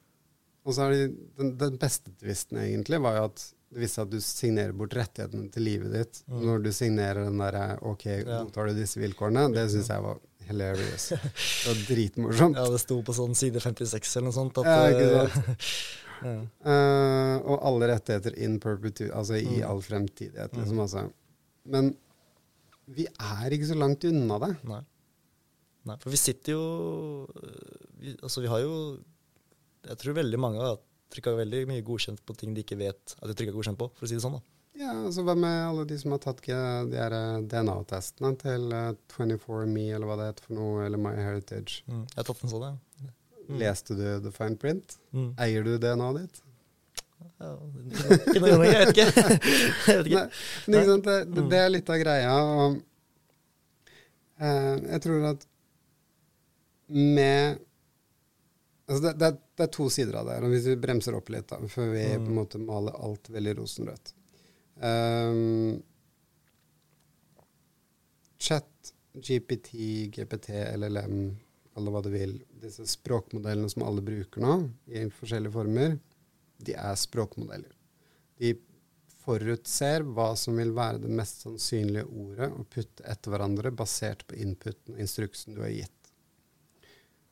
Og 0.65 0.73
så 0.73 0.87
er 0.87 0.95
det, 0.95 1.03
den, 1.37 1.51
den 1.61 1.75
beste 1.77 2.11
tvisten 2.17 2.57
egentlig 2.57 2.97
var 3.03 3.17
jo 3.19 3.25
at 3.29 3.41
det 3.75 3.81
viste 3.83 3.99
seg 3.99 4.05
at 4.07 4.13
du 4.13 4.21
signerer 4.23 4.71
bort 4.77 4.93
rettighetene 4.95 5.49
til 5.51 5.63
livet 5.67 5.91
ditt 5.93 6.21
Mm. 6.29 6.39
når 6.47 6.63
du 6.63 6.71
signerer 6.73 7.25
den 7.27 7.37
derre 7.41 7.65
OK, 7.85 8.05
Ja. 8.05 8.39
godtar 8.43 8.67
du 8.71 8.73
disse 8.79 8.99
vilkårene? 9.01 9.43
Det 9.53 9.65
syns 9.73 9.89
jeg 9.91 10.01
var 10.05 10.17
hilarious. 10.47 11.09
Det 11.65 11.67
var 11.69 11.83
dritmorsomt. 11.89 12.55
ja, 12.57 12.65
det 12.71 12.79
sto 12.81 13.01
på 13.03 13.13
sånn 13.17 13.35
side 13.35 13.59
56 13.61 14.15
eller 14.17 14.29
noe 14.29 14.37
sånt. 14.37 14.57
At, 14.57 14.65
Ja, 14.65 14.87
ikke 14.93 15.05
eh, 15.05 15.35
sant? 15.35 15.67
ja. 16.25 16.35
uh, 16.65 17.37
og 17.51 17.59
alle 17.69 17.89
rettigheter 17.93 18.37
in 18.45 18.59
perpetu, 18.63 19.09
altså 19.13 19.37
i 19.41 19.59
Mm. 19.59 19.69
all 19.69 19.81
fremtidighet, 19.81 20.53
Mm. 20.53 20.61
liksom. 20.63 20.79
Altså. 20.85 21.05
Men 21.65 21.95
vi 22.87 23.05
er 23.09 23.49
ikke 23.51 23.67
så 23.73 23.75
langt 23.77 24.03
unna 24.05 24.39
det. 24.39 24.51
Nei. 24.63 24.81
Nei, 25.85 25.95
for 26.01 26.09
vi 26.09 26.17
sitter 26.17 26.51
jo 26.55 27.27
vi, 27.99 28.15
Altså, 28.23 28.41
vi 28.41 28.47
har 28.47 28.59
jo 28.61 28.77
Jeg 29.85 29.97
tror 30.01 30.17
veldig 30.17 30.39
mange 30.41 30.61
har 30.63 30.79
trykka 31.13 31.35
veldig 31.37 31.63
mye 31.69 31.83
godkjent 31.85 32.21
på 32.25 32.33
ting 32.39 32.53
de 32.55 32.63
ikke 32.65 32.77
vet 32.79 33.15
at 33.21 33.29
de 33.29 33.35
trykka 33.37 33.53
godkjent 33.55 33.77
på, 33.79 33.87
for 33.95 34.05
å 34.05 34.09
si 34.09 34.17
det 34.17 34.23
sånn. 34.25 34.37
da. 34.39 34.41
Ja, 34.75 34.91
altså 35.05 35.23
Hva 35.23 35.35
med 35.39 35.53
alle 35.69 35.85
de 35.87 35.95
som 36.01 36.11
har 36.11 36.19
tatt 36.19 36.41
de 36.43 36.51
her, 36.51 37.13
eh, 37.15 37.43
DNA-testene 37.47 38.33
til 38.41 38.65
eh, 38.75 38.89
24Me, 39.13 39.85
eller 39.95 40.09
hva 40.09 40.17
det 40.19 40.25
heter 40.31 40.47
for 40.49 40.57
noe, 40.57 40.81
eller 40.87 40.99
MyHeritage? 40.99 41.83
Mm. 41.87 42.01
Jeg 42.09 42.17
har 42.19 42.27
tatt 42.27 42.43
en 42.43 42.51
sånn, 42.51 42.65
ja. 42.65 43.11
Mm. 43.45 43.59
Leste 43.61 43.95
du 43.95 44.03
The 44.25 44.31
Fine 44.35 44.57
Print? 44.59 44.97
Mm. 45.13 45.29
Eier 45.45 45.63
du 45.63 45.77
DNA-et 45.77 46.17
ditt? 46.25 46.41
Ja, 47.39 47.53
ikke 48.25 48.41
noe, 48.43 48.65
jeg 48.67 48.81
vet 48.81 48.91
ikke. 48.91 49.05
jeg 49.87 50.01
vet 50.01 50.09
ikke. 50.09 50.25
Nei, 50.67 50.81
ikke 50.83 50.97
det, 51.05 51.15
Mm. 51.29 51.49
det 51.53 51.59
er 51.61 51.69
litt 51.71 51.89
av 51.95 52.01
greia. 52.01 52.33
Og, 52.65 52.75
eh, 54.41 54.75
jeg 54.91 55.01
tror 55.05 55.29
at 55.31 55.47
med 56.89 57.59
altså 58.87 59.01
det, 59.07 59.13
det, 59.21 59.31
det 59.57 59.65
er 59.67 59.71
to 59.73 59.89
sider 59.93 60.19
av 60.19 60.27
det 60.29 60.37
her. 60.37 60.47
Hvis 60.53 60.69
vi 60.71 60.75
bremser 60.81 61.17
opp 61.17 61.29
litt, 61.33 61.47
da, 61.49 61.59
før 61.71 61.91
vi 61.93 62.03
på 62.05 62.19
en 62.19 62.29
Mm. 62.29 62.37
måte 62.37 62.61
maler 62.61 62.95
alt 63.07 63.29
veldig 63.33 63.57
rosenrødt 63.59 64.13
um, 64.81 65.81
Chat, 68.45 68.91
GPT, 69.15 69.71
GPT, 70.13 70.49
LLM, 70.75 71.21
alle 71.79 71.91
hva 71.93 72.01
du 72.03 72.11
vil. 72.13 72.35
Disse 72.61 72.85
språkmodellene 72.87 73.69
som 73.71 73.85
alle 73.87 74.03
bruker 74.05 74.43
nå, 74.43 74.57
i 74.91 75.05
forskjellige 75.09 75.55
former, 75.55 75.97
de 76.65 76.75
er 76.77 76.95
språkmodeller. 76.99 77.71
De 78.39 78.51
forutser 79.25 80.03
hva 80.13 80.27
som 80.37 80.59
vil 80.59 80.75
være 80.75 81.01
det 81.01 81.09
mest 81.17 81.41
sannsynlige 81.47 82.05
ordet 82.11 82.51
å 82.53 82.65
putte 82.69 83.07
etter 83.09 83.33
hverandre, 83.33 83.71
basert 83.73 84.21
på 84.29 84.37
inputen 84.43 84.93
og 84.93 85.01
instruksen 85.01 85.55
du 85.57 85.63
har 85.63 85.73
gitt. 85.73 85.94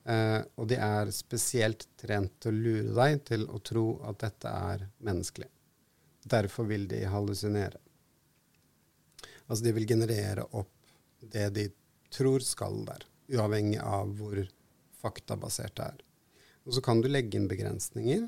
Eh, 0.03 0.41
og 0.59 0.67
de 0.67 0.77
er 0.83 1.11
spesielt 1.15 1.85
trent 1.99 2.33
til 2.43 2.51
å 2.51 2.63
lure 2.65 2.95
deg 2.97 3.21
til 3.29 3.45
å 3.47 3.61
tro 3.63 3.85
at 4.09 4.19
dette 4.25 4.51
er 4.51 4.87
menneskelig. 5.03 5.47
Derfor 6.23 6.67
vil 6.67 6.87
de 6.91 7.03
hallusinere. 7.07 7.79
Altså 9.47 9.63
de 9.65 9.73
vil 9.75 9.87
generere 9.87 10.45
opp 10.55 10.71
det 11.33 11.49
de 11.55 11.67
tror 12.13 12.43
skal 12.43 12.83
der, 12.87 13.03
uavhengig 13.31 13.79
av 13.79 14.11
hvor 14.19 14.39
faktabasert 15.01 15.75
det 15.79 15.89
er. 15.93 16.01
Og 16.63 16.75
så 16.75 16.83
kan 16.83 17.01
du 17.03 17.09
legge 17.11 17.39
inn 17.39 17.49
begrensninger, 17.51 18.23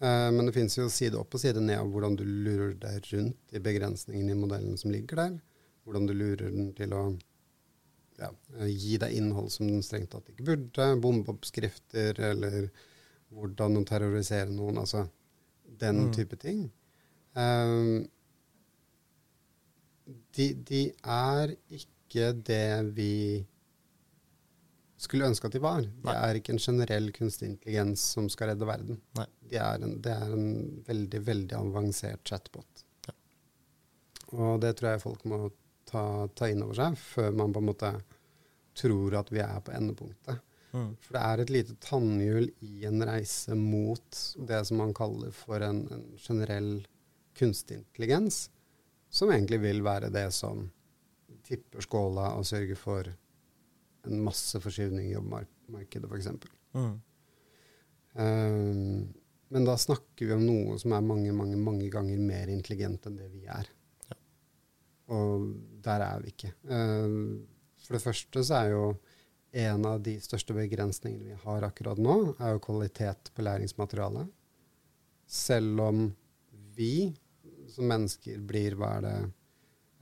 uh, 0.00 0.30
men 0.32 0.48
det 0.48 0.54
finnes 0.56 0.76
jo 0.78 0.88
side 0.92 1.18
opp 1.20 1.36
og 1.36 1.42
side 1.42 1.60
ned 1.60 1.80
av 1.82 1.90
hvordan 1.92 2.16
du 2.16 2.24
lurer 2.24 2.76
deg 2.80 3.10
rundt 3.12 3.52
de 3.52 3.62
begrensningene 3.64 4.32
i 4.32 4.38
modellen 4.40 4.78
som 4.80 4.92
ligger 4.94 5.20
der. 5.20 5.36
Hvordan 5.84 6.08
du 6.08 6.14
lurer 6.16 6.48
den 6.48 6.72
til 6.76 6.94
å 6.96 7.02
ja, 8.18 8.30
gi 8.66 8.96
deg 9.02 9.12
innhold 9.18 9.50
som 9.52 9.68
den 9.68 9.82
strengt 9.84 10.10
tatt 10.14 10.28
ikke 10.32 10.46
burde. 10.50 10.86
Bombeoppskrifter, 11.02 12.18
eller 12.32 12.70
hvordan 13.34 13.76
å 13.80 13.84
terrorisere 13.88 14.50
noen. 14.50 14.78
Altså 14.82 15.06
den 15.66 16.06
Mm. 16.06 16.12
type 16.14 16.36
ting. 16.40 16.70
Um, 17.34 18.06
de, 20.36 20.46
de 20.54 20.80
er 21.02 21.56
ikke 21.68 22.30
det 22.46 22.94
vi 22.96 23.12
skulle 24.96 25.28
ønske 25.28 25.48
at 25.50 25.52
de 25.56 25.60
var. 25.60 25.82
Det 25.82 26.14
er 26.14 26.38
ikke 26.38 26.54
en 26.54 26.62
generell 26.62 27.10
kunstig 27.12 27.50
intelligens 27.50 28.00
som 28.14 28.30
skal 28.32 28.52
redde 28.54 28.68
verden. 28.68 29.00
Nei. 29.18 29.26
De 29.50 29.58
er 29.60 29.84
en, 29.84 29.98
det 30.02 30.14
er 30.14 30.32
en 30.32 30.46
veldig, 30.86 31.20
veldig 31.26 31.58
avansert 31.58 32.22
chatbot. 32.26 32.84
Ja. 33.06 33.14
Og 34.38 34.60
det 34.64 34.72
tror 34.78 34.94
jeg 34.94 35.02
folk 35.04 35.26
må 35.28 35.42
ta, 35.88 36.04
ta 36.34 36.50
inn 36.50 36.64
over 36.64 36.76
seg 36.78 36.98
før 37.00 37.36
man 37.38 37.54
på 37.54 37.62
en 37.62 37.70
måte 37.70 37.92
tror 38.76 39.16
at 39.20 39.32
vi 39.32 39.40
er 39.40 39.60
på 39.64 39.72
endepunktet. 39.76 40.42
Mm. 40.76 40.90
For 41.00 41.16
det 41.16 41.22
er 41.22 41.42
et 41.42 41.52
lite 41.54 41.76
tannhjul 41.80 42.50
i 42.66 42.84
en 42.88 43.04
reise 43.08 43.56
mot 43.56 44.22
det 44.48 44.60
som 44.68 44.82
man 44.82 44.92
kaller 44.96 45.32
for 45.34 45.62
en, 45.64 45.86
en 45.92 46.06
generell 46.20 46.72
kunstig 47.36 47.78
intelligens, 47.80 48.46
som 49.08 49.32
egentlig 49.32 49.62
vil 49.62 49.84
være 49.86 50.10
det 50.12 50.28
som 50.36 50.66
tipper 51.46 51.84
skåla 51.84 52.32
og 52.36 52.46
sørger 52.48 52.78
for 52.78 53.08
en 54.06 54.22
masse 54.22 54.58
forskyvning 54.62 55.08
i 55.08 55.14
jobbmarkedet, 55.14 56.10
f.eks. 56.10 56.28
Mm. 56.76 56.96
Um, 58.16 59.14
men 59.48 59.66
da 59.66 59.76
snakker 59.78 60.26
vi 60.26 60.34
om 60.34 60.44
noe 60.46 60.76
som 60.82 60.94
er 60.96 61.04
mange, 61.06 61.32
mange, 61.34 61.58
mange 61.60 61.88
ganger 61.92 62.20
mer 62.22 62.50
intelligent 62.52 63.06
enn 63.06 63.18
det 63.20 63.28
vi 63.34 63.44
er. 63.50 63.68
Og 65.14 65.50
der 65.84 66.02
er 66.02 66.22
vi 66.22 66.32
ikke. 66.32 66.52
Um, 66.66 67.46
for 67.86 67.96
det 67.96 68.02
første 68.02 68.42
så 68.46 68.58
er 68.58 68.72
jo 68.72 68.86
en 69.56 69.86
av 69.88 70.00
de 70.04 70.16
største 70.20 70.54
begrensningene 70.56 71.30
vi 71.30 71.38
har 71.46 71.64
akkurat 71.64 72.00
nå, 72.02 72.16
er 72.42 72.56
jo 72.56 72.64
kvalitet 72.66 73.30
på 73.32 73.44
læringsmaterialet. 73.46 74.28
Selv 75.26 75.80
om 75.80 76.02
vi 76.76 77.14
som 77.72 77.88
mennesker 77.88 78.42
blir, 78.46 78.76
hva 78.78 78.96
er 78.98 79.06
det, 79.06 79.16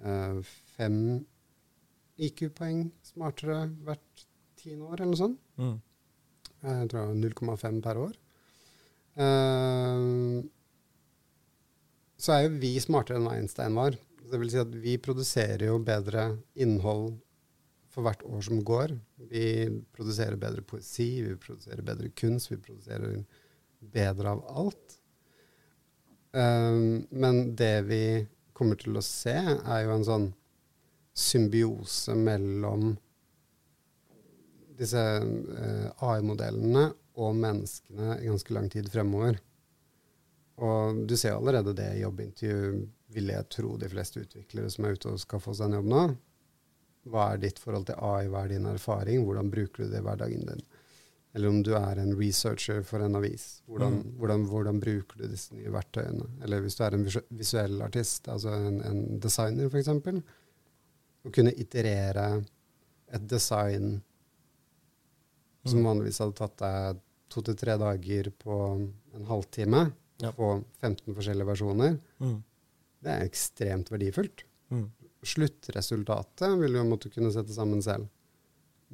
eh, 0.05 0.40
fem 0.76 0.98
IQ-poeng 2.18 2.88
smartere 3.02 3.68
hvert 3.86 4.26
tiende 4.61 4.88
år, 4.88 5.00
eller 5.00 5.12
noe 5.12 5.22
sånt. 5.22 5.40
Mm. 5.61 5.78
Jeg 6.64 6.90
tror 6.90 7.00
det 7.00 7.07
var 7.07 7.22
0,5 7.22 7.80
per 7.84 8.00
år. 8.00 8.18
Eh, 9.24 10.48
så 12.24 12.36
er 12.36 12.46
jo 12.46 12.59
vi 12.62 12.74
smartere 12.80 13.20
enn 13.20 13.30
Einstein 13.30 13.78
var. 13.78 13.98
Det 14.25 14.41
vil 14.41 14.51
si 14.51 14.61
at 14.61 14.75
vi 14.81 14.97
produserer 15.03 15.66
jo 15.68 15.79
bedre 15.85 16.31
innhold 16.57 17.12
for 17.93 18.07
hvert 18.07 18.25
år 18.27 18.43
som 18.47 18.62
går. 18.66 18.97
Vi 19.31 19.47
produserer 19.95 20.41
bedre 20.41 20.64
poesi, 20.66 21.22
vi 21.22 21.37
produserer 21.39 21.85
bedre 21.87 22.11
kunst, 22.16 22.51
vi 22.51 22.59
produserer 22.59 23.20
bedre 23.95 24.33
av 24.35 24.43
alt. 24.64 24.99
Um, 26.35 27.05
men 27.14 27.55
det 27.55 27.85
vi 27.87 28.05
kommer 28.57 28.79
til 28.81 28.97
å 28.99 29.05
se, 29.05 29.37
er 29.37 29.85
jo 29.85 29.95
en 29.95 30.07
sånn 30.09 30.29
symbiose 31.14 32.16
mellom 32.18 32.95
disse 34.75 34.99
uh, 34.99 35.89
AI-modellene 36.03 36.89
og 37.22 37.37
menneskene 37.39 38.16
i 38.18 38.27
ganske 38.27 38.57
lang 38.57 38.66
tid 38.72 38.91
fremover. 38.91 39.39
Og 40.64 41.05
du 41.07 41.14
ser 41.18 41.37
allerede 41.37 41.75
det 41.79 41.93
i 41.95 42.03
jobbintervju, 42.03 42.83
vil 43.14 43.30
jeg 43.32 43.48
tro 43.54 43.76
de 43.80 43.88
fleste 43.88 44.20
utviklere 44.24 44.70
som 44.70 44.84
er 44.88 44.96
ute 44.98 45.08
og 45.12 45.20
skal 45.22 45.40
få 45.40 45.54
seg 45.54 45.70
en 45.70 45.78
jobb 45.80 45.90
nå. 45.92 46.04
Hva 47.12 47.32
er 47.34 47.38
ditt 47.42 47.58
forhold 47.60 47.86
til 47.86 47.98
AI, 48.00 48.26
hva 48.32 48.44
er 48.44 48.48
din 48.54 48.66
erfaring, 48.66 49.24
hvordan 49.26 49.50
bruker 49.52 49.84
du 49.84 49.90
det 49.92 50.00
i 50.00 50.06
hverdagen 50.08 50.46
din? 50.50 50.64
eller 51.34 51.48
om 51.50 51.56
du 51.66 51.72
er 51.74 51.98
en 51.98 52.12
researcher 52.14 52.84
for 52.86 53.02
en 53.02 53.16
avis. 53.18 53.60
Hvordan, 53.66 53.92
Mm. 54.04 54.10
hvordan, 54.20 54.44
hvordan 54.46 54.76
bruker 54.80 55.18
du 55.18 55.24
disse 55.26 55.50
nye 55.52 55.72
verktøyene? 55.74 56.28
Eller 56.44 56.60
hvis 56.62 56.76
du 56.78 56.84
er 56.84 56.94
en 56.94 57.04
visuell 57.34 57.82
artist, 57.82 58.28
altså 58.28 58.52
en, 58.54 58.76
en 58.86 59.18
designer 59.18 59.66
f.eks. 59.66 59.88
Å 61.26 61.32
kunne 61.34 61.50
iterere 61.58 62.44
et 63.10 63.26
design 63.26 64.00
som 65.66 65.80
Mm. 65.80 65.84
vanligvis 65.88 66.18
hadde 66.22 66.36
tatt 66.38 66.56
deg 66.62 67.00
to 67.30 67.42
til 67.42 67.56
tre 67.56 67.76
dager 67.78 68.30
på 68.38 68.60
en 69.16 69.24
halvtime, 69.26 69.92
Ja. 70.22 70.30
få 70.30 70.62
15 70.80 71.14
forskjellige 71.16 71.46
versjoner, 71.50 71.98
Mm. 72.20 72.44
Det 73.05 73.12
er 73.14 73.26
ekstremt 73.28 73.90
verdifullt. 73.92 74.44
Mm. 74.72 74.86
Sluttresultatet 75.24 76.59
vil 76.61 76.76
jo 76.78 76.84
måtte 76.88 77.11
kunne 77.12 77.32
sette 77.34 77.55
sammen 77.57 77.82
selv. 77.84 78.09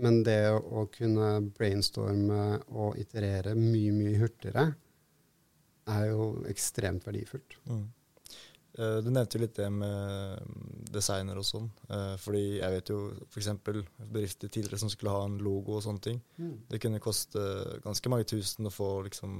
Men 0.01 0.23
det 0.25 0.39
å, 0.55 0.87
kunne 0.93 1.33
brainstorme 1.57 2.61
og 2.71 2.97
iterere 3.03 3.57
mye, 3.59 3.93
mye 3.93 4.19
hurtigere 4.21 4.69
er 5.91 6.05
jo 6.13 6.29
ekstremt 6.49 7.05
verdifullt. 7.09 7.57
Mm. 7.69 7.83
Eh, 8.79 8.97
Du 9.05 9.11
nevnte 9.11 9.37
jo 9.37 9.43
litt 9.43 9.59
det 9.59 9.67
med 9.75 10.55
designer 10.95 11.41
og 11.43 11.45
sånn. 11.45 11.67
eh, 11.91 12.15
Fordi 12.23 12.43
jeg 12.61 12.77
vet 12.77 12.93
jo 12.95 13.01
f.eks. 13.27 13.51
bedrifter 13.67 14.49
tidligere 14.49 14.79
som 14.85 14.93
skulle 14.93 15.13
ha 15.13 15.25
en 15.27 15.37
logo 15.43 15.77
og 15.77 15.83
sånne 15.85 16.05
ting. 16.07 16.23
Det 16.71 16.81
kunne 16.81 17.03
koste 17.03 17.43
ganske 17.85 18.09
mange 18.15 18.25
tusen 18.31 18.71
å 18.71 18.73
få 18.73 19.03
liksom 19.11 19.35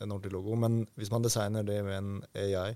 en 0.00 0.10
ordentlig 0.10 0.32
logo. 0.32 0.56
Men 0.56 0.86
hvis 0.96 1.12
man 1.12 1.22
designer 1.22 1.62
det 1.62 1.82
med 1.84 1.98
en 2.00 2.12
AI, 2.34 2.74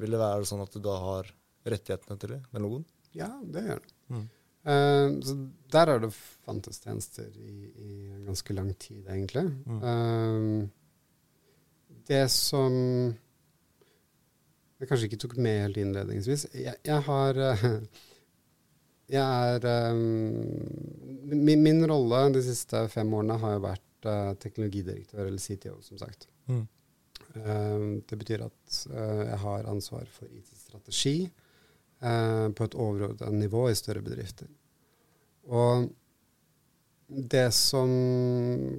vil 0.00 0.14
det 0.14 0.20
være 0.20 0.46
sånn 0.48 0.62
at 0.64 0.74
du 0.74 0.80
da 0.84 0.94
har 1.02 1.32
rettighetene 1.68 2.18
til 2.20 2.36
det, 2.36 2.40
den 2.52 2.64
logoen? 2.64 2.86
Ja, 3.16 3.28
det 3.42 3.64
gjør 3.66 3.82
det. 3.82 3.92
Mm. 4.12 4.28
Uh, 4.62 5.20
så 5.26 5.34
der 5.74 5.90
har 5.90 5.98
det 6.04 6.12
fantes 6.14 6.78
tjenester 6.84 7.26
i, 7.34 7.54
i 7.82 8.24
ganske 8.26 8.54
lang 8.54 8.70
tid, 8.78 9.02
egentlig. 9.10 9.42
Mm. 9.66 9.82
Uh, 9.82 10.68
det 12.06 12.24
som 12.34 12.72
jeg 14.78 14.88
kanskje 14.90 15.08
ikke 15.10 15.20
tok 15.22 15.36
med 15.38 15.60
helt 15.62 15.76
innledningsvis 15.78 16.48
Jeg, 16.58 16.74
jeg 16.82 17.04
har 17.06 17.38
uh, 17.38 17.66
Jeg 19.12 19.60
er 19.68 19.94
min, 19.94 21.62
min 21.62 21.84
rolle 21.86 22.24
de 22.34 22.42
siste 22.42 22.80
fem 22.90 23.12
årene 23.14 23.36
har 23.42 23.58
jo 23.58 23.64
vært 23.66 24.08
teknologidirektør, 24.42 25.26
eller 25.26 25.38
CTO, 25.38 25.76
som 25.84 25.98
sagt. 26.00 26.24
Mm. 26.48 26.64
Eh, 27.36 27.86
det 28.08 28.18
betyr 28.20 28.44
at 28.46 28.82
eh, 28.92 29.22
jeg 29.30 29.38
har 29.44 29.70
ansvar 29.70 30.08
for 30.12 30.28
IT-strategi 30.28 31.16
eh, 31.24 32.46
på 32.52 32.68
et 32.68 32.76
overordnet 32.76 33.40
nivå 33.40 33.68
i 33.70 33.78
større 33.78 34.04
bedrifter. 34.04 34.50
Og 35.50 35.88
det 37.12 37.48
som 37.54 37.90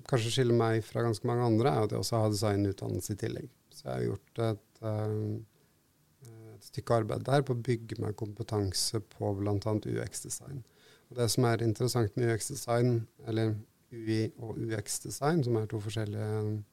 kanskje 0.10 0.32
skiller 0.32 0.58
meg 0.58 0.84
fra 0.86 1.04
ganske 1.06 1.28
mange 1.28 1.46
andre, 1.46 1.70
er 1.70 1.86
at 1.86 1.92
jeg 1.94 2.02
også 2.02 2.22
har 2.22 2.32
designutdannelse 2.34 3.14
i 3.14 3.20
tillegg. 3.20 3.50
Så 3.74 3.88
jeg 3.88 3.94
har 3.94 4.06
gjort 4.08 4.44
et, 4.48 4.84
eh, 4.90 6.38
et 6.56 6.70
stykke 6.70 7.02
arbeid 7.02 7.26
der 7.28 7.46
på 7.46 7.54
å 7.54 7.64
bygge 7.68 8.00
meg 8.02 8.18
kompetanse 8.18 9.02
på 9.18 9.34
bl.a. 9.38 9.58
UX-design. 9.58 10.64
Og 11.10 11.20
det 11.20 11.30
som 11.30 11.46
er 11.46 11.66
interessant 11.66 12.16
med 12.18 12.32
UX-design, 12.32 13.04
eller 13.28 13.56
UI 13.94 14.32
og 14.42 14.58
UX-design, 14.58 15.44
som 15.46 15.58
er 15.60 15.68
to 15.70 15.82
forskjellige 15.84 16.64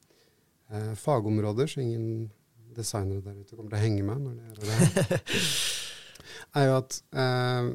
eh, 0.71 0.91
fagområder, 0.99 1.69
så 1.69 1.83
ingen 1.83 2.29
designere 2.75 3.23
der 3.25 3.39
ute 3.39 3.55
kommer 3.55 3.73
til 3.73 3.79
å 3.79 3.85
henge 3.85 4.03
med 4.07 4.21
når 4.23 4.35
de 4.35 4.43
gjør 4.47 4.59
det 4.61 4.75
her, 4.75 5.23
er 6.61 6.67
jo 6.69 6.77
at 6.79 6.99
eh, 7.23 7.71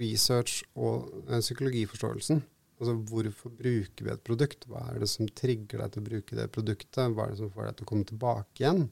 research 0.00 0.58
og 0.74 1.24
eh, 1.28 1.40
psykologiforståelsen 1.40 2.44
Altså 2.74 2.94
hvorfor 3.06 3.52
bruker 3.54 4.02
vi 4.04 4.10
et 4.10 4.22
produkt? 4.26 4.66
Hva 4.68 4.82
er 4.90 4.98
det 5.04 5.08
som 5.08 5.28
trigger 5.30 5.80
deg 5.80 5.92
til 5.94 6.02
å 6.02 6.06
bruke 6.08 6.36
det 6.36 6.50
produktet? 6.52 7.12
Hva 7.14 7.26
er 7.26 7.32
det 7.32 7.38
som 7.38 7.52
får 7.54 7.68
deg 7.68 7.76
til 7.78 7.86
å 7.86 7.90
komme 7.90 8.08
tilbake 8.08 8.64
igjen? 8.64 8.82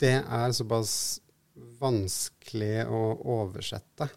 Det 0.00 0.16
er 0.22 0.56
såpass 0.56 0.94
vanskelig 1.78 2.86
å 2.90 3.02
oversette. 3.36 4.08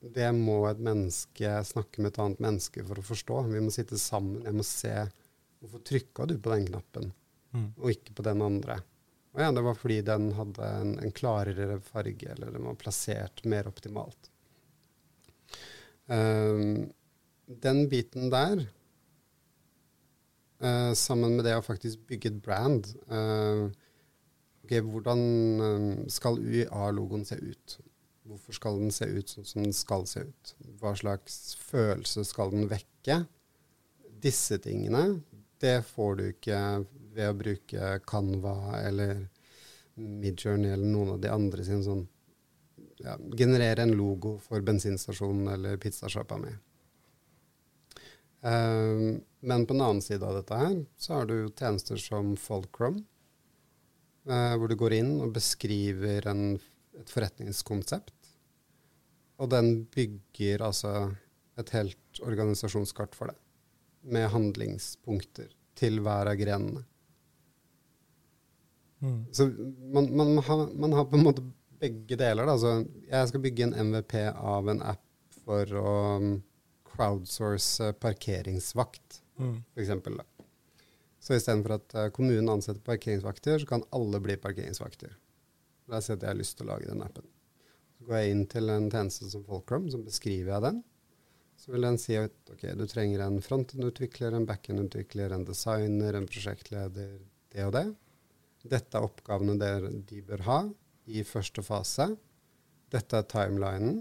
Det 0.00 0.30
må 0.32 0.62
et 0.70 0.80
menneske 0.80 1.52
snakke 1.68 2.00
med 2.00 2.14
et 2.14 2.20
annet 2.24 2.42
menneske 2.42 2.84
for 2.88 2.98
å 2.98 3.04
forstå. 3.04 3.42
Vi 3.52 3.62
må 3.62 3.72
sitte 3.74 4.00
sammen. 4.00 4.40
Jeg 4.48 4.56
må 4.56 4.64
se 4.66 4.94
hvorfor 5.60 5.82
trykka 5.86 6.26
du 6.30 6.38
på 6.40 6.52
den 6.54 6.68
knappen, 6.70 7.10
Mm. 7.50 7.72
og 7.82 7.90
ikke 7.90 8.14
på 8.14 8.22
den 8.22 8.42
andre. 8.46 8.76
Og 9.34 9.40
ja, 9.42 9.50
det 9.54 9.62
var 9.66 9.78
fordi 9.78 10.00
den 10.06 10.32
hadde 10.36 10.68
en, 10.80 10.92
en 11.02 11.14
klarere 11.14 11.80
farge, 11.82 12.28
eller 12.30 12.52
den 12.54 12.66
var 12.66 12.78
plassert 12.78 13.42
mer 13.42 13.66
optimalt. 13.70 14.30
Um, 16.10 16.90
den 17.62 17.84
biten 17.90 18.30
der, 18.30 18.64
uh, 20.62 20.92
sammen 20.98 21.36
med 21.38 21.46
det 21.46 21.56
å 21.58 21.66
faktisk 21.66 22.02
bygge 22.10 22.32
et 22.32 22.40
brand 22.42 22.88
uh, 23.10 23.70
okay, 24.64 24.80
Hvordan 24.82 25.22
um, 25.62 25.92
skal 26.10 26.38
UiA-logoen 26.42 27.26
se 27.26 27.38
ut? 27.38 27.76
Hvorfor 28.30 28.54
skal 28.54 28.78
den 28.82 28.94
se 28.94 29.06
ut 29.10 29.30
sånn 29.30 29.46
som 29.46 29.62
den 29.66 29.74
skal 29.74 30.06
se 30.10 30.24
ut? 30.26 30.54
Hva 30.78 30.94
slags 30.98 31.54
følelse 31.66 32.26
skal 32.26 32.54
den 32.54 32.70
vekke? 32.70 33.24
Disse 34.22 34.58
tingene, 34.62 35.20
det 35.60 35.76
får 35.86 36.16
du 36.16 36.24
ikke 36.30 36.60
ved 37.14 37.28
å 37.28 37.36
bruke 37.36 37.92
Canva 38.08 38.56
eller 38.80 39.26
Midjourney 40.00 40.72
eller 40.72 40.88
noen 40.88 41.14
av 41.16 41.20
de 41.20 41.30
andre 41.32 41.66
sine 41.66 41.84
sånn 41.84 42.06
ja, 43.00 43.16
generere 43.36 43.84
en 43.84 43.94
logo 43.96 44.36
for 44.44 44.64
bensinstasjonen 44.64 45.48
eller 45.54 45.80
pizzasjappa 45.80 46.38
mi. 46.40 46.52
Um, 48.40 49.20
men 49.40 49.66
på 49.66 49.74
den 49.74 49.84
annen 49.84 50.02
side 50.04 50.24
av 50.24 50.38
dette 50.38 50.56
her, 50.56 50.76
så 50.96 51.18
har 51.18 51.28
du 51.28 51.50
tjenester 51.52 52.00
som 52.00 52.32
Folkrom, 52.40 53.02
uh, 54.28 54.54
hvor 54.56 54.70
du 54.70 54.76
går 54.80 54.96
inn 55.00 55.12
og 55.20 55.34
beskriver 55.36 56.28
en, 56.30 56.54
et 56.96 57.12
forretningskonsept. 57.12 58.14
Og 59.40 59.52
den 59.52 59.84
bygger 59.92 60.64
altså 60.64 60.94
et 61.60 61.72
helt 61.76 62.20
organisasjonskart 62.24 63.16
for 63.16 63.32
deg, 63.32 63.40
med 64.02 64.30
handlingspunkter 64.32 65.50
til 65.78 66.00
hver 66.04 66.30
av 66.32 66.38
grenene. 66.40 66.84
Mm. 69.00 69.24
Så 69.32 69.46
man, 69.92 70.10
man, 70.16 70.38
har, 70.44 70.66
man 70.74 70.92
har 70.92 71.06
på 71.08 71.16
en 71.16 71.24
måte 71.24 71.44
begge 71.80 72.16
deler. 72.20 72.48
Da. 72.48 72.56
Så 72.60 72.74
jeg 73.08 73.30
skal 73.30 73.44
bygge 73.44 73.68
en 73.68 73.76
MVP 73.90 74.16
av 74.34 74.68
en 74.68 74.82
app 74.84 75.04
for 75.40 75.80
å 75.80 75.94
um, 76.20 76.34
crowdsource 76.92 77.94
parkeringsvakt, 78.02 79.22
Mm. 79.40 79.62
f.eks. 79.72 79.88
Så 81.24 81.32
istedenfor 81.32 81.72
at 81.78 81.94
uh, 81.96 82.08
kommunen 82.12 82.50
ansetter 82.52 82.82
parkeringsvakter, 82.84 83.62
så 83.62 83.68
kan 83.70 83.84
alle 83.96 84.18
bli 84.20 84.34
parkeringsvakter. 84.36 85.14
Da 85.88 86.00
sier 86.04 86.12
jeg 86.12 86.18
at 86.18 86.26
jeg 86.26 86.30
har 86.34 86.38
lyst 86.42 86.56
til 86.58 86.66
å 86.66 86.74
lage 86.74 86.90
den 86.90 87.00
appen. 87.00 87.24
Så 87.96 88.04
går 88.04 88.18
jeg 88.18 88.34
inn 88.34 88.42
til 88.52 88.68
en 88.68 88.90
tjeneste 88.92 89.30
som 89.32 89.46
Folkrom, 89.48 89.86
så 89.88 89.96
beskriver 90.04 90.52
jeg 90.52 90.64
den. 90.66 90.82
Så 91.60 91.74
vil 91.74 91.84
den 91.84 91.98
si 92.00 92.14
at 92.16 92.52
ok, 92.54 92.62
du 92.78 92.86
trenger 92.88 93.20
en 93.26 93.36
frontend-utvikler, 93.44 94.32
en 94.32 94.46
backend-utvikler, 94.48 95.34
en 95.36 95.44
designer, 95.44 96.16
en 96.16 96.28
prosjektleder, 96.28 97.18
det 97.52 97.66
og 97.66 97.74
det. 97.76 97.86
Dette 98.70 98.96
er 98.96 99.04
oppgavene 99.04 99.58
der 99.60 99.88
de 100.08 100.22
bør 100.24 100.44
ha 100.46 100.60
i 101.10 101.24
første 101.26 101.64
fase. 101.64 102.06
Dette 102.92 103.20
er 103.20 103.28
timelinen. 103.28 103.98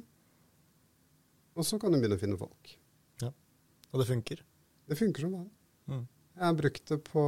Og 1.59 1.67
så 1.67 1.79
kan 1.81 1.91
du 1.91 1.99
begynne 1.99 2.15
å 2.15 2.21
finne 2.21 2.39
folk. 2.39 2.71
Ja, 3.23 3.33
Og 3.91 4.01
det 4.01 4.07
funker. 4.07 4.43
Det 4.87 4.97
funker 4.99 5.25
som 5.25 5.35
vanlig. 5.35 5.55
Mm. 5.91 6.05
Jeg 6.39 6.45
har 6.45 6.55
brukt 6.61 6.93
det 6.93 6.99
på, 7.09 7.23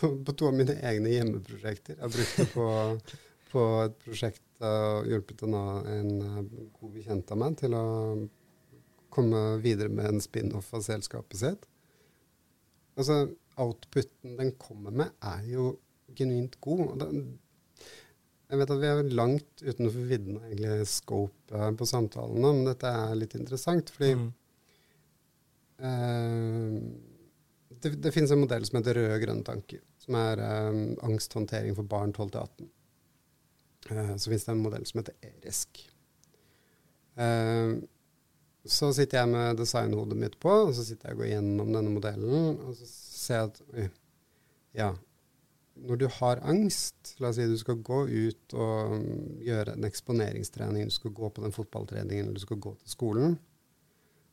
på, 0.00 0.10
på 0.26 0.34
to 0.34 0.50
av 0.50 0.58
mine 0.58 0.74
egne 0.90 1.12
hjemmeprosjekter. 1.14 1.94
Jeg 1.94 2.02
har 2.02 2.14
brukt 2.16 2.42
det 2.42 2.48
på, 2.56 2.66
på 3.52 3.64
et 3.84 3.96
prosjekt 4.02 4.66
og 4.66 5.06
hjulpet 5.06 5.46
en, 5.46 5.54
en 5.54 6.10
eh, 6.26 6.68
god 6.80 6.94
bekjent 6.96 7.30
av 7.30 7.38
meg 7.44 7.58
til 7.60 7.78
å 7.78 7.86
komme 9.14 9.42
videre 9.64 9.92
med 9.92 10.12
en 10.12 10.22
spin-off 10.22 10.72
av 10.76 10.84
selskapet 10.86 11.40
sitt. 11.40 11.66
Altså, 12.98 13.28
outputen 13.58 14.38
den 14.38 14.54
kommer 14.60 14.94
med, 14.94 15.12
er 15.22 15.44
jo 15.48 15.70
genuint 16.18 16.56
god. 16.64 17.04
Jeg 18.48 18.60
vet 18.60 18.72
at 18.72 18.80
vi 18.80 18.90
er 18.90 19.12
langt 19.12 19.62
utenfor 19.62 20.08
vidden 20.08 20.40
av 20.40 20.48
egentlig 20.48 20.88
scope 20.90 21.70
på 21.78 21.88
samtalen 21.88 22.40
nå, 22.42 22.52
men 22.56 22.70
dette 22.70 22.90
er 22.90 23.18
litt 23.18 23.38
interessant. 23.38 23.92
fordi 23.94 24.14
Mm. 24.18 24.28
Eh, 25.78 26.80
det, 27.80 27.90
det 28.02 28.10
finnes 28.10 28.32
en 28.34 28.40
modell 28.42 28.64
som 28.66 28.80
heter 28.80 28.98
røde 28.98 29.20
grønne 29.22 29.46
tanker, 29.46 29.78
som 30.02 30.16
er 30.18 30.42
eh, 30.42 30.80
angsthåndtering 31.06 31.76
for 31.76 31.86
barn 31.86 32.10
12-18. 32.12 32.72
Uh, 33.88 34.16
så 34.16 34.28
finnes 34.28 34.44
det 34.44 34.52
en 34.52 34.64
modell 34.64 34.84
som 34.88 35.00
heter 35.00 35.14
ERISK. 35.24 35.84
Eh, 37.18 37.70
så 38.66 38.90
sitter 38.96 39.22
jeg 39.22 39.30
med 39.30 39.60
designhodet 39.60 40.16
mitt 40.18 40.38
på, 40.42 40.52
og 40.68 40.72
så 40.76 40.84
sitter 40.84 41.10
jeg 41.10 41.16
og 41.16 41.22
går 41.22 41.30
gjennom 41.32 41.74
denne 41.76 41.92
modellen, 41.92 42.56
og 42.64 42.74
så 42.76 42.88
ser 42.88 43.42
jeg 43.42 43.52
at 43.52 43.92
ja, 44.78 44.88
når 45.86 46.00
du 46.00 46.06
har 46.18 46.40
angst, 46.46 47.14
la 47.22 47.30
oss 47.30 47.38
si 47.38 47.46
du 47.48 47.56
skal 47.60 47.80
gå 47.86 48.00
ut 48.08 48.54
og 48.58 48.94
mm, 48.98 49.42
gjøre 49.46 49.74
en 49.76 49.86
eksponeringstrening, 49.88 50.88
du 50.88 50.94
skal 50.94 51.14
gå 51.14 51.30
på 51.30 51.44
den 51.44 51.54
fotballtreningen, 51.54 52.26
eller 52.26 52.38
du 52.38 52.44
skal 52.44 52.60
gå 52.62 52.74
til 52.80 52.96
skolen, 52.96 53.38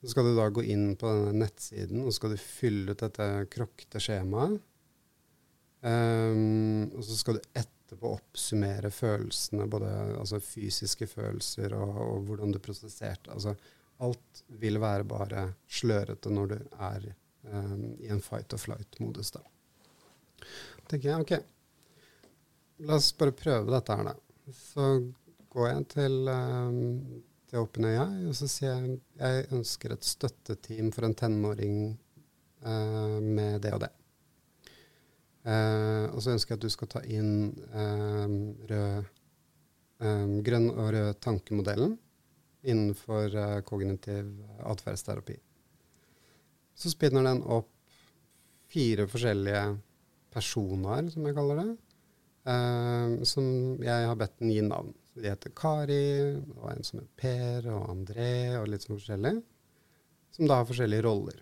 Så 0.01 0.11
skal 0.11 0.28
du 0.28 0.36
da 0.38 0.49
gå 0.53 0.61
inn 0.69 0.91
på 0.99 1.09
denne 1.09 1.45
nettsiden 1.45 2.03
og 2.03 2.11
så 2.11 2.19
skal 2.19 2.36
du 2.36 2.41
fylle 2.41 2.93
ut 2.93 3.01
dette 3.01 3.26
krokte 3.49 4.01
skjemaet. 4.03 4.59
Um, 5.86 6.91
og 6.97 7.01
så 7.05 7.15
skal 7.17 7.38
du 7.38 7.47
etterpå 7.57 8.11
oppsummere 8.13 8.91
følelsene, 8.93 9.67
både 9.69 9.89
altså 10.17 10.39
fysiske 10.41 11.07
følelser 11.09 11.73
og, 11.78 11.97
og, 12.03 12.21
hvordan 12.28 12.53
du 12.53 12.59
prosesserte. 12.61 13.34
Altså, 13.34 13.55
alt 14.04 14.43
vil 14.62 14.80
være 14.82 15.08
bare 15.08 15.46
slørete 15.72 16.32
når 16.34 16.52
du 16.52 16.56
er 16.58 17.06
um, 17.52 17.86
i 18.00 18.10
en 18.12 18.22
fight 18.22 18.54
or 18.54 18.62
flight-modus. 18.62 19.32
da. 19.32 19.43
tenker 20.88 21.10
jeg, 21.10 21.22
ok, 21.22 21.34
la 22.88 22.98
oss 23.00 23.14
bare 23.18 23.36
prøve 23.36 23.72
dette 23.72 23.96
her, 23.96 24.12
da. 24.12 24.16
Så 24.54 24.89
går 25.56 25.70
jeg 25.72 25.88
til 25.96 26.18
um, 26.30 27.24
til 27.50 27.62
OpenAI, 27.62 28.26
og 28.28 28.36
så 28.36 28.50
sier 28.52 28.74
jeg 28.74 28.98
jeg 29.20 29.46
ønsker 29.56 29.93
et 29.93 30.06
støtteteam 30.06 30.91
for 30.91 31.08
en 31.08 31.16
tenåring 31.16 31.78
uh, 32.66 33.20
med 33.22 33.62
det 33.64 33.74
og 33.76 33.86
det. 33.86 33.91
Uh, 35.46 36.10
og 36.10 36.24
så 36.26 36.34
ønsker 36.34 36.56
jeg 36.56 36.60
at 36.60 36.66
du 36.66 36.74
skal 36.74 36.89
ta 36.89 37.04
inn 37.06 37.54
um, 37.72 38.39
rød, 38.70 39.12
grønn 40.46 40.66
og 40.74 40.89
rød 40.91 41.14
tankemodellen 41.24 41.93
innenfor 42.66 43.36
uh, 43.36 43.61
kognitiv 43.68 44.30
atferdsterapi. 44.66 45.38
Så 46.76 46.91
spinner 46.91 47.24
den 47.24 47.41
opp 47.43 47.72
fire 48.74 49.05
forskjellige 49.07 49.63
personer, 50.34 51.07
som 51.13 51.26
jeg 51.26 51.38
kaller 51.38 51.61
det, 51.61 51.70
som 53.26 53.45
jeg 53.80 54.07
har 54.09 54.18
bedt 54.20 54.36
den 54.41 54.51
gi 54.51 54.59
navn. 54.66 54.91
De 55.16 55.30
heter 55.32 55.53
Kari, 55.55 56.36
og 56.57 56.66
en 56.74 56.84
som 56.84 56.99
heter 56.99 57.13
Per, 57.22 57.70
og 57.72 57.86
André, 57.93 58.34
og 58.59 58.68
litt 58.68 58.84
sånn 58.84 58.97
forskjellig. 58.97 59.38
Som 60.36 60.49
da 60.51 60.59
har 60.59 60.68
forskjellige 60.68 61.05
roller. 61.05 61.39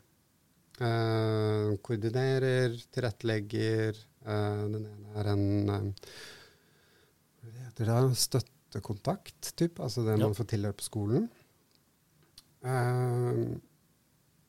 Eh, 0.82 1.72
koordinerer, 1.86 2.74
tilrettelegger. 2.94 3.98
Eh, 4.26 4.64
den 4.74 4.88
ene 4.90 5.20
er 5.22 5.30
en 5.34 5.46
eh, 5.70 6.14
Hva 7.44 7.52
heter 7.68 7.92
det? 7.92 8.44
Støttekontakt, 8.74 9.54
typ. 9.56 9.80
Altså 9.80 10.02
det 10.02 10.18
ja. 10.18 10.26
man 10.26 10.34
får 10.34 10.50
tilhørt 10.50 10.80
på 10.80 10.88
skolen. 10.88 11.30
Uh, 12.66 13.54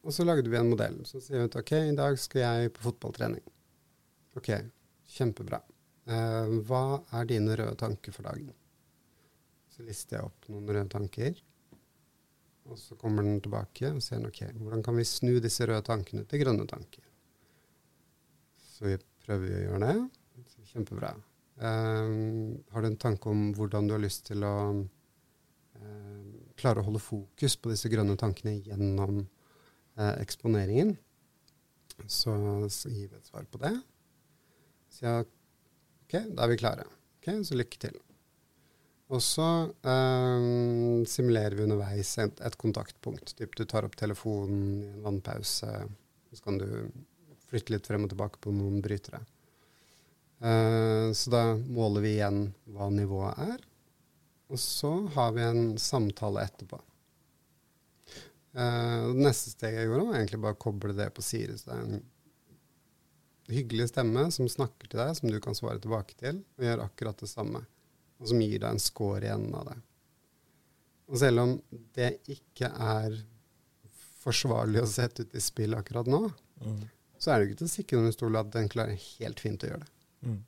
og 0.05 0.15
så 0.15 0.25
lagde 0.25 0.49
vi 0.49 0.57
en 0.57 0.71
modell. 0.71 1.03
Så 1.05 1.21
sier 1.21 1.43
vi 1.43 1.49
at 1.51 1.59
OK, 1.61 1.73
i 1.77 1.97
dag 1.97 2.17
skal 2.21 2.41
jeg 2.41 2.73
på 2.73 2.87
fotballtrening. 2.87 3.45
OK, 4.41 4.49
kjempebra. 5.17 5.61
Uh, 6.09 6.61
hva 6.65 7.03
er 7.19 7.29
dine 7.29 7.57
røde 7.57 7.77
tanker 7.81 8.17
for 8.17 8.25
dagen? 8.31 8.49
Så 9.75 9.85
lister 9.85 10.19
jeg 10.19 10.31
opp 10.31 10.49
noen 10.49 10.73
røde 10.73 10.89
tanker. 10.95 11.37
Og 12.65 12.81
så 12.81 12.97
kommer 12.97 13.27
den 13.27 13.43
tilbake 13.45 13.93
og 13.93 14.01
sier 14.01 14.25
ok, 14.25 14.47
hvordan 14.57 14.85
kan 14.87 14.97
vi 14.97 15.05
snu 15.05 15.35
disse 15.45 15.69
røde 15.69 15.85
tankene 15.85 16.25
til 16.31 16.41
grønne 16.41 16.65
tanker? 16.71 17.05
Så 18.73 18.89
vi 18.89 18.97
prøver 19.27 19.53
å 19.53 19.65
gjøre 19.67 19.85
det. 19.85 19.97
Kjempebra. 20.73 21.13
Um, 21.55 22.65
har 22.75 22.83
du 22.83 22.89
en 22.89 22.99
tanke 22.99 23.31
om 23.31 23.53
hvordan 23.55 23.87
du 23.87 23.95
har 23.95 24.03
lyst 24.03 24.25
til 24.27 24.43
å 24.43 24.55
um, 24.75 26.31
klare 26.59 26.83
å 26.83 26.87
holde 26.89 27.03
fokus 27.03 27.55
på 27.55 27.71
disse 27.71 27.91
grønne 27.93 28.17
tankene 28.19 28.57
gjennom 28.65 29.21
uh, 29.23 30.15
eksponeringen? 30.19 30.97
Så, 32.11 32.35
så, 32.75 32.91
gir 32.91 33.07
vi 33.13 33.21
et 33.21 33.31
svar 33.31 33.47
på 33.47 33.61
det. 33.63 33.75
Så 34.91 35.07
ja, 35.07 35.21
OK, 35.23 36.17
da 36.35 36.43
er 36.43 36.51
vi 36.51 36.59
klare. 36.59 36.89
Ok, 37.21 37.31
Så 37.47 37.59
lykke 37.59 37.81
til. 37.87 38.01
Og 39.15 39.21
så 39.23 39.47
um, 39.85 41.05
simulerer 41.07 41.55
vi 41.55 41.67
underveis 41.69 42.17
et, 42.19 42.41
et 42.43 42.57
kontaktpunkt. 42.59 43.37
Typ 43.39 43.55
du 43.55 43.63
tar 43.69 43.87
opp 43.87 43.95
telefonen 44.01 44.81
i 44.83 44.89
en 44.91 45.05
vannpause, 45.07 45.71
så 46.35 46.43
kan 46.43 46.59
du 46.59 46.67
flytte 47.47 47.77
litt 47.77 47.87
frem 47.87 48.09
og 48.09 48.11
tilbake 48.11 48.43
på 48.43 48.51
noen 48.57 48.83
brytere. 48.83 49.23
Uh, 50.45 51.13
så 51.17 51.33
da 51.33 51.43
måler 51.57 52.05
vi 52.05 52.17
igjen 52.19 52.41
hva 52.75 52.91
nivået 52.93 53.39
er, 53.47 53.63
og 54.53 54.61
så 54.61 54.93
har 55.15 55.33
vi 55.37 55.45
en 55.45 55.63
samtale 55.81 56.45
etterpå. 56.45 56.81
Uh, 58.55 59.15
det 59.15 59.25
neste 59.25 59.55
steget 59.55 59.81
jeg 59.83 59.91
gjorde, 59.91 60.09
var 60.11 60.19
egentlig 60.21 60.43
bare 60.45 60.59
å 60.59 60.65
koble 60.67 60.97
det 60.99 61.09
på 61.17 61.25
Siri. 61.25 61.57
Så 61.59 61.71
det 61.71 61.79
er 61.79 61.87
en 61.87 62.05
hyggelig 63.55 63.89
stemme 63.91 64.29
som 64.35 64.51
snakker 64.51 64.91
til 64.91 65.01
deg, 65.01 65.15
som 65.17 65.33
du 65.33 65.41
kan 65.43 65.57
svare 65.57 65.81
tilbake 65.81 66.17
til, 66.21 66.45
og 66.59 66.69
gjør 66.69 66.85
akkurat 66.87 67.25
det 67.25 67.33
samme 67.33 67.65
og 68.25 68.31
som 68.31 68.41
gir 68.43 68.61
deg 68.61 68.71
en 68.71 68.83
score 68.83 69.27
igjen 69.27 69.51
av 69.55 69.69
det. 69.69 69.79
Og 71.13 71.21
selv 71.21 71.43
om 71.43 71.55
det 71.97 72.11
ikke 72.33 72.71
er 72.71 73.17
forsvarlig 74.25 74.81
å 74.81 74.89
sette 74.89 75.27
ut 75.27 75.35
i 75.37 75.43
spill 75.45 75.77
akkurat 75.77 76.09
nå, 76.09 76.23
mm. 76.65 76.79
så 77.21 77.33
er 77.33 77.37
det 77.37 77.45
jo 77.45 77.51
ikke 77.51 77.61
til 77.61 77.69
å 77.69 77.75
stikke 77.75 77.99
under 78.01 78.15
stol 78.17 78.41
at 78.41 78.55
den 78.55 78.71
klarer 78.73 78.97
helt 78.97 79.43
fint 79.45 79.67
å 79.67 79.73
gjøre 79.73 79.85
det. 79.85 79.91
Mm. 80.25 80.41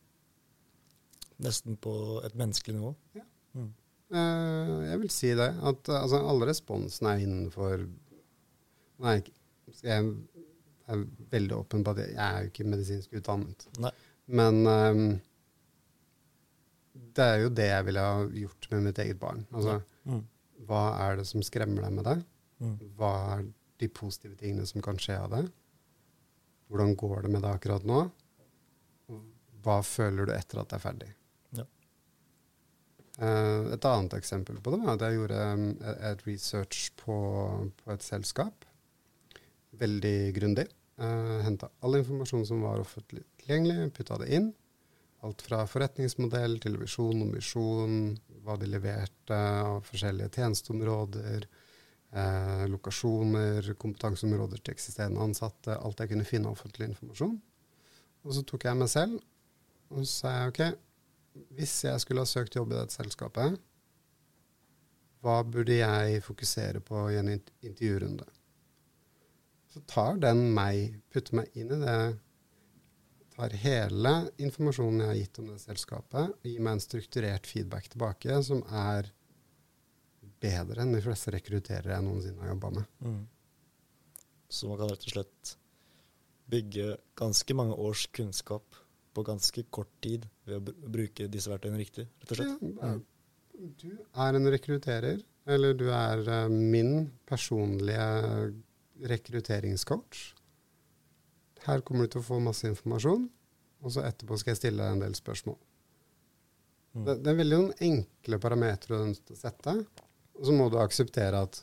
Nesten 1.47 1.77
på 1.81 1.93
et 2.25 2.37
menneskelig 2.39 2.79
nivå? 2.79 2.95
Ja. 3.17 3.25
Mm. 3.57 3.73
Uh, 4.15 4.83
jeg 4.87 5.01
vil 5.03 5.13
si 5.13 5.33
det. 5.37 5.51
At 5.57 5.91
uh, 5.93 6.01
altså, 6.01 6.23
alle 6.23 6.49
responsene 6.53 7.15
er 7.15 7.25
innenfor 7.27 7.87
Nei, 9.05 9.19
jeg 9.85 10.05
er 10.89 11.01
veldig 11.29 11.57
åpen 11.59 11.83
på 11.85 11.93
at 11.93 11.99
jeg, 12.01 12.15
jeg 12.15 12.25
er 12.25 12.45
jo 12.45 12.53
ikke 12.53 12.69
medisinsk 12.73 13.17
utdannet. 13.19 13.67
Nei. 13.85 13.91
Men 14.41 14.63
um, 14.65 15.03
det 17.17 17.27
er 17.27 17.43
jo 17.43 17.53
det 17.53 17.67
jeg 17.69 17.87
ville 17.89 18.07
ha 18.07 18.25
gjort 18.41 18.71
med 18.73 18.87
mitt 18.89 19.03
eget 19.05 19.21
barn. 19.21 19.45
Altså, 19.53 19.79
mm. 20.09 20.23
hva 20.69 20.83
er 21.05 21.21
det 21.21 21.27
som 21.29 21.45
skremmer 21.45 21.85
deg 21.85 21.99
med 21.99 22.09
det? 22.09 22.17
Mm. 22.65 22.75
Hva 22.97 23.13
er 23.35 23.45
de 23.83 23.89
positive 23.93 24.37
tingene 24.41 24.67
som 24.69 24.85
kan 24.85 25.01
skje 25.01 25.19
av 25.21 25.35
det? 25.35 25.43
Hvordan 26.71 26.97
går 26.99 27.27
det 27.27 27.33
med 27.35 27.45
det 27.45 27.53
akkurat 27.53 27.85
nå? 27.87 28.07
Hva 29.67 29.81
føler 29.83 30.29
du 30.29 30.35
etter 30.35 30.63
at 30.63 30.71
det 30.71 30.79
er 30.79 30.85
ferdig? 30.85 31.09
Ja. 31.59 31.67
Uh, 33.19 33.73
et 33.75 33.89
annet 33.89 34.15
eksempel 34.19 34.61
på 34.63 34.75
det 34.75 34.83
var 34.85 34.95
at 34.95 35.07
jeg 35.09 35.19
gjorde 35.19 35.41
um, 35.57 35.65
et 36.13 36.23
research 36.29 36.93
på, 37.01 37.17
på, 37.81 37.89
et 37.95 38.07
selskap. 38.07 38.67
Veldig 39.81 40.19
grundig. 40.37 40.69
Uh, 41.01 41.43
Henta 41.43 41.73
all 41.83 41.99
informasjon 41.99 42.47
som 42.47 42.63
var 42.63 42.85
offentlig 42.85 43.25
tilgjengelig, 43.43 43.91
putta 43.97 44.21
det 44.23 44.31
inn. 44.39 44.53
Alt 45.27 45.43
fra 45.43 45.65
forretningsmodell 45.67 46.61
til 46.63 46.77
visjon 46.79 47.25
og 47.25 47.33
misjon, 47.35 47.95
hva 48.47 48.55
de 48.61 48.69
leverte 48.71 49.35
av 49.35 49.81
forskjellige 49.89 50.37
tjenesteområder, 50.37 51.47
eh, 52.13 52.67
lokasjoner, 52.71 53.73
kompetanseområder 53.81 54.61
til 54.61 54.77
eksisterende 54.77 55.25
ansatte. 55.25 55.79
Alt 55.81 56.05
jeg 56.05 56.13
kunne 56.13 56.29
finne 56.29 56.51
av 56.51 56.59
offentlig 56.59 56.91
informasjon. 56.93 57.41
Og 58.23 58.37
så 58.37 58.45
tok 58.47 58.69
jeg 58.69 58.79
meg 58.79 58.93
selv 58.93 59.19
og 59.93 60.03
så 60.03 60.11
sa 60.11 60.35
jeg 60.35 60.53
OK, 60.53 60.61
hvis 61.57 61.75
jeg 61.85 62.03
skulle 62.03 62.25
ha 62.25 62.29
søkt 62.29 62.57
jobb 62.57 62.73
i 62.73 62.79
dette 62.79 62.97
selskapet, 62.97 63.59
hva 65.25 65.41
burde 65.47 65.79
jeg 65.79 66.23
fokusere 66.25 66.81
på 66.85 67.09
i 67.11 67.19
en 67.21 67.33
intervjurunde? 67.35 68.27
Så 69.73 69.83
tar 69.91 70.21
den 70.23 70.47
meg, 70.57 71.01
putter 71.13 71.43
meg 71.43 71.59
inn 71.59 71.75
i 71.75 71.81
det 71.83 71.99
tar 73.37 73.53
hele 73.61 74.13
informasjonen 74.41 75.03
jeg 75.03 75.11
har 75.11 75.19
gitt 75.19 75.39
om 75.43 75.51
det 75.51 75.59
selskapet, 75.61 76.33
og 76.33 76.49
gir 76.49 76.63
meg 76.65 76.77
en 76.77 76.85
strukturert 76.85 77.49
feedback 77.49 77.91
tilbake 77.93 78.39
som 78.47 78.63
er 78.73 79.11
bedre 80.41 80.83
enn 80.83 80.95
de 80.97 81.03
fleste 81.05 81.33
rekrutterere 81.35 81.93
jeg 81.93 82.07
noensinne 82.07 82.43
har 82.45 82.55
jobba 82.55 82.73
med. 82.79 82.89
Mm. 83.05 83.23
Så 84.49 84.71
man 84.71 84.81
kan 84.81 84.93
rett 84.93 85.05
og 85.05 85.15
slett 85.17 85.53
bygge 86.47 86.97
ganske 87.19 87.57
mange 87.59 87.77
års 87.83 88.07
kunnskap 88.15 88.79
på 89.17 89.25
ganske 89.25 89.65
kort 89.73 89.93
tid 90.05 90.27
ved 90.47 90.59
å 90.61 90.91
bruke 90.93 91.29
disse 91.33 91.51
verktøyene 91.51 91.81
riktig, 91.81 92.07
rett 92.21 92.35
og 92.35 92.41
slett. 92.41 92.67
Ja, 92.77 92.95
du 93.81 93.91
er 93.97 94.37
en 94.37 94.51
rekrutterer, 94.53 95.23
eller 95.49 95.77
du 95.79 95.87
er 95.95 96.23
uh, 96.29 96.53
min 96.53 97.09
personlige 97.29 98.09
rekrutteringscoach. 99.09 100.25
Her 101.67 101.83
kommer 101.87 102.07
du 102.07 102.15
til 102.15 102.23
å 102.23 102.27
få 102.27 102.41
masse 102.43 102.69
informasjon, 102.69 103.25
og 103.83 103.95
så 103.95 104.05
etterpå 104.07 104.37
skal 104.41 104.55
jeg 104.55 104.61
stille 104.61 104.83
deg 104.83 104.97
en 104.97 105.07
del 105.07 105.17
spørsmål. 105.19 105.57
Mm. 106.97 107.07
Det, 107.07 107.17
det, 107.23 107.33
er 107.33 107.41
veldig 107.41 107.63
noen 107.63 107.87
enkle 107.89 108.41
parametere 108.43 109.01
du 109.01 109.33
å 109.33 109.39
sette, 109.39 109.79
og 110.37 110.45
så 110.49 110.55
må 110.57 110.69
du 110.73 110.79
akseptere 110.81 111.43
at 111.49 111.63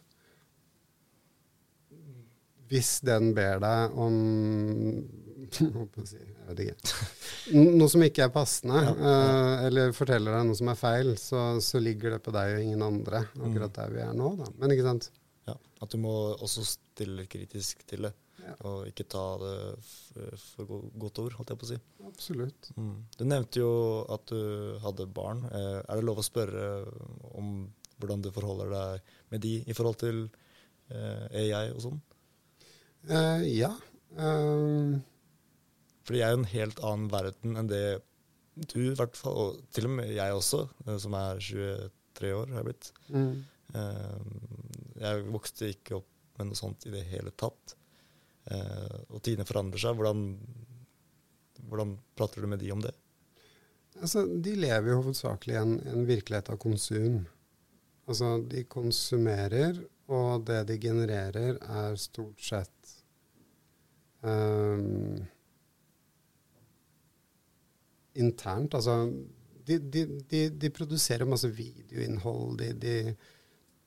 hvis 2.73 2.95
den 3.05 3.33
ber 3.37 3.61
deg 3.61 3.97
om 4.01 4.15
Jeg 5.53 6.32
vet 6.53 6.63
ikke. 6.63 7.09
Noe 7.79 7.89
som 7.91 8.05
ikke 8.05 8.25
er 8.27 8.31
passende, 8.33 8.79
ja, 8.79 8.93
ja. 8.93 9.11
Uh, 9.11 9.65
eller 9.67 9.95
forteller 9.97 10.37
deg 10.37 10.47
noe 10.47 10.57
som 10.57 10.71
er 10.71 10.79
feil, 10.79 11.13
så, 11.19 11.43
så, 11.63 11.81
ligger 11.83 12.15
det 12.15 12.21
på 12.23 12.33
deg 12.35 12.55
og 12.55 12.63
ingen 12.63 12.85
andre, 12.85 13.25
akkurat 13.35 13.67
mm. 13.67 13.77
der 13.77 13.93
vi 13.93 14.03
er 14.05 14.13
nå. 14.17 14.33
Da. 14.39 14.49
Men 14.61 14.75
ikke 14.75 14.87
sant? 14.87 15.09
Ja, 15.49 15.57
At 15.83 15.91
du 15.91 15.99
må 15.99 16.13
også 16.37 16.63
stille 16.67 17.27
kritisk 17.27 17.83
til 17.89 18.07
det. 18.07 18.13
Ja. 18.43 18.53
Og 18.67 18.87
ikke 18.89 19.05
ta 19.07 19.23
det 19.39 19.55
for 20.41 20.87
godt 20.99 21.21
ord, 21.23 21.35
holdt 21.37 21.53
jeg 21.53 21.59
på 21.61 21.67
å 21.67 21.69
si. 21.69 21.77
Absolutt. 22.09 22.71
Mm. 22.75 22.95
Du 23.15 23.23
nevnte 23.27 23.61
jo 23.61 23.71
at 24.11 24.25
du 24.31 24.79
hadde 24.83 25.07
barn. 25.15 25.45
Eh, 25.47 25.79
er 25.79 25.99
det 25.99 26.07
lov 26.07 26.19
å 26.19 26.25
spørre 26.25 26.65
om 27.39 27.53
hvordan 27.99 28.23
du 28.25 28.31
forholder 28.35 28.73
deg 28.73 29.13
med 29.31 29.43
de 29.45 29.53
i 29.63 29.75
forhold 29.77 30.01
til 30.01 30.25
eh, 30.91 31.43
AI 31.45 31.69
og 31.71 31.79
sånn? 31.85 32.01
Uh, 33.07 33.43
ja. 33.47 33.71
Eh, 34.17 34.99
For 36.03 36.17
jeg 36.17 36.25
er 36.27 36.33
jo 36.35 36.41
en 36.41 36.49
helt 36.51 36.79
annen 36.83 37.09
verden 37.13 37.55
enn 37.61 37.69
det 37.71 37.83
du, 38.69 38.79
i 38.91 38.95
hvert 38.97 39.15
fall, 39.17 39.33
og 39.33 39.61
til 39.73 39.87
og 39.87 39.95
med 39.97 40.11
jeg 40.13 40.33
også, 40.35 40.59
eh, 40.85 40.97
som 41.01 41.15
er 41.17 41.39
23 41.41 42.33
år, 42.37 42.51
har 42.53 42.59
jeg 42.61 42.67
blitt. 42.69 42.89
mm. 43.09 43.33
Eh, 43.73 44.25
Jeg 45.01 45.23
vokste 45.33 45.71
ikke 45.73 45.95
opp 45.97 46.09
med 46.37 46.51
noe 46.51 46.55
sånt 46.59 46.85
i 46.85 46.91
det 46.93 47.01
hele 47.09 47.31
tatt. 47.39 47.73
Eh, 48.51 48.99
Og 49.09 49.21
tidene 49.25 49.45
forandrer 49.49 49.81
seg. 49.81 49.95
Hvordan, 49.97 50.21
hvordan 51.69 51.95
prater 52.15 52.41
du 52.43 52.47
med 52.51 52.59
de 52.61 52.69
om 52.75 52.81
det? 52.83 52.93
Altså, 54.01 54.23
de 54.41 54.53
lever 54.57 54.89
jo 54.91 54.99
hovedsakelig 55.01 55.55
i 55.55 55.61
en, 55.63 55.73
en 55.93 56.05
virkelighet 56.09 56.49
av 56.53 56.57
konsum. 56.61 57.23
Altså, 58.09 58.35
de 58.49 58.63
konsumerer, 58.69 59.79
og 60.13 60.45
det 60.45 60.61
de 60.69 60.77
genererer, 60.81 61.57
er 61.61 61.95
stort 62.01 62.41
sett 62.43 62.93
ehm, 64.23 65.23
internt. 68.19 68.75
Altså, 68.77 68.97
de, 69.65 69.79
de, 69.79 70.03
de, 70.29 70.43
de 70.49 70.73
produserer 70.73 71.29
masse 71.29 71.49
videoinnhold. 71.49 72.61
De, 72.81 72.97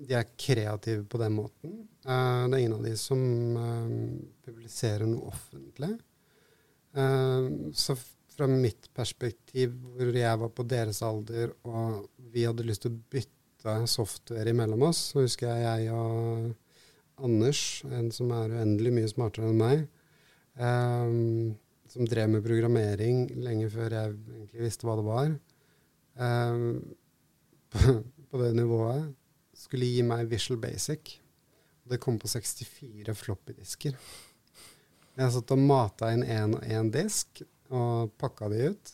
er 0.07 0.27
kreative 0.37 1.05
på 1.09 1.21
den 1.23 1.37
måten. 1.37 1.79
Uh, 2.07 2.45
det 2.47 2.57
er 2.57 2.61
ingen 2.63 2.77
av 2.77 2.85
de 2.85 2.93
som 3.01 3.23
uh, 3.57 3.95
publiserer 4.45 5.09
noe 5.09 5.33
offentlig. 5.33 5.95
Uh, 6.97 7.73
så 7.77 7.97
fra 8.37 8.49
mitt 8.51 8.91
perspektiv, 8.95 9.73
hvor 9.97 10.13
jeg 10.13 10.43
var 10.43 10.53
på 10.53 10.67
deres 10.69 11.01
alder, 11.05 11.55
og 11.65 12.05
vi 12.33 12.45
hadde 12.45 12.67
lyst 12.69 12.85
til 12.85 12.93
å 12.93 13.01
bytte 13.13 13.77
software 13.89 14.53
imellom 14.53 14.85
oss, 14.91 15.01
så 15.13 15.25
husker 15.25 15.49
jeg 15.49 15.87
jeg 15.87 15.97
og 15.97 16.55
Anders, 17.17 17.81
en 17.89 18.11
som 18.13 18.29
er 18.37 18.53
uendelig 18.53 18.91
mye 18.93 19.09
smartere 19.09 19.49
enn 19.49 19.57
meg, 19.57 19.87
eh, 20.61 21.15
som 21.97 22.09
drev 22.09 22.29
med 22.29 22.45
programmering 22.45 23.25
lenge 23.41 23.71
før 23.73 23.95
jeg 23.97 24.17
egentlig 24.37 24.67
visste 24.67 24.89
hva 24.89 24.97
det 24.99 25.07
var, 25.07 25.31
eh, 26.21 26.59
på, 27.73 27.95
på 28.31 28.43
det 28.43 28.53
nivået, 28.59 29.15
skulle 29.57 29.89
gi 29.89 30.03
meg 30.05 30.29
Visual 30.29 30.61
Basic. 30.61 31.17
Det 31.87 32.01
kom 32.03 32.19
på 32.21 32.29
64 32.29 33.15
floppy-disker. 33.17 33.97
Jeg 35.17 35.33
satt 35.33 35.55
og 35.55 35.63
mata 35.63 36.11
inn 36.13 36.27
én 36.29 36.59
og 36.59 36.65
én 36.69 36.91
disk, 36.93 37.41
og 37.73 38.13
pakka 38.21 38.51
de 38.53 38.73
ut. 38.73 38.93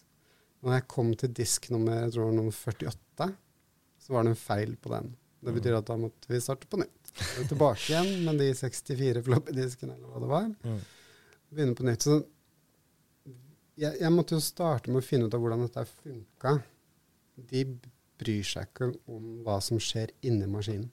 Når 0.63 0.77
jeg 0.77 0.89
kom 0.95 1.11
til 1.19 1.33
disk 1.35 1.67
nummer, 1.75 2.05
jeg 2.05 2.15
tror 2.15 2.31
nummer 2.31 2.55
48, 2.55 3.27
så 3.99 4.15
var 4.15 4.23
det 4.23 4.37
en 4.37 4.39
feil 4.39 4.77
på 4.79 4.93
den. 4.93 5.11
Det 5.43 5.55
betyr 5.57 5.75
at 5.75 5.89
da 5.89 5.97
måtte 5.99 6.31
vi 6.31 6.39
starte 6.41 6.69
på 6.71 6.79
nytt. 6.79 7.11
Tilbake 7.51 7.89
igjen 7.89 8.13
med 8.29 8.39
de 8.39 8.53
64 8.55 9.25
floppy-diskene, 9.27 9.97
eller 9.97 10.13
hva 10.13 10.23
det 10.23 10.31
var. 10.31 10.47
Mm. 10.63 10.79
Begynne 11.51 11.75
på 11.81 11.89
nytt. 11.89 12.07
Så 12.07 12.21
jeg, 13.83 13.99
jeg 14.01 14.15
måtte 14.15 14.37
jo 14.39 14.45
starte 14.45 14.93
med 14.93 15.03
å 15.03 15.07
finne 15.07 15.29
ut 15.29 15.35
av 15.37 15.43
hvordan 15.43 15.65
dette 15.67 15.85
funka. 15.91 16.57
De 17.51 17.65
bryr 18.23 18.47
seg 18.47 18.69
ikke 18.69 18.93
om 19.11 19.43
hva 19.47 19.59
som 19.65 19.81
skjer 19.83 20.13
inni 20.27 20.49
maskinen. 20.51 20.91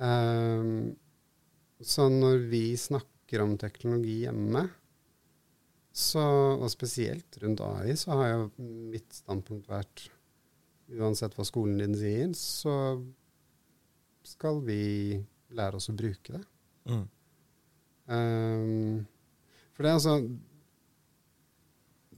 Um, 0.00 0.96
så 1.80 2.08
når 2.12 2.46
vi 2.50 2.64
snakker 2.80 3.44
om 3.44 3.56
teknologi 3.60 4.22
hjemme, 4.24 4.66
så, 5.90 6.22
og 6.56 6.70
spesielt 6.72 7.36
rundt 7.42 7.62
AI, 7.64 7.94
så 7.98 8.14
har 8.16 8.32
jo 8.32 8.68
mitt 8.92 9.12
standpunkt 9.14 9.68
vært 9.70 10.06
uansett 10.90 11.34
hva 11.36 11.46
skolen 11.46 11.80
din 11.82 11.96
sier, 11.98 12.30
så 12.38 12.74
skal 14.26 14.60
vi 14.66 15.18
lære 15.56 15.78
oss 15.78 15.90
å 15.90 15.96
bruke 15.98 16.34
det. 16.34 16.42
Mm. 16.90 17.06
Um, 18.10 19.02
for 19.74 19.84
det 19.84 19.90
er 19.90 19.98
altså 19.98 20.16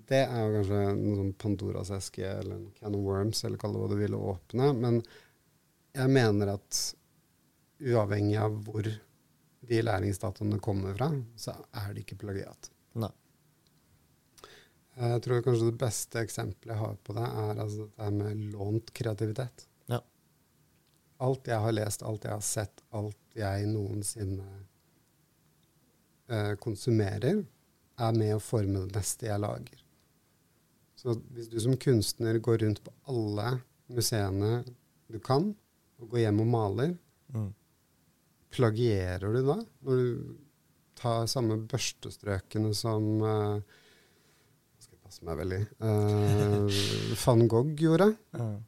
Det 0.08 0.24
er 0.24 0.40
jo 0.42 0.56
kanskje 0.56 0.80
noe 0.98 1.18
sånn 1.20 1.32
Pandoras 1.38 1.92
eske 1.94 2.26
eller 2.26 2.56
en 2.56 2.66
can 2.78 2.96
of 2.98 3.04
worms, 3.06 3.44
eller 3.44 3.60
kall 3.60 3.76
det 3.76 3.82
hva 3.82 3.90
du 3.92 3.96
vil, 4.00 4.16
å 4.18 4.34
åpne. 4.34 4.72
Men 4.76 5.00
jeg 5.94 6.12
mener 6.12 6.54
at 6.56 6.82
uavhengig 7.82 8.38
av 8.40 8.54
hvor 8.66 8.86
de 9.62 9.82
læringsdataene 9.82 10.58
kommer 10.62 10.94
fra, 10.96 11.10
så 11.36 11.54
er 11.82 11.92
det 11.94 12.04
ikke 12.04 12.20
plagiat. 12.24 12.70
Nei. 12.98 13.12
Jeg 14.92 15.22
tror 15.24 15.44
kanskje 15.44 15.70
det 15.70 15.80
beste 15.80 16.20
eksempelet 16.20 16.74
jeg 16.74 16.82
har 16.82 16.96
på 17.06 17.14
det, 17.16 17.28
er 17.44 17.62
altså 17.64 17.86
dette 17.86 18.10
med 18.18 18.42
lånt 18.52 18.92
kreativitet. 18.96 19.66
Ja. 19.88 20.02
Alt 21.24 21.48
jeg 21.48 21.64
har 21.64 21.76
lest, 21.78 22.04
alt 22.04 22.26
jeg 22.28 22.34
har 22.34 22.44
sett, 22.44 22.84
alt 22.90 23.38
jeg 23.38 23.70
noensinne 23.70 24.48
eh, 26.28 26.52
konsumerer, 26.60 27.40
er 28.02 28.18
med 28.18 28.34
å 28.36 28.42
forme 28.42 28.84
det 28.84 28.98
neste 28.98 29.30
jeg 29.30 29.40
lager. 29.40 29.81
Så 31.02 31.16
hvis 31.34 31.48
du 31.50 31.58
som 31.62 31.74
kunstner 31.82 32.38
går 32.38 32.62
rundt 32.62 32.78
på 32.86 32.92
alle 33.10 33.56
museene 33.90 34.62
du 35.10 35.18
kan, 35.22 35.50
og 35.98 36.12
går 36.14 36.24
hjem 36.28 36.44
og 36.44 36.52
maler, 36.54 36.94
Mm. 37.32 37.46
plagierer 38.52 39.32
du 39.32 39.38
da? 39.46 39.54
Når 39.86 40.00
du 40.02 40.34
tar 41.00 41.22
samme 41.30 41.56
børstestrøkene 41.64 42.74
som 42.76 43.06
uh, 43.24 43.56
skal 44.76 44.98
jeg 44.98 45.00
passe 45.06 45.24
meg 45.24 45.38
veldig 45.40 45.60
uh, 45.80 46.82
Van 47.22 47.46
Gogh 47.48 47.72
gjorde. 47.80 48.10
Mm. 48.36 48.58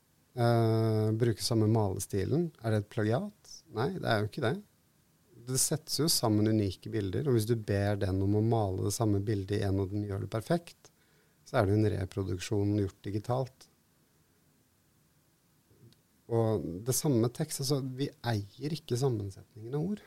Uh, 0.40 1.10
bruker 1.20 1.44
samme 1.44 1.68
malestilen. 1.68 2.48
Er 2.64 2.72
det 2.72 2.80
et 2.82 2.88
plagiat? 2.96 3.52
Nei, 3.76 3.90
det 3.98 4.08
er 4.08 4.22
jo 4.22 4.30
ikke 4.30 4.46
det. 4.46 4.54
Det 5.44 5.60
settes 5.60 6.00
jo 6.00 6.08
sammen 6.08 6.48
unike 6.48 6.88
bilder, 6.88 7.28
og 7.28 7.36
hvis 7.36 7.50
du 7.50 7.54
ber 7.54 8.00
den 8.00 8.22
om 8.24 8.40
å 8.40 8.42
male 8.48 8.88
det 8.88 8.94
samme 8.96 9.20
bildet 9.20 9.58
igjen, 9.58 9.76
og 9.82 9.92
den 9.92 10.08
gjør 10.08 10.24
det 10.24 10.32
perfekt, 10.32 10.83
så 11.44 11.60
er 11.60 11.68
det 11.68 11.76
en 11.76 11.92
reproduksjon 11.98 12.74
gjort 12.80 13.06
digitalt. 13.06 13.68
Og 16.34 16.64
det 16.86 16.94
samme 16.96 17.28
tekst 17.36 17.60
altså 17.60 17.82
Vi 17.84 18.08
eier 18.24 18.72
ikke 18.72 18.96
sammensetningen 18.96 19.76
av 19.76 19.90
ord. 19.92 20.04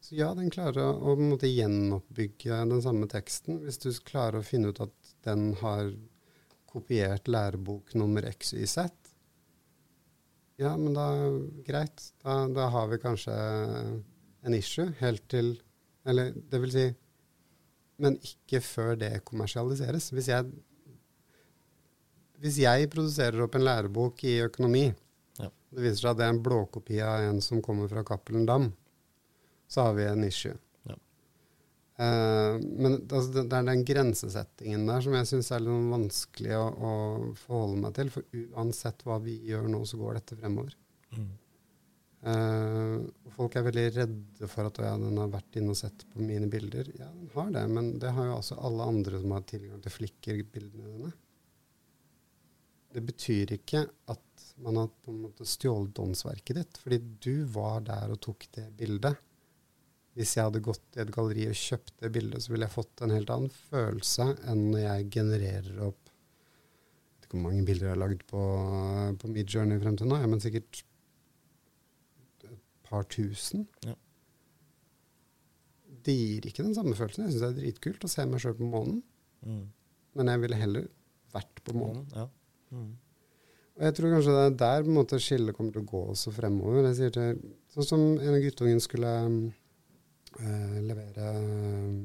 Så 0.00 0.14
ja, 0.16 0.30
den 0.34 0.52
klarer 0.52 0.94
å, 0.94 1.16
måte 1.18 1.50
gjenoppbygge 1.50 2.62
den 2.70 2.82
samme 2.84 3.10
teksten. 3.10 3.60
Hvis 3.64 3.82
du 3.82 3.90
klarer 4.06 4.40
å 4.40 4.46
finne 4.46 4.70
ut 4.70 4.80
at 4.80 5.12
den 5.26 5.50
har 5.60 5.90
kopiert 6.70 7.28
lærebok 7.28 7.92
nummer 7.98 8.24
x, 8.30 8.54
y, 8.54 8.64
z, 8.70 8.86
ja, 10.60 10.74
men 10.76 10.94
da 10.94 11.06
greit. 11.64 12.02
Da, 12.22 12.44
da 12.52 12.68
har 12.72 12.88
vi 12.90 13.00
kanskje 13.00 13.34
en 14.44 14.56
issue 14.56 14.92
helt 15.00 15.26
til 15.32 15.54
Eller 16.08 16.32
det 16.32 16.58
vil 16.62 16.72
si 16.72 16.84
Men 18.00 18.16
ikke 18.24 18.62
før 18.64 18.94
det 19.00 19.12
kommersialiseres. 19.28 20.10
Hvis 20.14 20.30
jeg 20.32 20.48
hvis 22.40 22.56
jeg 22.62 22.88
produserer 22.92 23.42
opp 23.44 23.56
en 23.58 23.66
lærebok 23.66 24.22
i 24.24 24.38
økonomi, 24.46 24.86
Ja. 25.40 25.50
det 25.72 25.82
viser 25.84 26.00
seg 26.00 26.10
at 26.14 26.20
det 26.20 26.24
er 26.24 26.34
en 26.34 26.42
blåkopi 26.42 27.00
av 27.04 27.26
en 27.28 27.40
som 27.44 27.60
kommer 27.60 27.88
fra 27.90 28.04
Cappelen 28.04 28.46
Dam, 28.48 28.70
så 29.68 29.84
har 29.84 29.94
vi 29.98 30.06
en 30.08 30.24
issue. 30.24 30.54
Ja. 30.88 30.96
Uh, 32.00 32.56
men 32.56 32.96
altså, 32.96 33.28
det, 33.34 33.44
det 33.50 33.58
er 33.58 33.68
den 33.68 33.84
grensesettingen 33.84 34.88
der 34.88 35.04
som 35.04 35.18
jeg 35.18 35.28
syns 35.28 35.52
er 35.52 35.60
litt 35.66 35.92
vanskelig 35.92 36.56
å, 36.56 36.64
å 36.64 36.94
forholde 37.42 37.82
meg 37.84 37.94
til. 37.98 38.10
For 38.16 38.24
uansett 38.32 39.04
hva 39.04 39.20
vi 39.20 39.36
gjør 39.50 39.68
nå, 39.68 39.84
så 39.84 40.00
går 40.00 40.16
dette 40.22 40.40
fremover. 40.40 40.72
Mm. 41.12 41.28
Og 42.20 43.32
folk 43.32 43.54
er 43.56 43.64
veldig 43.64 43.86
redde 43.94 44.48
for 44.50 44.68
at 44.68 44.78
ja, 44.84 44.92
den 45.00 45.16
har 45.16 45.30
vært 45.32 45.56
inne 45.56 45.72
og 45.72 45.78
sett 45.78 46.04
på 46.12 46.20
mine 46.20 46.50
bilder. 46.52 46.90
Ja, 46.98 47.08
den 47.08 47.30
har 47.32 47.48
det, 47.54 47.64
men 47.72 47.94
det 48.02 48.12
har 48.12 48.28
jo 48.28 48.36
også 48.36 48.58
alle 48.60 48.88
andre 48.92 49.22
som 49.22 49.32
har 49.32 49.46
tilgang 49.48 49.80
til 49.80 49.94
flikker-bildene 49.94 50.90
dine. 50.90 51.12
Det 52.90 53.02
betyr 53.06 53.54
ikke 53.54 53.84
at 54.10 54.44
man 54.60 54.80
har 54.80 54.90
på 54.90 55.14
en 55.14 55.22
måte 55.24 55.46
stjålet 55.48 56.02
åndsverket 56.02 56.58
ditt, 56.58 56.78
fordi 56.82 56.98
du 57.22 57.34
var 57.54 57.84
der 57.86 58.12
og 58.12 58.20
tok 58.26 58.48
det 58.56 58.66
bildet. 58.76 59.16
Hvis 60.18 60.34
jeg 60.36 60.48
hadde 60.48 60.62
gått 60.66 60.98
i 60.98 61.02
et 61.04 61.12
galleri 61.14 61.46
og 61.48 61.56
kjøpt 61.56 61.94
det 62.02 62.10
bildet, 62.12 62.42
så 62.42 62.52
ville 62.52 62.66
jeg 62.66 62.74
fått 62.74 63.04
en 63.04 63.14
helt 63.14 63.30
annen 63.32 63.52
følelse 63.70 64.26
enn 64.50 64.64
når 64.72 64.82
jeg 64.82 65.10
genererer 65.16 65.82
opp 65.86 66.10
Jeg 66.10 67.14
vet 67.14 67.28
ikke 67.28 67.38
hvor 67.38 67.46
mange 67.46 67.64
bilder 67.68 67.86
jeg 67.86 67.94
har 67.94 68.02
lagd 68.02 68.24
på, 68.28 68.42
på 69.22 69.30
Midjourney 69.30 69.80
frem 69.80 69.96
til 69.96 70.10
nå, 70.10 70.18
men 70.26 70.42
sikkert 70.42 70.82
par 72.90 73.06
tusen. 73.10 73.66
Ja. 73.86 73.94
Det 76.06 76.14
gir 76.16 76.46
ikke 76.48 76.64
den 76.64 76.74
samme 76.76 76.96
følelsen. 76.96 77.26
Jeg 77.26 77.34
syns 77.34 77.42
det 77.44 77.50
er 77.50 77.58
dritkult 77.60 78.06
å 78.06 78.10
se 78.10 78.24
meg 78.28 78.42
sjøl 78.42 78.56
på 78.58 78.68
månen, 78.72 79.02
Mm. 79.40 79.62
men 80.18 80.28
jeg 80.28 80.40
ville 80.42 80.56
heller 80.60 80.88
vært 81.32 81.62
på 81.64 81.72
månen. 81.72 82.04
Ja. 82.12 82.26
Mm. 82.74 82.90
Og 83.78 83.84
jeg 83.86 83.94
tror 83.96 84.12
kanskje 84.12 84.34
det 84.36 84.42
er 84.44 84.56
der 84.60 84.82
på 84.84 84.90
en 84.90 84.98
måte 84.98 85.20
skillet 85.22 85.56
kommer 85.56 85.72
til 85.72 85.80
å 85.84 85.88
gå 85.88 86.00
også 86.12 86.32
fremover. 86.36 86.84
Jeg 86.90 86.96
sier 86.98 87.14
til, 87.14 87.38
sånn 87.72 87.86
som 87.88 88.02
en 88.18 88.34
av 88.34 88.42
guttungen 88.44 88.82
skulle 88.84 89.12
øh, 90.40 90.80
levere 90.84 91.30
øh, 91.40 92.00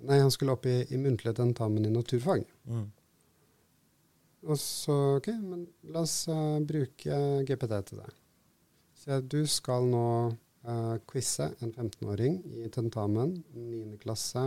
Nei, 0.00 0.16
han 0.16 0.30
skulle 0.32 0.54
opp 0.54 0.64
i, 0.66 0.78
i 0.94 0.96
muntlig 0.96 1.34
tentamen 1.36 1.84
i 1.84 1.90
naturfag. 1.92 2.46
Mm. 2.64 2.86
Og 4.48 4.56
så 4.56 4.94
OK, 5.18 5.28
men 5.42 5.66
la 5.92 6.00
oss 6.06 6.14
uh, 6.32 6.56
bruke 6.64 7.18
GPT 7.44 7.74
til 7.90 8.00
det. 8.00 8.08
Si 9.00 9.16
du 9.32 9.46
skal 9.48 9.86
nå 9.88 10.06
uh, 10.68 10.96
quize 11.08 11.46
en 11.64 11.70
15-åring 11.72 12.34
i 12.52 12.66
tentamen, 12.68 13.32
9. 13.56 13.94
klasse, 14.02 14.42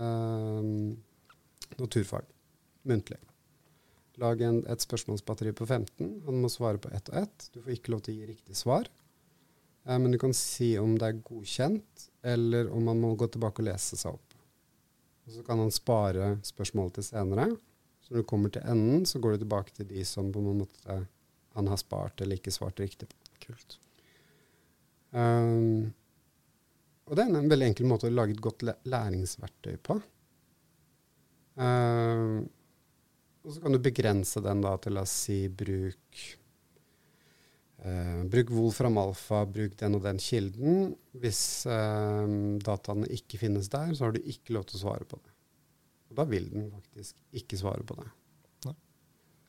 uh, 0.00 0.62
naturfag, 1.76 2.30
muntlig. 2.88 3.18
Lag 4.22 4.40
en, 4.46 4.62
et 4.64 4.84
spørsmålsbatteri 4.84 5.52
på 5.56 5.66
15. 5.68 6.08
Han 6.24 6.40
må 6.40 6.48
svare 6.52 6.80
på 6.80 6.88
ett 6.96 7.12
og 7.12 7.18
ett. 7.20 7.50
Du 7.52 7.60
får 7.60 7.74
ikke 7.74 7.92
lov 7.92 8.00
til 8.06 8.14
å 8.14 8.16
gi 8.16 8.30
riktig 8.30 8.56
svar. 8.56 8.88
Uh, 9.84 9.98
men 9.98 10.16
du 10.16 10.20
kan 10.24 10.32
si 10.36 10.70
om 10.80 10.96
det 10.96 11.10
er 11.10 11.20
godkjent, 11.28 12.08
eller 12.32 12.72
om 12.72 12.88
han 12.88 13.04
må 13.04 13.12
gå 13.20 13.28
tilbake 13.28 13.60
og 13.60 13.68
lese 13.68 14.00
seg 14.00 14.16
opp. 14.16 14.38
Og 15.26 15.36
så 15.36 15.44
kan 15.44 15.60
han 15.60 15.74
spare 15.74 16.38
spørsmålet 16.48 16.96
til 16.96 17.10
senere. 17.10 17.50
Så 18.00 18.16
når 18.16 18.24
du 18.24 18.30
kommer 18.32 18.56
til 18.56 18.64
enden, 18.64 19.04
så 19.04 19.20
går 19.20 19.36
du 19.36 19.44
tilbake 19.44 19.76
til 19.76 19.92
de 19.92 20.08
som 20.08 20.32
på 20.32 20.40
en 20.40 20.64
måte 20.64 21.02
han 21.52 21.68
har 21.68 21.76
spart 21.76 22.24
eller 22.24 22.40
ikke 22.40 22.56
svart 22.56 22.80
riktig 22.80 23.12
på. 23.12 23.20
Kult. 23.42 23.81
Um, 25.12 25.92
og 27.08 27.18
det 27.18 27.24
er 27.24 27.34
en 27.36 27.50
veldig 27.50 27.68
enkel 27.68 27.88
måte 27.90 28.08
å 28.08 28.14
lage 28.14 28.36
et 28.36 28.44
godt 28.44 28.64
læringsverktøy 28.88 29.74
på. 29.84 29.98
Um, 31.60 32.46
og 33.42 33.50
så 33.52 33.64
kan 33.64 33.74
du 33.74 33.82
begrense 33.82 34.40
den 34.40 34.62
da 34.64 34.76
til 34.80 34.96
å 34.96 35.04
si 35.08 35.42
bruk 35.52 36.22
uh, 37.82 38.22
Bruk 38.32 38.52
Wolfram 38.54 38.96
Alfa, 39.02 39.42
bruk 39.44 39.74
den 39.82 39.98
og 39.98 40.06
den 40.06 40.22
kilden. 40.22 40.94
Hvis 41.20 41.42
uh, 41.68 42.24
dataene 42.64 43.10
ikke 43.12 43.42
finnes 43.42 43.68
der, 43.72 43.92
så 43.98 44.06
har 44.06 44.16
du 44.16 44.22
ikke 44.22 44.56
lov 44.56 44.70
til 44.70 44.80
å 44.80 44.84
svare 44.86 45.08
på 45.10 45.20
det. 45.20 45.36
Og 46.12 46.18
da 46.20 46.28
vil 46.28 46.48
den 46.52 46.70
faktisk 46.72 47.20
ikke 47.42 47.60
svare 47.60 47.84
på 47.88 47.98
det. 48.00 48.08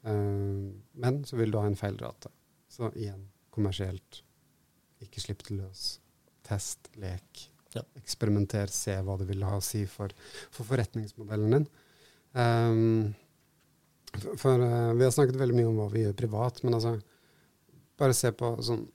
Uh, 0.04 0.74
men 1.00 1.24
så 1.24 1.40
vil 1.40 1.54
du 1.54 1.62
ha 1.62 1.68
en 1.70 1.80
feilrate. 1.80 2.34
Så 2.68 2.90
igjen 2.98 3.30
kommersielt. 3.54 4.24
Ikke 5.06 5.24
slipp 5.24 5.44
det 5.48 5.58
løs. 5.58 5.84
Test, 6.48 6.90
lek. 7.00 7.48
Ja. 7.74 7.84
Eksperimenter, 7.98 8.70
se 8.70 8.96
hva 9.02 9.18
det 9.18 9.28
vil 9.30 9.44
ha 9.48 9.58
å 9.58 9.66
si 9.66 9.84
for, 9.90 10.14
for 10.54 10.68
forretningsmodellen 10.70 11.58
din. 11.58 11.70
Um, 12.34 13.14
for, 14.14 14.36
for 14.42 14.62
uh, 14.62 14.94
Vi 14.98 15.06
har 15.06 15.14
snakket 15.14 15.40
veldig 15.42 15.58
mye 15.58 15.70
om 15.70 15.80
hva 15.82 15.88
vi 15.94 16.04
gjør 16.04 16.18
privat, 16.18 16.62
men 16.66 16.78
altså 16.78 16.98
bare 18.02 18.16
se 18.18 18.32
på 18.34 18.56
sånn 18.66 18.88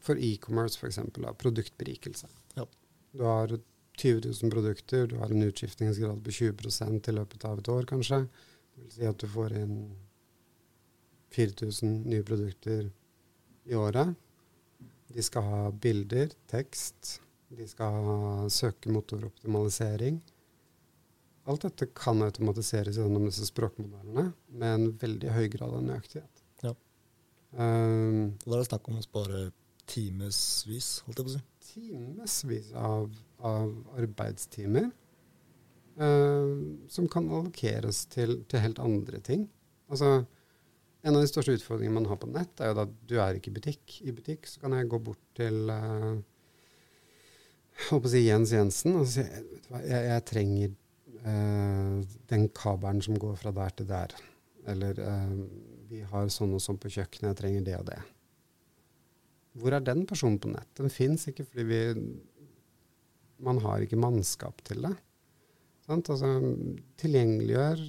For 0.00 0.16
e-commerce, 0.16 0.78
f.eks. 0.80 0.98
Produktberikelse. 1.38 2.28
Ja. 2.56 2.64
Du 3.12 3.24
har 3.26 3.50
20 4.00 4.30
000 4.30 4.52
produkter, 4.54 5.06
du 5.06 5.18
har 5.20 5.30
en 5.30 5.44
utskiftingsgrad 5.44 6.22
på 6.24 6.32
20% 6.32 7.10
i 7.10 7.12
løpet 7.12 7.44
av 7.44 7.60
et 7.60 7.68
år, 7.68 7.84
kanskje. 7.90 8.22
Det 8.72 8.84
vil 8.86 8.94
si 8.94 9.08
at 9.10 9.20
du 9.20 9.26
får 9.28 9.58
inn 9.60 9.74
4000 11.36 11.98
nye 12.08 12.24
produkter 12.24 12.88
i 13.68 13.76
året. 13.76 14.16
De 15.10 15.22
skal 15.26 15.42
ha 15.42 15.62
bilder, 15.70 16.30
tekst. 16.50 17.20
De 17.50 17.66
skal 17.68 17.96
ha 18.06 18.48
søkemotoroptimalisering. 18.52 20.20
Alt 21.50 21.64
dette 21.66 21.88
kan 21.96 22.22
automatiseres 22.22 22.98
gjennom 23.00 23.24
disse 23.26 23.48
språkmodellene 23.48 24.28
med 24.60 24.74
en 24.76 24.90
veldig 25.00 25.32
høy 25.34 25.48
grad 25.50 25.74
av 25.74 25.82
nøyaktighet. 25.86 26.44
Ja. 26.62 26.74
Um, 27.56 28.36
da 28.44 28.54
er 28.54 28.60
det 28.60 28.68
snakk 28.68 28.90
om 28.90 29.00
å 29.00 29.06
spare 29.06 29.48
timevis, 29.90 31.00
holdt 31.06 31.18
jeg 31.18 31.26
på 31.26 31.32
å 31.32 31.36
si. 31.38 31.44
timevis 31.72 32.70
av, 32.78 33.08
av 33.42 33.72
arbeidstimer 33.98 34.90
uh, 35.98 36.52
som 36.92 37.08
kan 37.10 37.26
allokeres 37.26 38.04
til, 38.12 38.44
til 38.46 38.62
helt 38.62 38.78
andre 38.82 39.18
ting. 39.26 39.48
Altså, 39.90 40.20
en 41.00 41.16
av 41.16 41.22
de 41.22 41.30
største 41.30 41.54
utfordringene 41.56 41.96
man 41.96 42.10
har 42.10 42.18
på 42.20 42.28
nett, 42.28 42.60
er 42.60 42.72
jo 42.72 42.82
at 42.82 42.92
du 43.08 43.16
er 43.22 43.38
ikke 43.38 43.52
i 43.52 43.56
butikk. 43.56 43.96
I 44.04 44.12
butikk 44.16 44.48
så 44.50 44.60
kan 44.64 44.76
jeg 44.76 44.90
gå 44.92 45.00
bort 45.06 45.22
til 45.38 45.72
uh, 45.72 46.20
håper 47.88 48.10
å 48.10 48.12
si 48.12 48.24
Jens 48.26 48.52
Jensen 48.52 48.98
og 49.00 49.08
si 49.08 49.24
jeg, 49.24 49.80
jeg 49.88 50.26
trenger 50.28 50.74
uh, 51.24 52.00
den 52.32 52.48
kabelen 52.56 53.00
som 53.04 53.18
går 53.20 53.38
fra 53.40 53.54
der 53.56 53.76
til 53.78 53.88
der. 53.90 54.16
Eller 54.68 55.00
uh, 55.00 55.36
vi 55.90 56.02
har 56.06 56.32
sånn 56.32 56.52
og 56.56 56.62
sånn 56.62 56.78
på 56.80 56.92
kjøkkenet, 56.92 57.30
jeg 57.32 57.40
trenger 57.40 57.68
det 57.68 57.78
og 57.80 57.86
det. 57.88 58.00
Hvor 59.60 59.74
er 59.74 59.82
den 59.82 60.04
personen 60.06 60.38
på 60.38 60.52
nett? 60.52 60.68
Den 60.78 60.92
fins 60.92 61.26
ikke 61.30 61.46
fordi 61.48 61.64
vi 61.66 61.80
Man 63.40 63.56
har 63.64 63.80
ikke 63.80 63.96
mannskap 63.96 64.60
til 64.68 64.82
det. 64.84 64.92
Sant? 65.88 66.10
Altså, 66.12 66.28
tilgjengeliggjør 67.00 67.80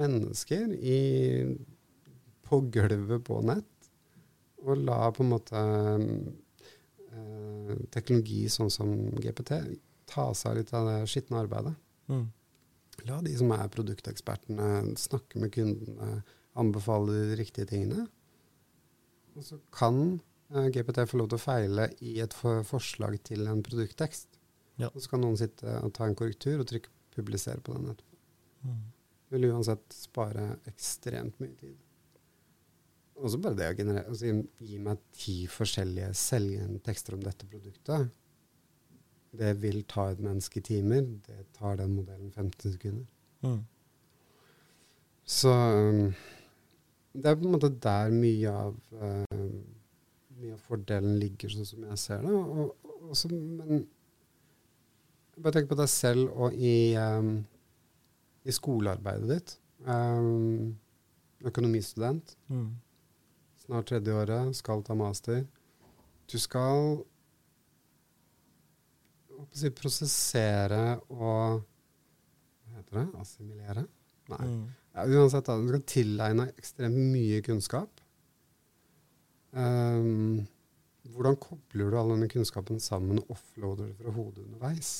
mennesker 0.00 0.70
i, 0.72 1.00
på 2.50 2.60
gulvet 2.74 3.22
på 3.26 3.38
nett, 3.46 3.90
og 4.66 4.82
la 4.82 5.06
på 5.14 5.24
en 5.24 5.30
måte 5.30 5.60
eh, 7.14 7.76
teknologi 7.94 8.42
sånn 8.52 8.72
som 8.72 8.92
GPT 9.22 9.54
ta 10.10 10.26
seg 10.34 10.58
litt 10.58 10.72
av 10.76 10.88
det 10.90 10.98
skitne 11.10 11.40
arbeidet. 11.44 11.74
Mm. 12.10 12.26
La 13.08 13.20
de 13.24 13.32
som 13.38 13.52
er 13.54 13.70
produktekspertene, 13.72 14.96
snakke 15.00 15.40
med 15.40 15.54
kundene, 15.54 16.20
anbefale 16.58 17.14
de 17.14 17.38
riktige 17.38 17.68
tingene. 17.70 18.04
Og 19.38 19.46
så 19.46 19.60
kan 19.72 20.18
eh, 20.52 20.68
GPT 20.74 21.06
få 21.08 21.20
lov 21.20 21.30
til 21.30 21.38
å 21.38 21.44
feile 21.44 21.88
i 22.04 22.18
et 22.24 22.34
for 22.36 22.64
forslag 22.66 23.20
til 23.26 23.46
en 23.48 23.62
produkttekst. 23.64 24.40
Ja. 24.80 24.90
Og 24.90 25.00
så 25.02 25.12
kan 25.12 25.22
noen 25.24 25.38
sitte 25.38 25.78
og 25.84 25.92
ta 25.96 26.08
en 26.08 26.16
korrektur 26.18 26.60
og 26.60 26.68
trykke 26.70 26.90
'publisere' 27.14 27.62
på 27.62 27.74
den 27.74 27.90
etterpå. 27.90 28.18
Mm. 28.64 28.82
Vil 29.30 29.46
uansett 29.50 29.94
spare 29.94 30.56
ekstremt 30.70 31.38
mye 31.42 31.54
tid. 31.58 31.76
Og 33.20 33.32
så 33.32 33.40
bare 33.42 33.58
det 33.58 33.68
å 33.68 33.76
generere 33.76 34.08
altså, 34.08 34.32
Gi 34.64 34.78
meg 34.82 35.00
ti 35.16 35.36
forskjellige 35.50 36.10
selgende 36.16 36.80
tekster 36.84 37.16
om 37.16 37.24
dette 37.24 37.48
produktet. 37.50 38.08
Det 39.36 39.52
vil 39.62 39.82
ta 39.90 40.08
et 40.10 40.22
menneske 40.24 40.62
timer. 40.64 41.04
Det 41.26 41.44
tar 41.58 41.78
den 41.78 41.92
modellen 41.94 42.32
15 42.32 42.74
sekunder. 42.74 43.06
Mm. 43.44 43.60
Så 45.30 45.52
um, 45.52 46.10
det 47.14 47.30
er 47.30 47.38
på 47.38 47.46
en 47.46 47.54
måte 47.54 47.70
der 47.82 48.10
mye 48.14 48.50
av, 48.64 48.74
uh, 48.98 49.46
mye 50.40 50.56
av 50.56 50.66
fordelen 50.66 51.20
ligger, 51.20 51.52
sånn 51.52 51.68
som 51.68 51.86
jeg 51.86 52.02
ser 52.02 52.26
det. 52.26 52.34
Og, 52.34 52.74
og, 52.82 53.08
også, 53.12 53.30
men 53.30 53.84
bare 55.40 55.56
tenk 55.56 55.70
på 55.70 55.78
deg 55.78 55.88
selv 55.90 56.34
og 56.34 56.56
i, 56.56 56.92
um, 56.98 57.36
i 58.44 58.54
skolearbeidet 58.54 59.30
ditt. 59.30 59.58
Um, 59.86 60.76
økonomistudent, 61.46 62.36
Mm. 62.50 62.70
Snart 63.70 63.86
tredje 63.86 64.14
året, 64.18 64.56
skal 64.58 64.82
ta 64.82 64.96
master. 64.98 65.44
Du 66.30 66.38
skal 66.42 66.98
si, 69.54 69.70
prosessere 69.70 70.98
og 71.14 71.62
Hva 72.70 72.80
heter 72.80 72.98
det? 73.00 73.06
Assimilere? 73.20 73.82
Nei. 74.30 74.44
Mm. 74.46 74.64
Ja, 74.94 75.04
uansett, 75.06 75.46
da, 75.46 75.56
du 75.58 75.70
skal 75.70 75.82
tilegne 75.90 76.46
ekstremt 76.58 76.98
mye 77.12 77.40
kunnskap. 77.46 78.02
Um, 79.50 80.44
hvordan 81.10 81.38
kobler 81.42 81.90
du 81.90 81.98
all 81.98 82.12
denne 82.14 82.28
kunnskapen 82.30 82.78
sammen 82.82 83.18
og 83.22 83.32
offloader 83.34 83.90
det 83.90 83.98
fra 83.98 84.14
hodet 84.14 84.44
underveis? 84.44 84.92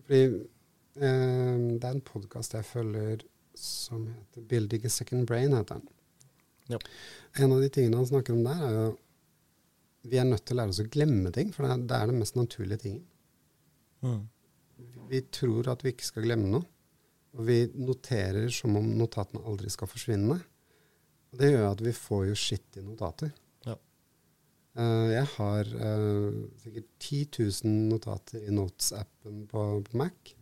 Fordi 0.00 0.22
um, 0.32 1.64
det 1.76 1.86
er 1.86 1.94
en 1.94 2.04
podkast 2.04 2.56
jeg 2.56 2.68
følger 2.68 3.24
som 3.56 4.06
heter 4.08 4.44
'Building 4.48 4.84
a 4.84 4.88
Second 4.88 5.28
Brain'. 5.28 5.56
heter 5.56 5.80
den. 5.80 5.88
Ja. 6.70 6.80
En 7.42 7.54
av 7.54 7.62
de 7.62 7.70
tingene 7.72 7.98
han 8.00 8.08
snakker 8.08 8.36
om 8.36 8.44
der, 8.46 8.66
er 8.66 8.76
jo 8.78 8.90
vi 10.10 10.16
er 10.16 10.24
nødt 10.24 10.46
til 10.48 10.56
å 10.56 10.62
lære 10.62 10.72
oss 10.72 10.80
å 10.80 10.88
glemme 10.88 11.32
ting, 11.34 11.50
for 11.52 11.66
det 11.66 11.74
er, 11.74 11.82
det 11.90 11.96
er 11.96 12.08
den 12.08 12.20
mest 12.22 12.36
naturlige 12.38 12.84
tingen. 12.86 13.02
Mm. 14.00 14.22
Vi 15.10 15.20
tror 15.34 15.68
at 15.72 15.84
vi 15.84 15.92
ikke 15.92 16.08
skal 16.08 16.24
glemme 16.24 16.48
noe. 16.54 16.64
Og 17.38 17.44
vi 17.46 17.58
noterer 17.78 18.48
som 18.50 18.74
om 18.78 18.88
notatene 18.98 19.44
aldri 19.46 19.70
skal 19.70 19.90
forsvinne. 19.90 20.38
Og 21.30 21.38
det 21.38 21.52
gjør 21.52 21.68
at 21.68 21.82
vi 21.84 21.92
får 21.94 22.24
jo 22.30 22.38
skitt 22.38 22.80
i 22.80 22.82
notater. 22.82 23.30
Ja. 23.68 23.76
Uh, 24.78 25.06
jeg 25.12 25.28
har 25.36 25.70
uh, 25.76 26.40
sikkert 26.64 26.88
10 26.98 27.20
000 27.68 27.76
notater 27.92 28.42
i 28.42 28.54
Notes-appen 28.54 29.44
på, 29.50 29.66
på 29.86 30.00
Mac. 30.00 30.34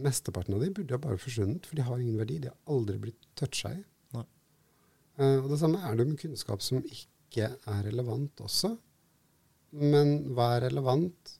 Mesteparten 0.00 0.54
av 0.54 0.62
de 0.62 0.70
burde 0.76 0.94
ha 0.94 1.02
bare 1.02 1.18
forsvunnet, 1.18 1.66
for 1.66 1.80
de 1.80 1.88
har 1.88 1.98
ingen 1.98 2.20
verdi. 2.20 2.38
De 2.44 2.52
har 2.52 2.76
aldri 2.76 3.00
blitt 3.08 3.30
toucha 3.38 3.74
i. 3.74 3.82
Eh, 5.20 5.36
og 5.42 5.50
det 5.52 5.58
samme 5.60 5.80
er 5.84 5.98
det 5.98 6.06
med 6.08 6.20
kunnskap 6.20 6.62
som 6.64 6.80
ikke 6.86 7.50
er 7.52 7.82
relevant 7.86 8.40
også. 8.42 8.72
Men 9.80 10.16
hva 10.34 10.54
er 10.56 10.64
relevant? 10.68 11.36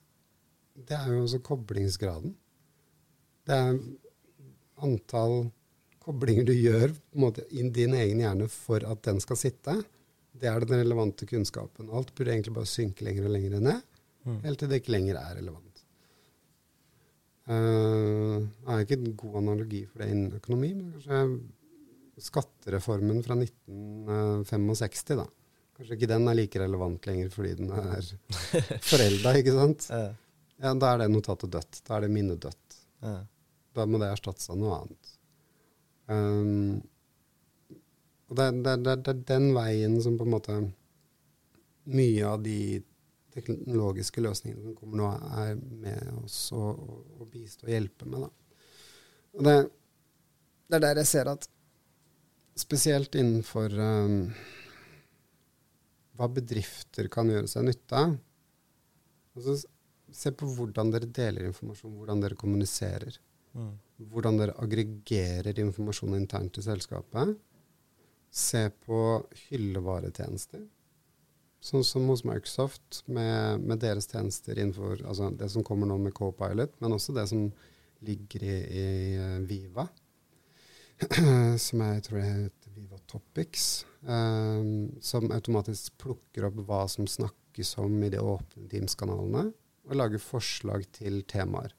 Det 0.77 0.97
er 0.97 1.09
jo 1.15 1.25
også 1.25 1.41
koblingsgraden. 1.45 2.35
Det 3.49 3.57
er 3.57 3.81
antall 4.85 5.49
koblinger 6.01 6.47
du 6.49 6.53
gjør 6.55 6.93
på 6.95 7.19
en 7.19 7.25
måte, 7.25 7.45
i 7.51 7.65
din 7.75 7.95
egen 7.99 8.23
hjerne 8.23 8.47
for 8.53 8.85
at 8.87 9.03
den 9.05 9.19
skal 9.21 9.37
sitte. 9.41 9.75
Det 10.41 10.49
er 10.49 10.63
den 10.65 10.81
relevante 10.81 11.27
kunnskapen. 11.29 11.91
Alt 11.93 12.15
burde 12.15 12.33
egentlig 12.33 12.55
bare 12.57 12.71
synke 12.71 13.05
lenger 13.05 13.27
og 13.29 13.35
lenger 13.37 13.61
ned, 13.61 13.87
Mm. 14.21 14.43
helt 14.45 14.59
til 14.61 14.69
det 14.69 14.83
ikke 14.83 14.93
lenger 14.93 15.17
er 15.17 15.37
relevant. 15.39 15.79
Uh, 17.49 18.45
det 18.45 18.69
er 18.69 18.83
ikke 18.85 18.99
en 18.99 19.15
god 19.17 19.37
analogi 19.41 19.87
for 19.89 20.03
det 20.03 20.11
innen 20.13 20.35
økonomi, 20.37 20.69
men 20.77 20.91
kanskje 20.93 21.21
skattereformen 22.23 23.23
fra 23.25 23.37
1965 23.39 25.17
da, 25.19 25.27
kanskje 25.77 25.97
ikke 25.99 26.11
den 26.11 26.29
er 26.31 26.39
like 26.39 26.61
relevant 26.63 27.07
lenger 27.09 27.31
fordi 27.35 27.55
den 27.61 27.73
er 27.75 28.11
forelda, 28.91 29.35
ikke 29.41 29.57
sant? 29.57 29.89
Ja. 29.93 30.11
Da 30.77 30.93
er 30.93 30.99
det 31.01 31.09
notatet 31.09 31.53
dødt. 31.55 31.79
Da 31.87 31.97
er 31.97 32.05
det 32.05 32.13
minnet 32.13 32.43
dødt. 32.43 32.81
Ja. 33.01 33.15
Da 33.77 33.87
må 33.89 34.01
det 34.03 34.11
erstattes 34.13 34.51
av 34.53 34.59
noe 34.61 34.77
annet. 34.83 35.15
Um, 36.11 36.81
og 38.31 38.37
det, 38.37 38.51
det, 38.67 38.77
det, 38.85 38.95
det 39.07 39.15
er 39.15 39.25
den 39.31 39.49
veien 39.57 39.97
som 40.03 40.19
på 40.19 40.27
en 40.27 40.35
måte 40.35 40.59
mye 41.91 42.27
av 42.27 42.43
de 42.45 42.83
teknologiske 43.35 44.23
løsningene 44.23 44.63
som 44.65 44.77
kommer 44.79 45.01
nå, 45.01 45.09
er 45.39 45.55
med 45.57 46.21
oss 46.25 46.39
å, 46.55 46.63
og, 46.75 47.01
å 47.23 47.29
bistå 47.31 47.69
og 47.69 47.73
hjelpe 47.73 48.09
med. 48.11 48.27
Da. 48.27 48.59
Og 49.39 49.47
det, 49.47 49.57
det 50.67 50.79
er 50.79 50.85
der 50.87 51.03
jeg 51.03 51.11
ser 51.11 51.31
at 51.33 51.49
spesielt 52.61 53.17
innenfor 53.19 53.75
um, 53.75 54.21
hva 56.19 56.29
bedrifter 56.31 57.09
kan 57.13 57.31
gjøre 57.33 57.49
seg 57.51 57.67
nytte 57.69 58.05
av 58.05 58.17
altså, 59.37 59.61
Se 60.11 60.33
på 60.35 60.43
hvordan 60.57 60.89
dere 60.91 61.07
deler 61.07 61.45
informasjon, 61.47 61.93
hvordan 61.95 62.23
dere 62.25 62.35
kommuniserer 62.35 63.15
Mm. 63.51 63.71
hvordan 64.11 64.39
dere 64.39 64.57
aggregerer 64.63 65.59
informasjon 65.59 66.15
internt 66.17 66.59
i 66.61 66.65
selskapet. 66.65 67.35
Se 68.31 68.69
på 68.87 69.01
hyllevaretjenester. 69.49 70.63
Sånn 71.61 71.85
som 71.85 72.07
hos 72.09 72.23
Microsoft 72.25 73.03
med, 73.11 73.61
med 73.61 73.83
deres 73.83 74.07
tjenester 74.09 74.57
innenfor 74.57 75.03
altså 75.03 75.29
det 75.37 75.51
som 75.53 75.67
kommer 75.67 75.91
nå 75.91 75.99
med 76.01 76.15
Copilot, 76.17 76.73
men 76.81 76.97
også 76.97 77.13
det 77.19 77.27
som 77.29 77.51
ligger 78.07 78.47
i, 78.47 78.55
i 78.81 78.85
eh, 79.21 79.41
Viva. 79.45 79.85
som 81.67 81.81
jeg 81.81 82.03
tror 82.05 82.21
heter 82.21 82.73
Viva 82.75 82.99
Topics. 83.09 83.87
um, 84.03 84.99
som 85.01 85.31
automatisk 85.33 85.97
plukker 86.01 86.47
opp 86.49 86.61
hva 86.69 86.85
som 86.89 87.09
snakkes 87.09 87.75
om 87.81 87.99
i 88.05 88.11
de 88.13 88.21
åpne 88.21 88.69
Teams-kanalene, 88.71 89.51
og 89.89 89.97
lager 89.97 90.23
forslag 90.23 90.87
til 90.97 91.23
temaer. 91.29 91.75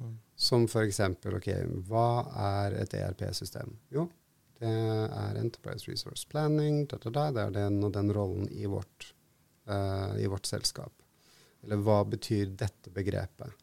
Mm. 0.00 0.16
Som 0.34 0.66
f.eks. 0.68 1.00
ok, 1.00 1.50
hva 1.88 2.08
er 2.64 2.78
et 2.82 2.96
ERP-system? 2.98 3.76
Jo, 3.94 4.08
det 4.58 4.70
er 4.70 5.38
Enterprise 5.40 5.90
Resource 5.90 6.26
Planning. 6.30 6.84
Da, 6.90 6.98
da, 7.02 7.12
da, 7.12 7.28
det 7.34 7.44
er 7.44 7.56
den 7.58 7.82
og 7.84 7.92
den 7.94 8.12
rollen 8.16 8.48
i 8.50 8.66
vårt, 8.70 9.12
uh, 9.70 10.16
i 10.18 10.28
vårt 10.30 10.48
selskap. 10.50 10.92
Eller 11.64 11.80
hva 11.84 12.02
betyr 12.08 12.52
dette 12.58 12.92
begrepet? 12.92 13.54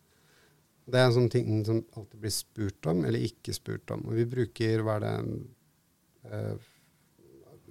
Det 0.86 1.00
er 1.00 1.08
en 1.08 1.16
sånn 1.16 1.32
ting 1.32 1.62
som 1.66 1.82
alltid 1.96 2.20
blir 2.24 2.34
spurt 2.34 2.88
om, 2.90 3.04
eller 3.06 3.24
ikke 3.28 3.54
spurt 3.56 3.94
om. 3.94 4.04
Og 4.10 4.18
vi 4.18 4.28
bruker 4.30 4.84
hva 4.86 4.98
er 5.00 5.06
det 5.06 5.16
eh, 6.32 6.70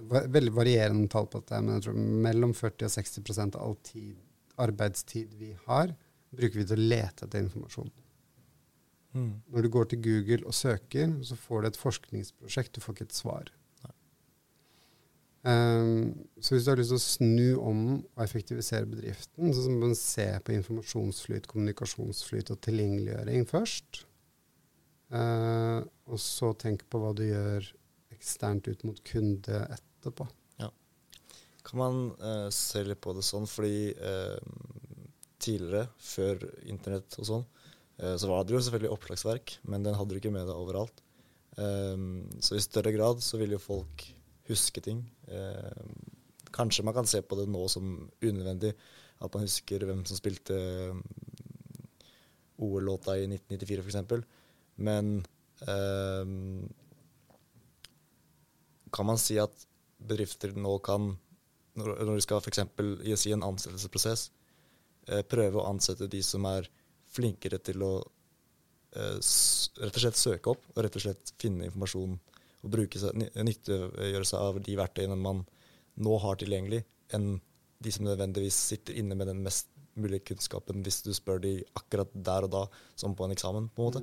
Veldig 0.00 0.54
varierende 0.56 1.10
tall 1.12 1.26
på 1.28 1.42
dette, 1.42 1.58
men 1.60 1.74
jeg 1.76 1.82
tror 1.84 1.96
mellom 2.24 2.54
40 2.56 2.86
og 2.86 2.92
60% 2.94 3.56
av 3.58 3.66
all 3.66 3.74
tid, 3.84 4.14
arbeidstid 4.64 5.34
vi 5.36 5.50
har, 5.66 5.92
bruker 6.32 6.56
vi 6.56 6.64
til 6.70 6.80
å 6.80 6.86
lete 6.94 7.26
etter 7.26 7.44
informasjon. 7.44 7.90
Mm. 9.12 9.34
Når 9.52 9.66
du 9.66 9.70
går 9.74 9.90
til 9.90 10.00
Google 10.06 10.48
og 10.48 10.56
søker, 10.56 11.12
så 11.26 11.36
får 11.36 11.60
du 11.60 11.68
et 11.68 11.80
forskningsprosjekt, 11.82 12.72
du 12.78 12.80
får 12.80 12.96
ikke 12.96 13.08
et 13.10 13.18
svar. 13.18 13.52
Um, 15.40 16.12
så 16.36 16.52
hvis 16.52 16.66
du 16.66 16.70
har 16.72 16.80
lyst 16.80 16.92
til 16.92 16.98
å 16.98 17.04
snu 17.04 17.46
om 17.64 17.84
og 18.02 18.24
effektivisere 18.24 18.88
bedriften, 18.88 19.54
så 19.56 19.64
må 19.70 19.86
man 19.86 19.96
se 19.98 20.26
på 20.44 20.52
informasjonsflyt, 20.58 21.48
kommunikasjonsflyt 21.50 22.52
og 22.52 22.60
tilgjengeliggjøring 22.66 23.48
først. 23.48 24.02
Uh, 25.10 25.80
og 26.10 26.20
så 26.22 26.52
tenk 26.60 26.84
på 26.90 27.00
hva 27.02 27.14
du 27.16 27.24
gjør 27.24 27.72
eksternt 28.14 28.68
ut 28.68 28.84
mot 28.86 29.00
kunde 29.06 29.64
etterpå. 29.70 30.28
Kan 31.70 31.78
man 31.78 31.98
uh, 32.18 32.48
se 32.52 32.82
litt 32.84 33.00
på 33.04 33.12
det 33.16 33.24
sånn, 33.26 33.46
fordi 33.48 33.92
uh, 34.00 34.38
tidligere, 35.40 35.88
før 36.02 36.44
internett 36.68 37.16
og 37.20 37.28
sånn, 37.28 37.44
eh, 38.00 38.16
så 38.20 38.28
var 38.28 38.44
det 38.44 38.52
jo 38.52 38.60
selvfølgelig 38.60 38.92
oppslagsverk, 38.92 39.54
men 39.72 39.86
den 39.86 39.96
hadde 39.96 40.12
du 40.12 40.20
ikke 40.20 40.32
med 40.34 40.44
deg 40.44 40.56
overalt. 40.56 41.00
Um, 41.56 42.26
så 42.44 42.58
i 42.58 42.62
større 42.62 42.92
grad 42.92 43.22
så 43.24 43.40
vil 43.40 43.56
jo 43.56 43.62
folk 43.62 44.04
huske 44.50 44.82
ting. 44.84 45.00
Um, 45.30 45.94
kanskje 46.50 46.84
man 46.86 46.96
kan 46.96 47.06
se 47.06 47.22
på 47.22 47.38
det 47.38 47.46
nå 47.50 47.66
som 47.70 47.92
unødvendig, 48.22 48.74
at 49.20 49.34
man 49.34 49.44
husker 49.44 49.84
hvem 49.86 50.04
som 50.08 50.18
spilte 50.18 50.56
um, 50.90 51.02
OL-låta 52.60 53.16
i 53.18 53.26
1994 53.28 53.84
f.eks. 53.86 54.26
Men 54.80 55.20
um, 55.68 56.68
kan 58.90 59.06
man 59.06 59.20
si 59.20 59.38
at 59.40 59.66
bedrifter 60.00 60.54
nå 60.56 60.78
kan, 60.84 61.12
når 61.78 62.14
de 62.14 62.22
skal 62.24 62.40
f.eks. 62.42 62.62
i 63.26 63.34
en 63.34 63.46
ansettelsesprosess, 63.46 64.30
eh, 65.08 65.22
prøve 65.22 65.60
å 65.60 65.68
ansette 65.70 66.08
de 66.10 66.22
som 66.24 66.46
er 66.48 66.68
flinkere 67.10 67.60
til 67.62 67.84
å 67.84 67.92
eh, 68.96 69.18
rett 69.20 69.94
og 69.94 70.02
slett 70.02 70.18
søke 70.18 70.54
opp 70.54 70.66
og 70.72 70.82
rett 70.84 70.96
og 70.98 71.04
slett 71.04 71.34
finne 71.40 71.68
informasjon 71.68 72.18
og 72.60 72.72
bruke 72.74 73.00
seg, 73.00 73.16
ny- 73.16 73.30
nyttiggjøre 73.48 74.26
seg 74.28 74.40
av 74.40 74.60
de 74.64 74.76
verktøyene 74.78 75.16
man 75.18 75.44
nå 76.00 76.16
har 76.22 76.38
tilgjengelig, 76.40 76.82
enn 77.16 77.38
de 77.80 77.92
som 77.92 78.06
nødvendigvis 78.06 78.56
sitter 78.70 78.98
inne 79.00 79.16
med 79.16 79.30
den 79.30 79.40
mest 79.44 79.70
mulige 79.98 80.30
kunnskapen 80.30 80.84
hvis 80.84 81.00
du 81.04 81.12
spør 81.16 81.40
de 81.42 81.54
akkurat 81.78 82.10
der 82.14 82.46
og 82.46 82.52
da, 82.54 82.64
som 82.98 83.16
på 83.16 83.26
en 83.26 83.34
eksamen, 83.34 83.70
på 83.74 83.82
en 83.82 83.88
måte. 83.88 84.02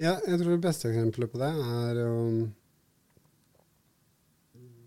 Ja, 0.00 0.16
jeg 0.24 0.40
tror 0.40 0.54
det 0.54 0.64
beste 0.64 0.90
eksempelet 0.90 1.30
på 1.32 1.40
det 1.42 1.50
er 1.50 1.98
um, 2.08 2.48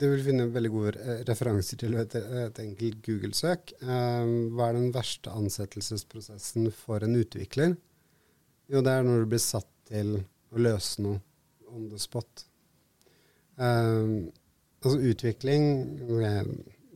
Du 0.02 0.08
vil 0.10 0.24
finne 0.26 0.48
veldig 0.52 0.72
gode 0.74 1.18
referanser 1.30 1.80
til 1.80 1.96
et, 2.02 2.16
et 2.18 2.62
enkelt 2.64 3.04
Google-søk. 3.06 3.76
Um, 3.86 4.56
hva 4.58 4.72
er 4.72 4.80
den 4.80 4.90
verste 4.96 5.32
ansettelsesprosessen 5.32 6.72
for 6.76 7.06
en 7.06 7.20
utvikler? 7.20 7.78
Jo, 8.74 8.82
det 8.82 8.96
er 8.96 9.06
når 9.06 9.24
du 9.24 9.30
blir 9.36 9.44
satt 9.44 9.70
til 9.88 10.18
å 10.18 10.66
løse 10.66 11.04
noe 11.06 11.22
on 11.70 11.88
the 11.92 12.02
spot. 12.02 12.48
Eh, 13.64 14.16
altså 14.84 15.00
utvikling 15.12 15.68
hvor 16.08 16.24
jeg 16.24 16.46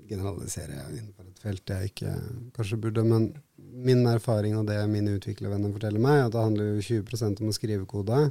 generaliserer 0.07 0.91
innenfor 0.91 1.27
et 1.27 1.41
felt 1.43 1.71
jeg 1.71 1.91
ikke 1.91 2.13
kanskje 2.55 2.79
burde, 2.83 3.03
men 3.07 3.29
min 3.57 4.05
erfaring 4.07 4.55
og 4.57 4.67
det 4.69 4.77
mine 4.89 5.17
utviklervenner 5.17 5.73
forteller 5.73 6.01
meg, 6.01 6.25
at 6.25 6.33
det 6.33 6.43
handler 6.43 6.69
jo 6.69 6.85
20% 7.03 7.41
om 7.43 7.51
å 7.51 7.55
skrive 7.55 7.87
kode, 7.89 8.21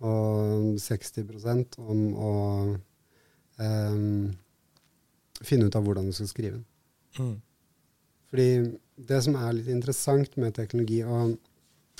og 0.00 0.70
60% 0.80 1.76
om 1.82 2.04
å 2.16 2.32
em, 3.60 4.30
finne 5.44 5.68
ut 5.68 5.76
av 5.76 5.84
hvordan 5.84 6.08
du 6.08 6.16
skal 6.16 6.30
skrive 6.30 6.60
den. 6.60 6.66
Mm. 7.18 7.34
Fordi 8.30 8.48
det 9.10 9.20
som 9.26 9.36
er 9.36 9.58
litt 9.58 9.68
interessant 9.72 10.38
med 10.40 10.54
teknologi, 10.56 11.02
og 11.04 11.36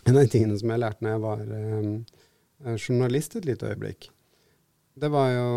en 0.06 0.14
av 0.14 0.22
de 0.22 0.32
tingene 0.32 0.56
som 0.60 0.72
jeg 0.72 0.80
lærte 0.80 1.05
når 1.05 1.16
jeg 1.16 1.24
var 1.26 1.44
eh, 1.59 2.78
journalist 2.78 3.36
et 3.36 3.51
lite 3.51 3.68
øyeblikk, 3.68 4.09
det 5.01 5.10
var 5.12 5.31
jo 5.32 5.51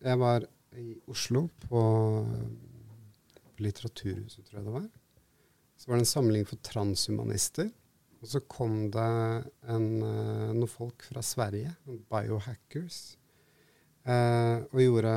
Jeg 0.00 0.18
var 0.20 0.46
i 0.80 0.94
Oslo 1.12 1.42
på, 1.66 1.80
på 3.36 3.64
Litteraturhuset, 3.64 4.46
tror 4.46 4.60
jeg 4.60 4.66
det 4.68 4.72
var. 4.78 4.88
Så 5.76 5.90
var 5.90 5.98
det 5.98 6.06
en 6.06 6.08
samling 6.14 6.46
for 6.48 6.60
transhumanister. 6.64 7.68
Og 8.20 8.28
så 8.28 8.40
kom 8.52 8.90
det 8.92 9.10
en, 9.72 9.86
eh, 10.04 10.50
noen 10.52 10.68
folk 10.68 11.06
fra 11.08 11.22
Sverige, 11.24 11.72
biohackers, 12.12 12.98
eh, 14.04 14.60
og 14.68 14.82
gjorde 14.84 15.14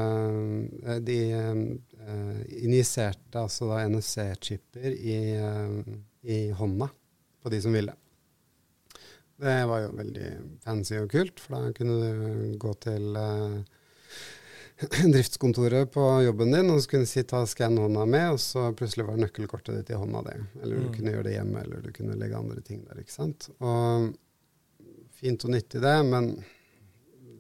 eh, 0.84 1.00
De 1.04 1.18
eh, 1.36 2.40
injiserte 2.64 3.42
altså 3.44 3.68
da 3.74 3.82
NFC-chipper 3.90 4.96
i, 4.96 5.18
eh, 5.36 5.98
i 6.24 6.40
hånda 6.56 6.88
på 7.44 7.52
de 7.52 7.60
som 7.64 7.76
ville. 7.76 7.96
Det 9.44 9.56
var 9.68 9.82
jo 9.84 9.94
veldig 9.98 10.28
fancy 10.64 10.96
og 11.02 11.10
kult, 11.12 11.40
for 11.44 11.56
da 11.58 11.72
kunne 11.76 11.96
du 12.00 12.58
gå 12.62 12.74
til 12.86 13.16
eh, 13.20 13.56
driftskontoret 15.14 15.92
på 15.94 16.04
jobben 16.26 16.52
din, 16.56 16.72
og 16.74 16.82
så 16.82 16.90
kunne 16.92 17.06
du 17.08 17.12
si 17.12 17.24
ta 17.28 17.44
skann 17.50 17.78
hånda 17.82 18.06
med, 18.10 18.30
og 18.36 18.40
så 18.42 18.70
plutselig 18.78 19.06
var 19.08 19.20
nøkkelkortet 19.22 19.78
ditt 19.82 19.92
i 19.94 20.00
hånda 20.00 20.24
di. 20.30 20.36
Eller 20.62 20.76
du 20.80 20.88
Mm. 20.88 20.94
kunne 20.96 21.14
gjøre 21.14 21.24
det 21.28 21.36
hjemme, 21.38 21.62
eller 21.64 21.82
du 21.86 21.92
kunne 21.96 22.16
legge 22.20 22.38
andre 22.40 22.62
ting 22.62 22.84
der. 22.88 23.00
ikke 23.04 23.12
sant? 23.14 23.50
Og 23.60 24.14
fint 25.20 25.46
og 25.46 25.52
nyttig 25.54 25.82
det, 25.84 25.98
men 26.06 26.32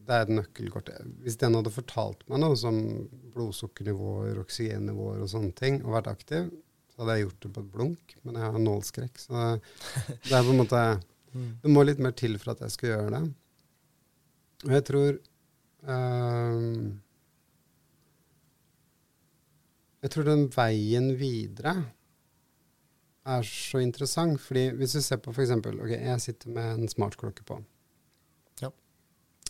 det 0.03 0.11
er 0.17 0.21
et 0.27 0.35
nøkkelkort. 0.35 0.89
Hvis 1.23 1.37
den 1.39 1.55
hadde 1.55 1.71
fortalt 1.71 2.23
meg 2.29 2.39
noe 2.43 2.55
som 2.59 2.77
blodsukkernivåer, 3.33 4.37
oksygennivåer 4.43 5.21
og 5.23 5.29
sånne 5.31 5.55
ting, 5.55 5.81
og 5.85 5.95
vært 5.97 6.11
aktiv, 6.11 6.51
så 6.93 7.01
hadde 7.01 7.15
jeg 7.17 7.25
gjort 7.27 7.39
det 7.47 7.53
på 7.55 7.63
et 7.63 7.71
blunk. 7.73 8.15
Men 8.23 8.35
jeg 8.35 8.51
har 8.51 8.59
nålskrekk, 8.59 9.17
så 9.17 9.59
det 10.27 10.31
er 10.35 10.43
på 10.43 10.51
en 10.53 10.59
måte 10.61 10.83
Mm. 11.33 11.49
det 11.63 11.71
må 11.71 11.83
litt 11.83 12.01
mer 12.03 12.13
til 12.17 12.37
for 12.41 12.53
at 12.53 12.61
jeg 12.65 12.75
skal 12.75 12.89
gjøre 12.93 13.13
det. 13.15 13.23
Og 14.63 14.75
jeg 14.77 14.85
tror 14.89 15.17
ehm, 15.91 17.01
Jeg 20.03 20.11
tror 20.11 20.25
den 20.27 20.49
veien 20.51 21.13
videre 21.15 21.77
er 23.23 23.45
så 23.47 23.79
interessant. 23.79 24.41
fordi 24.41 24.65
hvis 24.75 24.97
du 24.97 25.01
ser 25.01 25.21
på 25.23 25.31
f.eks. 25.31 25.51
Ok, 25.51 25.93
jeg 25.93 26.21
sitter 26.21 26.49
med 26.49 26.73
en 26.73 26.89
smartklokke 26.91 27.45
på. 27.47 27.61
Ja. 28.59 28.69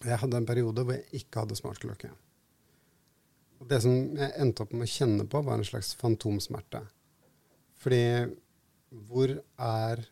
Jeg 0.06 0.20
hadde 0.22 0.38
en 0.38 0.46
periode 0.46 0.86
hvor 0.86 0.94
jeg 0.94 1.24
ikke 1.24 1.42
hadde 1.42 1.58
smartklokke. 1.58 2.12
Og 3.60 3.70
det 3.70 3.82
som 3.82 3.96
jeg 4.20 4.36
endte 4.44 4.62
opp 4.62 4.74
med 4.76 4.86
å 4.86 4.94
kjenne 4.94 5.26
på, 5.26 5.42
var 5.42 5.58
en 5.58 5.66
slags 5.66 5.96
fantomsmerte. 5.98 6.84
Fordi 7.82 8.04
hvor 9.10 9.34
er 9.58 10.06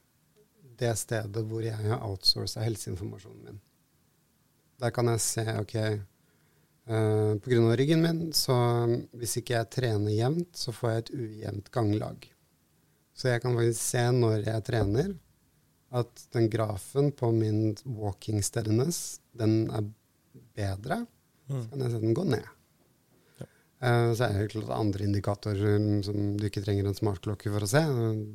det 0.81 0.91
stedet 0.99 1.43
hvor 1.47 1.63
jeg 1.65 1.77
har 1.77 2.03
outsourca 2.07 2.65
helseinformasjonen 2.65 3.45
min? 3.47 3.61
Der 4.81 4.93
kan 4.93 5.09
jeg 5.11 5.21
se 5.23 5.45
ok, 5.61 5.75
uh, 6.89 7.33
på 7.37 7.51
grunn 7.53 7.69
av 7.69 7.75
ryggen 7.79 8.01
min, 8.03 8.21
så 8.33 8.55
hvis 9.17 9.37
ikke 9.41 9.59
jeg 9.59 9.71
trener 9.77 10.15
jevnt, 10.15 10.51
så 10.57 10.73
får 10.73 10.91
jeg 10.91 11.03
et 11.03 11.11
ujevnt 11.19 11.73
ganglag. 11.73 12.31
Så 13.13 13.29
jeg 13.29 13.43
kan 13.43 13.53
faktisk 13.57 13.83
se 13.83 14.05
når 14.17 14.47
jeg 14.47 14.65
trener, 14.65 15.11
at 15.91 16.23
den 16.31 16.47
grafen 16.49 17.11
på 17.11 17.29
min 17.35 17.75
walking 17.85 18.39
steadiness, 18.43 19.19
den 19.35 19.67
er 19.75 19.85
bedre. 20.55 21.03
Så 21.51 21.67
kan 21.67 21.83
jeg 21.83 21.91
se 21.91 22.01
den 22.01 22.17
gå 22.17 22.25
ned. 22.31 22.47
Uh, 23.81 24.11
så 24.13 24.27
er 24.27 24.37
det 24.37 24.51
klart 24.53 24.71
andre 24.75 25.07
indikatorer 25.07 25.79
som 26.05 26.35
du 26.37 26.45
ikke 26.47 26.61
trenger 26.61 26.85
en 26.87 26.97
smartklokke 26.97 27.49
for 27.49 27.65
å 27.65 27.69
se. 27.69 27.81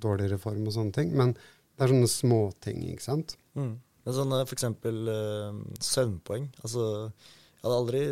Dårligere 0.02 0.40
form 0.42 0.66
og 0.66 0.74
sånne 0.74 0.96
ting. 0.96 1.12
Men 1.16 1.36
det 1.76 1.84
er 1.84 1.92
sånne 1.92 2.08
småting, 2.08 2.86
ikke 2.92 3.04
sant. 3.04 3.36
Mm. 3.58 3.74
Men 4.06 4.14
sånn 4.16 4.32
for 4.38 4.54
eksempel 4.56 5.10
uh, 5.10 5.58
søvnpoeng. 5.82 6.48
Altså, 6.62 6.86
jeg 7.10 7.64
hadde 7.64 7.80
aldri 7.82 8.02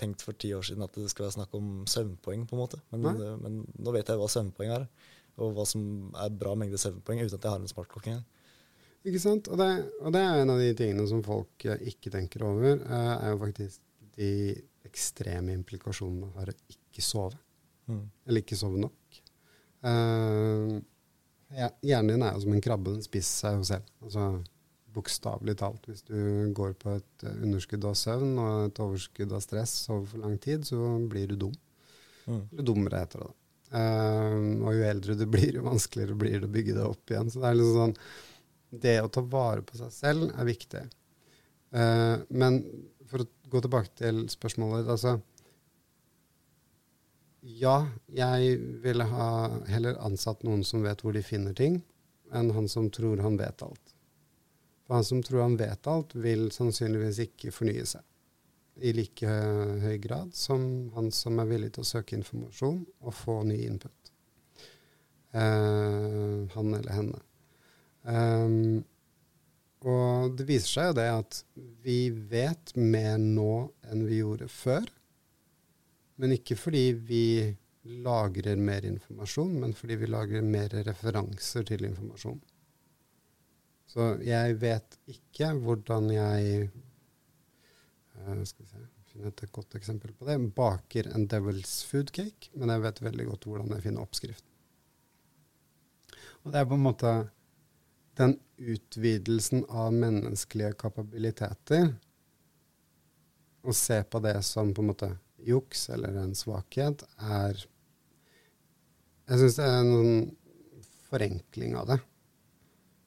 tenkt 0.00 0.24
for 0.26 0.36
ti 0.36 0.50
år 0.56 0.64
siden 0.66 0.84
at 0.84 0.96
det 0.98 1.06
skulle 1.08 1.28
være 1.28 1.38
snakk 1.38 1.54
om 1.56 1.68
søvnpoeng, 1.88 2.44
på 2.50 2.56
en 2.56 2.60
måte. 2.60 2.80
Men, 2.92 3.06
uh, 3.16 3.36
men, 3.40 3.62
nå 3.80 3.94
vet 3.94 4.10
jeg 4.10 4.20
hva 4.20 4.28
søvnpoeng 4.32 4.74
er, 4.76 4.86
og 5.40 5.54
hva 5.56 5.64
som 5.68 5.86
er 6.20 6.36
bra 6.36 6.52
mengde 6.58 6.80
søvnpoeng, 6.80 7.22
uten 7.22 7.38
at 7.38 7.46
jeg 7.48 7.54
har 7.54 7.62
en 7.62 7.72
smartklokke. 7.72 8.18
Ikke 9.04 9.22
sant. 9.22 9.48
Og 9.52 9.60
det, 9.60 9.70
og 10.02 10.12
det, 10.16 10.20
er 10.20 10.42
en 10.42 10.52
av 10.52 10.60
de 10.60 10.70
tingene 10.76 11.08
som 11.08 11.24
folk 11.24 11.66
ikke 11.74 12.12
tenker 12.12 12.44
over, 12.46 12.80
er 12.84 13.32
jo 13.32 13.40
faktisk 13.40 13.80
de 14.18 14.30
ekstreme 14.84 15.54
implikasjonene 15.56 16.30
av 16.32 16.50
å 16.52 16.56
ikke 16.76 17.04
sove. 17.04 17.38
Mm. 17.88 18.04
Eller 18.28 18.44
ikke 18.44 18.58
sove 18.58 18.80
nok. 18.80 19.22
Uh, 19.84 20.80
hjernen 21.54 22.14
din 22.14 22.24
er 22.26 22.34
jo 22.34 22.44
som 22.44 22.56
en 22.56 22.64
krabbe, 22.64 22.96
den 22.96 23.06
spiser 23.06 23.34
seg 23.38 23.60
jo 23.60 23.68
selv. 23.68 23.94
Altså 24.04 24.26
Bokstavelig 24.94 25.56
talt. 25.58 25.86
Hvis 25.90 26.04
du 26.06 26.52
går 26.54 26.76
på 26.78 26.92
et 26.94 27.24
underskudd 27.32 27.86
av 27.88 27.96
søvn 27.98 28.36
og 28.38 28.68
et 28.68 28.80
overskudd 28.84 29.32
av 29.34 29.42
stress 29.42 29.72
over 29.88 30.04
for 30.12 30.22
lang 30.22 30.36
tid, 30.42 30.66
så 30.68 30.78
blir 31.10 31.32
du 31.32 31.38
dum. 31.46 31.56
Mm. 32.28 32.44
Eller 32.52 32.68
dummere 32.68 33.00
etter 33.02 33.24
det. 33.24 33.32
Uh, 33.74 34.62
og 34.62 34.76
jo 34.76 34.84
eldre 34.86 35.16
du 35.18 35.24
blir, 35.26 35.56
jo 35.58 35.64
vanskeligere 35.66 36.14
blir 36.18 36.36
det 36.38 36.46
å 36.46 36.54
bygge 36.54 36.76
det 36.76 36.86
opp 36.86 37.10
igjen. 37.10 37.32
Så 37.32 37.42
det 37.42 37.48
er 37.50 37.58
liksom 37.58 37.80
sånn 37.80 37.96
Det 38.84 38.94
å 39.02 39.10
ta 39.10 39.22
vare 39.30 39.62
på 39.66 39.78
seg 39.78 39.90
selv 39.94 40.30
er 40.30 40.46
viktig. 40.46 40.84
Uh, 41.74 42.22
men 42.30 42.62
for 43.10 43.24
å 43.24 43.50
gå 43.50 43.62
tilbake 43.64 43.90
til 43.98 44.24
spørsmålet 44.30 44.84
ditt, 44.84 44.94
altså 44.94 45.18
Ja, 47.44 47.88
jeg 48.08 48.56
ville 48.80 49.04
ha 49.04 49.28
heller 49.68 49.98
ansatt 50.00 50.46
noen 50.46 50.62
som 50.64 50.84
vet 50.84 51.02
hvor 51.04 51.12
de 51.12 51.20
finner 51.24 51.52
ting, 51.56 51.82
enn 52.32 52.54
han 52.56 52.70
som 52.72 52.88
tror 52.88 53.20
han 53.20 53.36
vet 53.36 53.60
alt. 53.66 53.92
For 54.86 54.96
han 54.96 55.04
som 55.04 55.20
tror 55.24 55.42
han 55.42 55.58
vet 55.60 55.86
alt, 55.88 56.14
vil 56.16 56.48
sannsynligvis 56.52 57.20
ikke 57.26 57.52
fornye 57.52 57.84
seg 57.88 58.04
i 58.82 58.90
like 58.96 59.28
høy 59.84 59.98
grad 60.02 60.32
som 60.34 60.64
han 60.96 61.12
som 61.14 61.38
er 61.38 61.50
villig 61.52 61.74
til 61.74 61.84
å 61.84 61.86
søke 61.86 62.16
informasjon 62.16 62.80
og 63.04 63.14
få 63.14 63.36
ny 63.46 63.60
input. 63.68 64.10
Uh, 65.34 66.48
han 66.54 66.74
eller 66.74 66.92
henne. 66.94 67.22
Um, 68.02 68.82
og 69.84 70.34
det 70.38 70.48
viser 70.48 70.70
seg 70.70 70.90
jo 70.90 70.98
det 70.98 71.08
at 71.12 71.40
vi 71.84 72.08
vet 72.08 72.72
mer 72.78 73.18
nå 73.20 73.68
enn 73.90 74.04
vi 74.08 74.22
gjorde 74.22 74.48
før. 74.48 74.88
Men 76.20 76.34
ikke 76.36 76.56
fordi 76.58 76.84
vi 77.08 77.26
lagrer 78.04 78.56
mer 78.56 78.86
informasjon, 78.88 79.52
men 79.60 79.74
fordi 79.76 79.98
vi 80.00 80.08
lagrer 80.08 80.44
mer 80.46 80.72
referanser 80.86 81.66
til 81.68 81.84
informasjon. 81.88 82.40
Så 83.90 84.14
jeg 84.24 84.56
vet 84.62 84.96
ikke 85.10 85.52
hvordan 85.62 86.08
jeg 86.10 86.70
uh, 88.16 88.40
Skal 88.42 88.64
vi 88.64 88.70
se, 88.70 88.80
finne 89.12 89.30
et 89.30 89.44
godt 89.52 89.76
eksempel 89.78 90.14
på 90.16 90.26
det. 90.26 90.38
Baker 90.56 91.10
en 91.14 91.28
Devil's 91.30 91.82
Food 91.86 92.10
Cake, 92.16 92.50
men 92.54 92.72
jeg 92.72 92.82
vet 92.82 93.04
veldig 93.04 93.28
godt 93.30 93.46
hvordan 93.50 93.74
jeg 93.76 93.84
finner 93.84 94.06
oppskriften. 94.06 94.50
Og 96.44 96.52
det 96.52 96.60
er 96.60 96.68
på 96.68 96.76
en 96.76 96.84
måte 96.84 97.12
den 98.18 98.36
utvidelsen 98.58 99.64
av 99.68 99.94
menneskelige 99.94 100.76
kapabiliteter 100.78 101.88
Å 103.64 103.72
se 103.74 103.96
på 104.06 104.20
det 104.22 104.36
som 104.46 104.70
på 104.76 104.82
en 104.84 104.90
måte 104.92 105.08
juks 105.46 105.88
eller 105.94 106.16
en 106.20 106.34
svakhet, 106.38 107.04
er 107.18 107.58
Jeg 109.24 109.40
syns 109.40 109.56
det 109.56 109.66
er 109.66 109.84
noen 109.88 110.16
forenkling 111.08 111.76
av 111.80 111.88
det. 111.88 111.98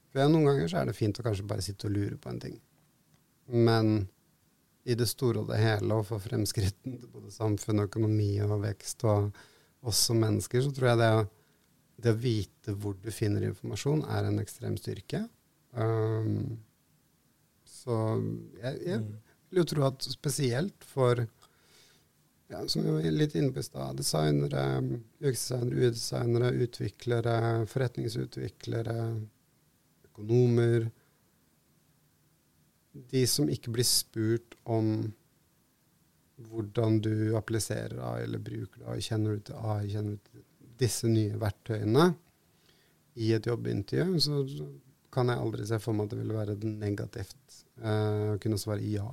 For 0.10 0.32
Noen 0.32 0.48
ganger 0.48 0.72
så 0.72 0.80
er 0.80 0.90
det 0.90 0.98
fint 0.98 1.20
å 1.22 1.26
kanskje 1.26 1.46
bare 1.46 1.62
sitte 1.62 1.90
og 1.90 1.94
lure 1.94 2.18
på 2.18 2.32
en 2.32 2.40
ting. 2.42 2.56
Men 3.54 4.08
i 4.88 4.96
det 4.98 5.06
store 5.12 5.44
og 5.44 5.52
det 5.52 5.60
hele, 5.62 5.92
og 5.94 6.08
for 6.08 6.24
fremskritten 6.24 6.98
til 6.98 7.12
både 7.12 7.34
samfunn, 7.36 7.84
økonomi 7.86 8.32
og 8.46 8.64
vekst, 8.64 9.04
og 9.06 9.30
oss 9.88 10.00
som 10.10 10.18
mennesker, 10.24 10.64
så 10.64 10.74
tror 10.74 10.94
jeg 10.94 11.02
det 11.04 11.12
det 11.98 12.14
å 12.14 12.22
vite 12.22 12.76
hvor 12.78 12.98
du 13.02 13.10
finner 13.14 13.46
informasjon, 13.48 14.04
er 14.14 14.28
en 14.28 14.42
ekstrem 14.42 14.76
styrke. 14.78 15.24
Um, 15.74 16.60
så 17.66 17.96
jeg, 18.62 18.74
jeg, 18.86 19.02
mm. 19.02 19.08
vil 19.50 19.62
jo 19.62 19.68
tro 19.72 19.88
at 19.88 20.06
spesielt 20.06 20.86
for 20.86 21.24
ja, 22.48 22.68
som 22.68 22.84
vi 22.84 22.92
var 22.92 23.12
litt 23.12 23.36
inne 23.36 23.52
på 23.52 23.60
i 23.60 23.66
stad, 23.66 23.98
designere, 24.00 24.64
UX-designere, 25.20 25.82
UD-designere, 25.82 26.52
utviklere, 26.64 27.36
forretningsutviklere, 27.68 28.98
økonomer. 30.12 30.88
De 33.12 33.24
som 33.28 33.52
ikke 33.52 33.74
blir 33.76 33.88
spurt 33.88 34.56
om 34.64 34.94
hvordan 36.48 37.00
du 37.02 37.36
appliserer 37.38 38.00
AI 38.14 38.24
eller 38.28 38.42
bruker 38.42 38.88
AI, 38.94 39.02
kjenner 39.04 39.36
du 39.36 39.46
til 39.50 39.60
AI, 39.60 39.92
kjenner 39.92 40.16
du 40.16 40.32
til 40.32 40.44
disse 40.80 41.10
nye 41.12 41.38
verktøyene? 41.42 42.12
I 43.18 43.32
et 43.34 43.48
jobbintervju, 43.50 44.20
så 44.22 44.44
kan 45.14 45.32
jeg 45.32 45.42
aldri 45.42 45.66
se 45.66 45.80
for 45.82 45.98
meg 45.98 46.06
at 46.06 46.14
det 46.14 46.20
ville 46.22 46.38
være 46.38 46.58
negativt 46.70 47.64
uh, 47.82 48.36
å 48.36 48.42
kunne 48.42 48.60
svare 48.62 48.86
ja. 48.86 49.08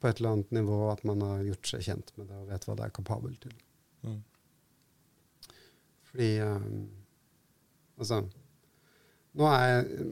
På 0.00 0.08
et 0.08 0.20
eller 0.20 0.36
annet 0.36 0.54
nivå 0.58 0.78
at 0.92 1.02
man 1.08 1.22
har 1.24 1.44
gjort 1.46 1.70
seg 1.70 1.84
kjent 1.86 2.12
med 2.18 2.28
det 2.30 2.38
og 2.40 2.50
vet 2.50 2.66
hva 2.68 2.76
det 2.78 2.86
er 2.86 2.96
kapabel 2.98 3.36
til. 3.40 3.54
Mm. 4.06 4.22
Fordi 6.10 6.30
um, 6.44 6.86
Altså 7.96 8.22
Nå 9.36 9.48
er 9.50 9.66
jeg 9.70 10.06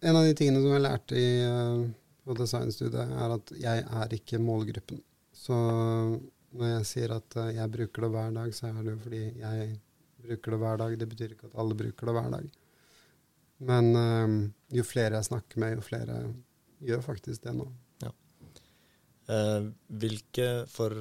En 0.00 0.16
av 0.16 0.24
de 0.24 0.36
tingene 0.36 0.62
som 0.62 0.72
jeg 0.72 0.84
lærte 0.84 1.20
i, 1.20 1.30
uh, 1.44 1.84
på 2.24 2.36
designstudiet, 2.36 3.12
er 3.12 3.34
at 3.34 3.50
jeg 3.60 3.82
er 3.84 4.14
ikke 4.16 4.40
målgruppen. 4.40 5.00
Så 5.36 5.56
når 6.56 6.70
jeg 6.70 6.86
sier 6.88 7.12
at 7.12 7.36
uh, 7.36 7.50
jeg 7.52 7.72
bruker 7.74 8.06
det 8.06 8.10
hver 8.14 8.32
dag, 8.38 8.54
så 8.56 8.70
er 8.70 8.78
det 8.80 8.94
jo 8.94 9.02
fordi 9.02 9.20
jeg 9.42 9.66
bruker 10.24 10.54
det 10.54 10.60
hver 10.62 10.80
dag. 10.80 10.96
Det 11.02 11.08
betyr 11.10 11.34
ikke 11.34 11.50
at 11.50 11.58
alle 11.60 11.76
bruker 11.82 12.08
det 12.08 12.16
hver 12.16 12.32
dag. 12.32 12.48
Men 13.68 13.90
uh, 13.92 14.38
jo 14.78 14.86
flere 14.88 15.20
jeg 15.20 15.28
snakker 15.28 15.60
med, 15.60 15.76
jo 15.76 15.84
flere 15.84 16.18
gjør 16.88 17.04
faktisk 17.04 17.44
det 17.44 17.56
nå. 17.60 17.68
Uh, 19.30 19.70
hvilke, 20.02 20.48
for 20.70 20.94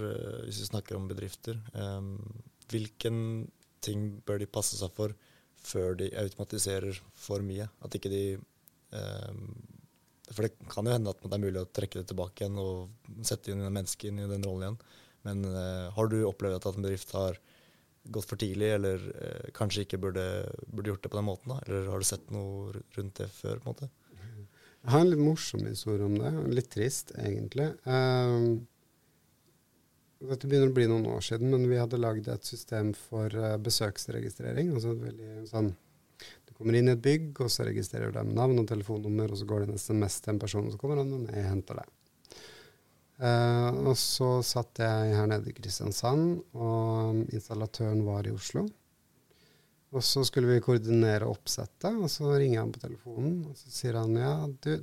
hvis 0.45 0.61
vi 0.61 0.69
snakker 0.69 0.97
om 0.97 1.07
bedrifter, 1.09 1.57
um, 1.73 2.13
hvilken 2.69 3.47
ting 3.81 4.19
bør 4.27 4.41
de 4.41 4.49
passe 4.49 4.77
seg 4.77 4.91
for 4.93 5.15
før 5.59 5.97
de 5.97 6.11
automatiserer 6.19 6.99
for 7.17 7.41
mye? 7.45 7.65
At 7.83 7.95
ikke 7.95 8.11
de 8.11 8.23
For 10.29 10.45
det 10.45 10.69
kan 10.69 10.85
jo 10.85 10.93
hende 10.93 11.11
at 11.11 11.21
det 11.21 11.35
er 11.35 11.41
mulig 11.41 11.61
å 11.61 11.69
trekke 11.73 11.99
det 11.99 12.09
tilbake 12.09 12.43
igjen 12.43 12.57
og 12.61 13.23
sette 13.25 13.51
inn 13.51 13.61
en 13.61 13.73
menneske 13.73 14.09
inn 14.09 14.21
i 14.21 14.27
den 14.29 14.45
rollen 14.45 14.63
igjen. 14.65 14.77
Men 15.25 15.43
har 15.95 16.09
du 16.09 16.17
opplevd 16.25 16.57
at 16.57 16.77
en 16.77 16.85
bedrift 16.85 17.13
har 17.17 17.37
gått 18.13 18.29
for 18.29 18.39
tidlig, 18.41 18.69
eller 18.77 19.03
kanskje 19.57 19.85
ikke 19.85 19.99
burde, 20.01 20.25
burde, 20.67 20.93
gjort 20.93 21.03
det 21.05 21.11
på 21.11 21.19
den 21.19 21.27
måten? 21.27 21.53
da? 21.53 21.59
Eller 21.65 21.89
har 21.91 22.01
du 22.01 22.07
sett 22.07 22.29
noe 22.33 22.81
rundt 22.97 23.21
det 23.21 23.29
før? 23.35 23.59
på 23.59 23.67
en 23.67 23.73
måte? 23.73 23.89
Jeg 24.79 24.93
har 24.93 25.03
en 25.03 25.09
litt 25.11 25.21
morsom 25.21 25.65
historie 25.67 26.05
om 26.07 26.15
det. 26.15 26.31
Litt 26.55 26.69
trist, 26.71 27.11
egentlig. 27.19 27.67
Um, 27.83 28.63
dette 30.23 30.47
begynner 30.47 30.71
å 30.71 30.75
bli 30.75 30.87
noen 30.87 31.07
år 31.11 31.23
siden, 31.25 31.51
men 31.51 31.67
vi 31.67 31.79
hadde 31.79 31.99
lagd 31.99 32.29
et 32.31 32.47
system 32.47 32.93
for 32.95 33.33
uh, 33.35 33.57
besøksregistrering. 33.59 34.71
altså 34.75 34.95
veldig 34.99 35.45
sånn 35.51 35.73
Du 36.47 36.53
kommer 36.55 36.75
inn 36.79 36.91
i 36.91 36.95
et 36.95 37.03
bygg, 37.03 37.33
og 37.43 37.51
så 37.51 37.67
registrerer 37.67 38.15
med 38.23 38.35
navn 38.39 38.63
og 38.63 38.67
telefonnummer, 38.71 39.31
og 39.31 39.39
så 39.39 39.47
går 39.47 39.63
det 39.65 39.69
en 39.69 39.79
SMS 39.79 40.19
til 40.23 40.35
en 40.35 40.43
person, 40.43 40.67
og 40.67 40.75
så 40.75 40.81
kommer 40.81 41.03
han 41.03 41.15
og 41.15 41.29
henter 41.35 41.83
deg. 41.83 41.95
Uh, 43.19 43.91
og 43.91 43.95
så 43.99 44.37
satt 44.47 44.79
jeg 44.79 45.15
her 45.19 45.27
nede 45.27 45.51
i 45.51 45.55
Kristiansand, 45.55 46.37
og 46.55 47.25
installatøren 47.35 48.05
var 48.07 48.27
i 48.27 48.35
Oslo. 48.35 48.63
Og 49.89 50.05
så 50.05 50.21
skulle 50.27 50.51
vi 50.51 50.61
koordinere 50.61 51.29
oppsettet, 51.29 51.89
og 51.89 52.11
så 52.13 52.35
ringer 52.35 52.61
han 52.61 52.73
på 52.73 52.81
telefonen, 52.83 53.39
og 53.49 53.57
så 53.57 53.71
sier 53.73 53.97
han 53.97 54.13
ja, 54.19 54.33
du, 54.61 54.75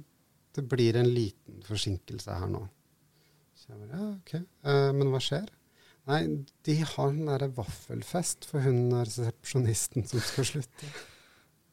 det 0.56 0.64
blir 0.66 0.98
en 0.98 1.10
liten 1.12 1.60
forsinkelse 1.66 2.40
her 2.40 2.50
nå. 2.50 2.64
Så 3.54 3.70
jeg 3.70 3.84
bare 3.84 4.00
ja, 4.00 4.08
ok, 4.16 4.34
uh, 4.66 4.90
men 4.96 5.12
hva 5.12 5.22
skjer? 5.22 5.46
Nei, 6.06 6.20
de 6.66 6.74
har 6.82 7.10
den 7.10 7.26
derre 7.26 7.48
vaffelfest 7.54 8.44
for 8.46 8.62
hun 8.62 8.94
resepsjonisten 8.94 10.06
som 10.06 10.20
skal 10.22 10.44
slutte. 10.52 10.86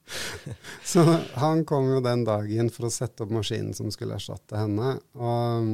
Så 0.92 1.04
han 1.40 1.66
kom 1.70 1.86
jo 1.92 2.00
den 2.04 2.26
dagen 2.28 2.70
for 2.74 2.86
å 2.88 2.94
sette 2.94 3.24
opp 3.24 3.32
maskinen 3.34 3.74
som 3.78 3.92
skulle 3.94 4.16
erstatte 4.18 4.58
henne. 4.58 4.90
Og 5.14 5.64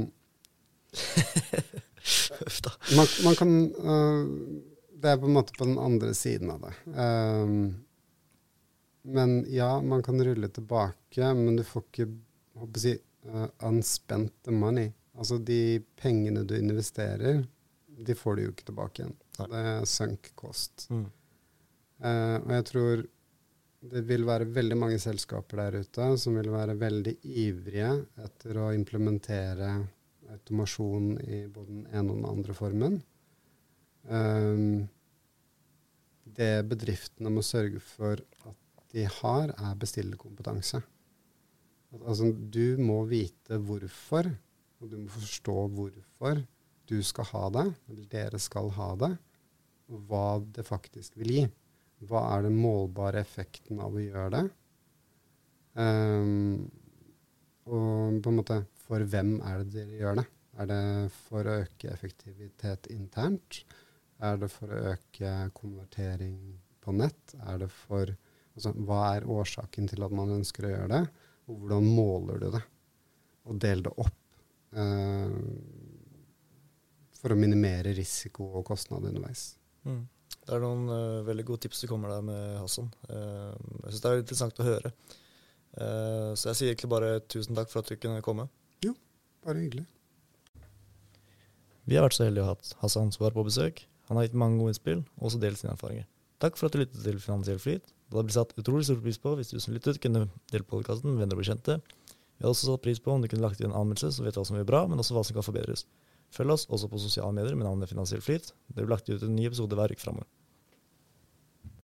man, 2.97 3.07
man 3.25 3.35
kan 3.39 3.51
øh, 3.79 4.23
Det 4.99 5.11
er 5.11 5.19
på 5.19 5.29
en 5.29 5.35
måte 5.37 5.55
på 5.55 5.67
den 5.67 5.77
andre 5.79 6.13
siden 6.17 6.51
av 6.51 6.65
det. 6.65 6.73
Um, 6.91 7.85
men 9.01 9.45
ja, 9.47 9.81
man 9.81 10.03
kan 10.03 10.19
rulle 10.23 10.49
tilbake, 10.51 11.33
men 11.33 11.55
du 11.55 11.63
får 11.63 11.85
ikke 11.87 12.07
håper 12.59 12.87
jeg, 12.89 12.99
uh, 13.29 13.47
unspent 13.69 14.33
the 14.43 14.51
money. 14.51 14.91
Altså 15.15 15.39
de 15.39 15.79
pengene 15.99 16.43
du 16.47 16.57
investerer, 16.57 17.45
de 17.87 18.15
får 18.15 18.35
du 18.35 18.43
jo 18.43 18.51
ikke 18.53 18.67
tilbake 18.71 19.03
igjen. 19.03 19.15
Nei. 19.39 19.47
Det 19.53 19.63
er 19.71 19.87
sunk 19.87 20.33
cost. 20.39 20.89
Mm. 20.91 21.07
Uh, 22.03 22.35
og 22.43 22.51
jeg 22.57 22.67
tror 22.71 23.05
det 23.89 24.01
vil 24.07 24.25
være 24.27 24.49
veldig 24.51 24.75
mange 24.75 24.99
selskaper 24.99 25.61
der 25.61 25.85
ute 25.85 26.09
som 26.19 26.35
vil 26.35 26.49
være 26.51 26.75
veldig 26.79 27.13
ivrige 27.23 27.93
etter 28.19 28.59
å 28.59 28.73
implementere 28.75 29.71
automasjon 30.29 31.13
i 31.23 31.45
både 31.47 31.69
den 31.71 31.85
ene 31.87 32.11
og 32.11 32.19
den 32.19 32.27
andre 32.27 32.55
formen. 32.57 32.99
Um, 34.07 34.87
det 36.39 36.53
bedriftene 36.69 37.31
må 37.33 37.43
sørge 37.43 37.81
for 37.83 38.21
at 38.47 38.57
de 38.93 39.05
har, 39.05 39.51
er 39.51 39.79
bestillerkompetanse. 39.79 40.81
Altså, 41.99 42.29
du 42.31 42.77
må 42.81 43.01
vite 43.09 43.57
hvorfor, 43.57 44.29
og 44.79 44.91
du 44.91 44.97
må 45.01 45.09
forstå 45.11 45.57
hvorfor 45.75 46.43
du 46.89 46.99
skal 47.05 47.27
ha 47.33 47.43
det, 47.57 47.65
eller 47.89 48.11
dere 48.13 48.41
skal 48.41 48.71
ha 48.77 48.89
det, 49.03 49.11
og 49.89 50.05
hva 50.09 50.27
det 50.55 50.65
faktisk 50.65 51.17
vil 51.19 51.33
gi. 51.33 51.45
Hva 52.09 52.23
er 52.35 52.47
den 52.47 52.57
målbare 52.61 53.21
effekten 53.21 53.81
av 53.83 53.97
å 53.97 54.03
gjøre 54.03 54.29
det? 54.37 54.43
Um, 55.79 56.69
og 57.69 58.21
på 58.23 58.31
en 58.31 58.39
måte, 58.39 58.61
for 58.85 59.03
hvem 59.05 59.35
er 59.45 59.61
det 59.63 59.73
dere 59.75 59.99
gjør 59.99 60.21
det? 60.21 60.27
Er 60.59 60.69
det 60.69 60.83
for 61.27 61.47
å 61.47 61.59
øke 61.63 61.91
effektivitet 61.93 62.89
internt? 62.93 63.61
Er 64.19 64.39
det 64.41 64.49
for 64.51 64.71
å 64.73 64.81
øke 64.93 65.33
konvertering 65.55 66.39
på 66.83 66.93
nett? 66.95 67.35
Er 67.47 67.61
det 67.63 67.69
for 67.71 68.09
altså, 68.09 68.73
Hva 68.75 69.01
er 69.13 69.29
årsaken 69.31 69.87
til 69.91 70.03
at 70.03 70.15
man 70.15 70.35
ønsker 70.39 70.67
å 70.67 70.73
gjøre 70.73 70.89
det? 70.91 71.03
Og 71.49 71.61
hvordan 71.61 71.87
måler 71.87 72.41
du 72.41 72.49
det? 72.57 72.63
Og 73.49 73.61
del 73.63 73.83
det 73.85 73.93
opp. 73.95 74.15
eh, 74.75 75.37
for 77.19 77.33
å 77.33 77.39
minimere 77.39 77.91
risiko 77.97 78.45
og 78.59 78.67
kostnad 78.67 79.07
underveis. 79.09 79.53
Mm. 79.83 80.03
Det 80.39 80.55
er 80.55 80.63
noen 80.63 80.85
uh, 80.89 81.25
veldig 81.27 81.45
gode 81.45 81.65
tips 81.65 81.83
du 81.83 81.89
kommer 81.91 82.13
der 82.13 82.23
med, 82.25 82.43
Hassan. 82.61 82.87
Uh, 83.09 83.51
jeg 83.83 83.91
syns 83.91 84.03
det 84.03 84.11
er 84.11 84.21
interessant 84.23 84.61
å 84.61 84.67
høre. 84.67 84.91
Uh, 85.75 86.31
så 86.33 86.51
jeg 86.51 86.59
sier 86.59 86.71
egentlig 86.71 86.91
bare 86.93 87.11
tusen 87.29 87.57
takk 87.57 87.71
for 87.71 87.83
at 87.83 87.91
du 87.91 87.99
kunne 87.99 88.23
komme. 88.25 88.47
Jo, 88.85 88.95
Bare 89.45 89.61
hyggelig. 89.61 89.85
Vi 91.89 91.97
har 91.97 92.05
vært 92.05 92.17
så 92.19 92.27
heldige 92.27 92.45
å 92.45 92.49
ha 92.49 92.55
hatt 92.55 92.71
Hassan 92.83 93.13
Svar 93.13 93.33
på 93.35 93.45
besøk. 93.45 93.83
Han 94.09 94.17
har 94.17 94.27
gitt 94.27 94.37
mange 94.41 94.57
gode 94.59 94.73
innspill, 94.73 95.03
og 95.19 95.29
også 95.29 95.41
delt 95.41 95.61
sine 95.61 95.75
erfaringer. 95.75 96.07
Takk 96.41 96.57
for 96.57 96.69
at 96.69 96.75
du 96.75 96.81
lyttet 96.81 97.01
til 97.03 97.19
Finansiell 97.21 97.59
flyt. 97.61 97.91
Det 98.09 98.17
hadde 98.17 98.25
blitt 98.29 98.37
satt 98.37 98.53
utrolig 98.57 98.87
stor 98.87 99.01
pris 99.03 99.19
på 99.21 99.35
hvis 99.37 99.51
du 99.53 99.59
som 99.61 99.75
lyttet, 99.75 99.99
kunne 100.01 100.25
delt 100.53 100.67
podkasten 100.71 101.11
med 101.11 101.21
venner 101.21 101.37
og 101.37 101.43
bekjente. 101.43 101.77
Vi 102.39 102.45
hadde 102.45 102.53
også 102.55 102.71
satt 102.71 102.85
pris 102.85 103.01
på 103.03 103.13
om 103.13 103.21
du 103.21 103.27
kunne 103.29 103.43
lagt 103.43 103.61
inn 103.61 103.69
en 103.69 103.77
anmeldelse, 103.77 104.15
så 104.15 104.25
vet 104.25 104.33
du 104.33 104.41
hva 104.41 104.47
som 104.47 104.57
gjør 104.57 104.69
bra, 104.71 104.85
men 104.89 105.03
også 105.03 105.17
hva 105.17 105.25
som 105.27 105.37
kan 105.37 105.45
forbedres. 105.45 105.85
Følg 106.33 106.55
oss 106.55 106.65
også 106.69 106.89
på 106.89 107.01
sosiale 107.01 107.35
medier 107.35 107.57
med 107.59 107.67
navnet 107.67 107.91
Finansiell 107.91 108.23
flyt. 108.23 108.53
Det 108.69 108.81
blir 108.81 108.93
lagt 108.93 109.09
ut 109.11 109.25
en 109.25 109.35
ny 109.35 109.49
episode 109.49 109.77
hver 109.77 109.91
uke 109.91 110.01
framover. 110.01 110.29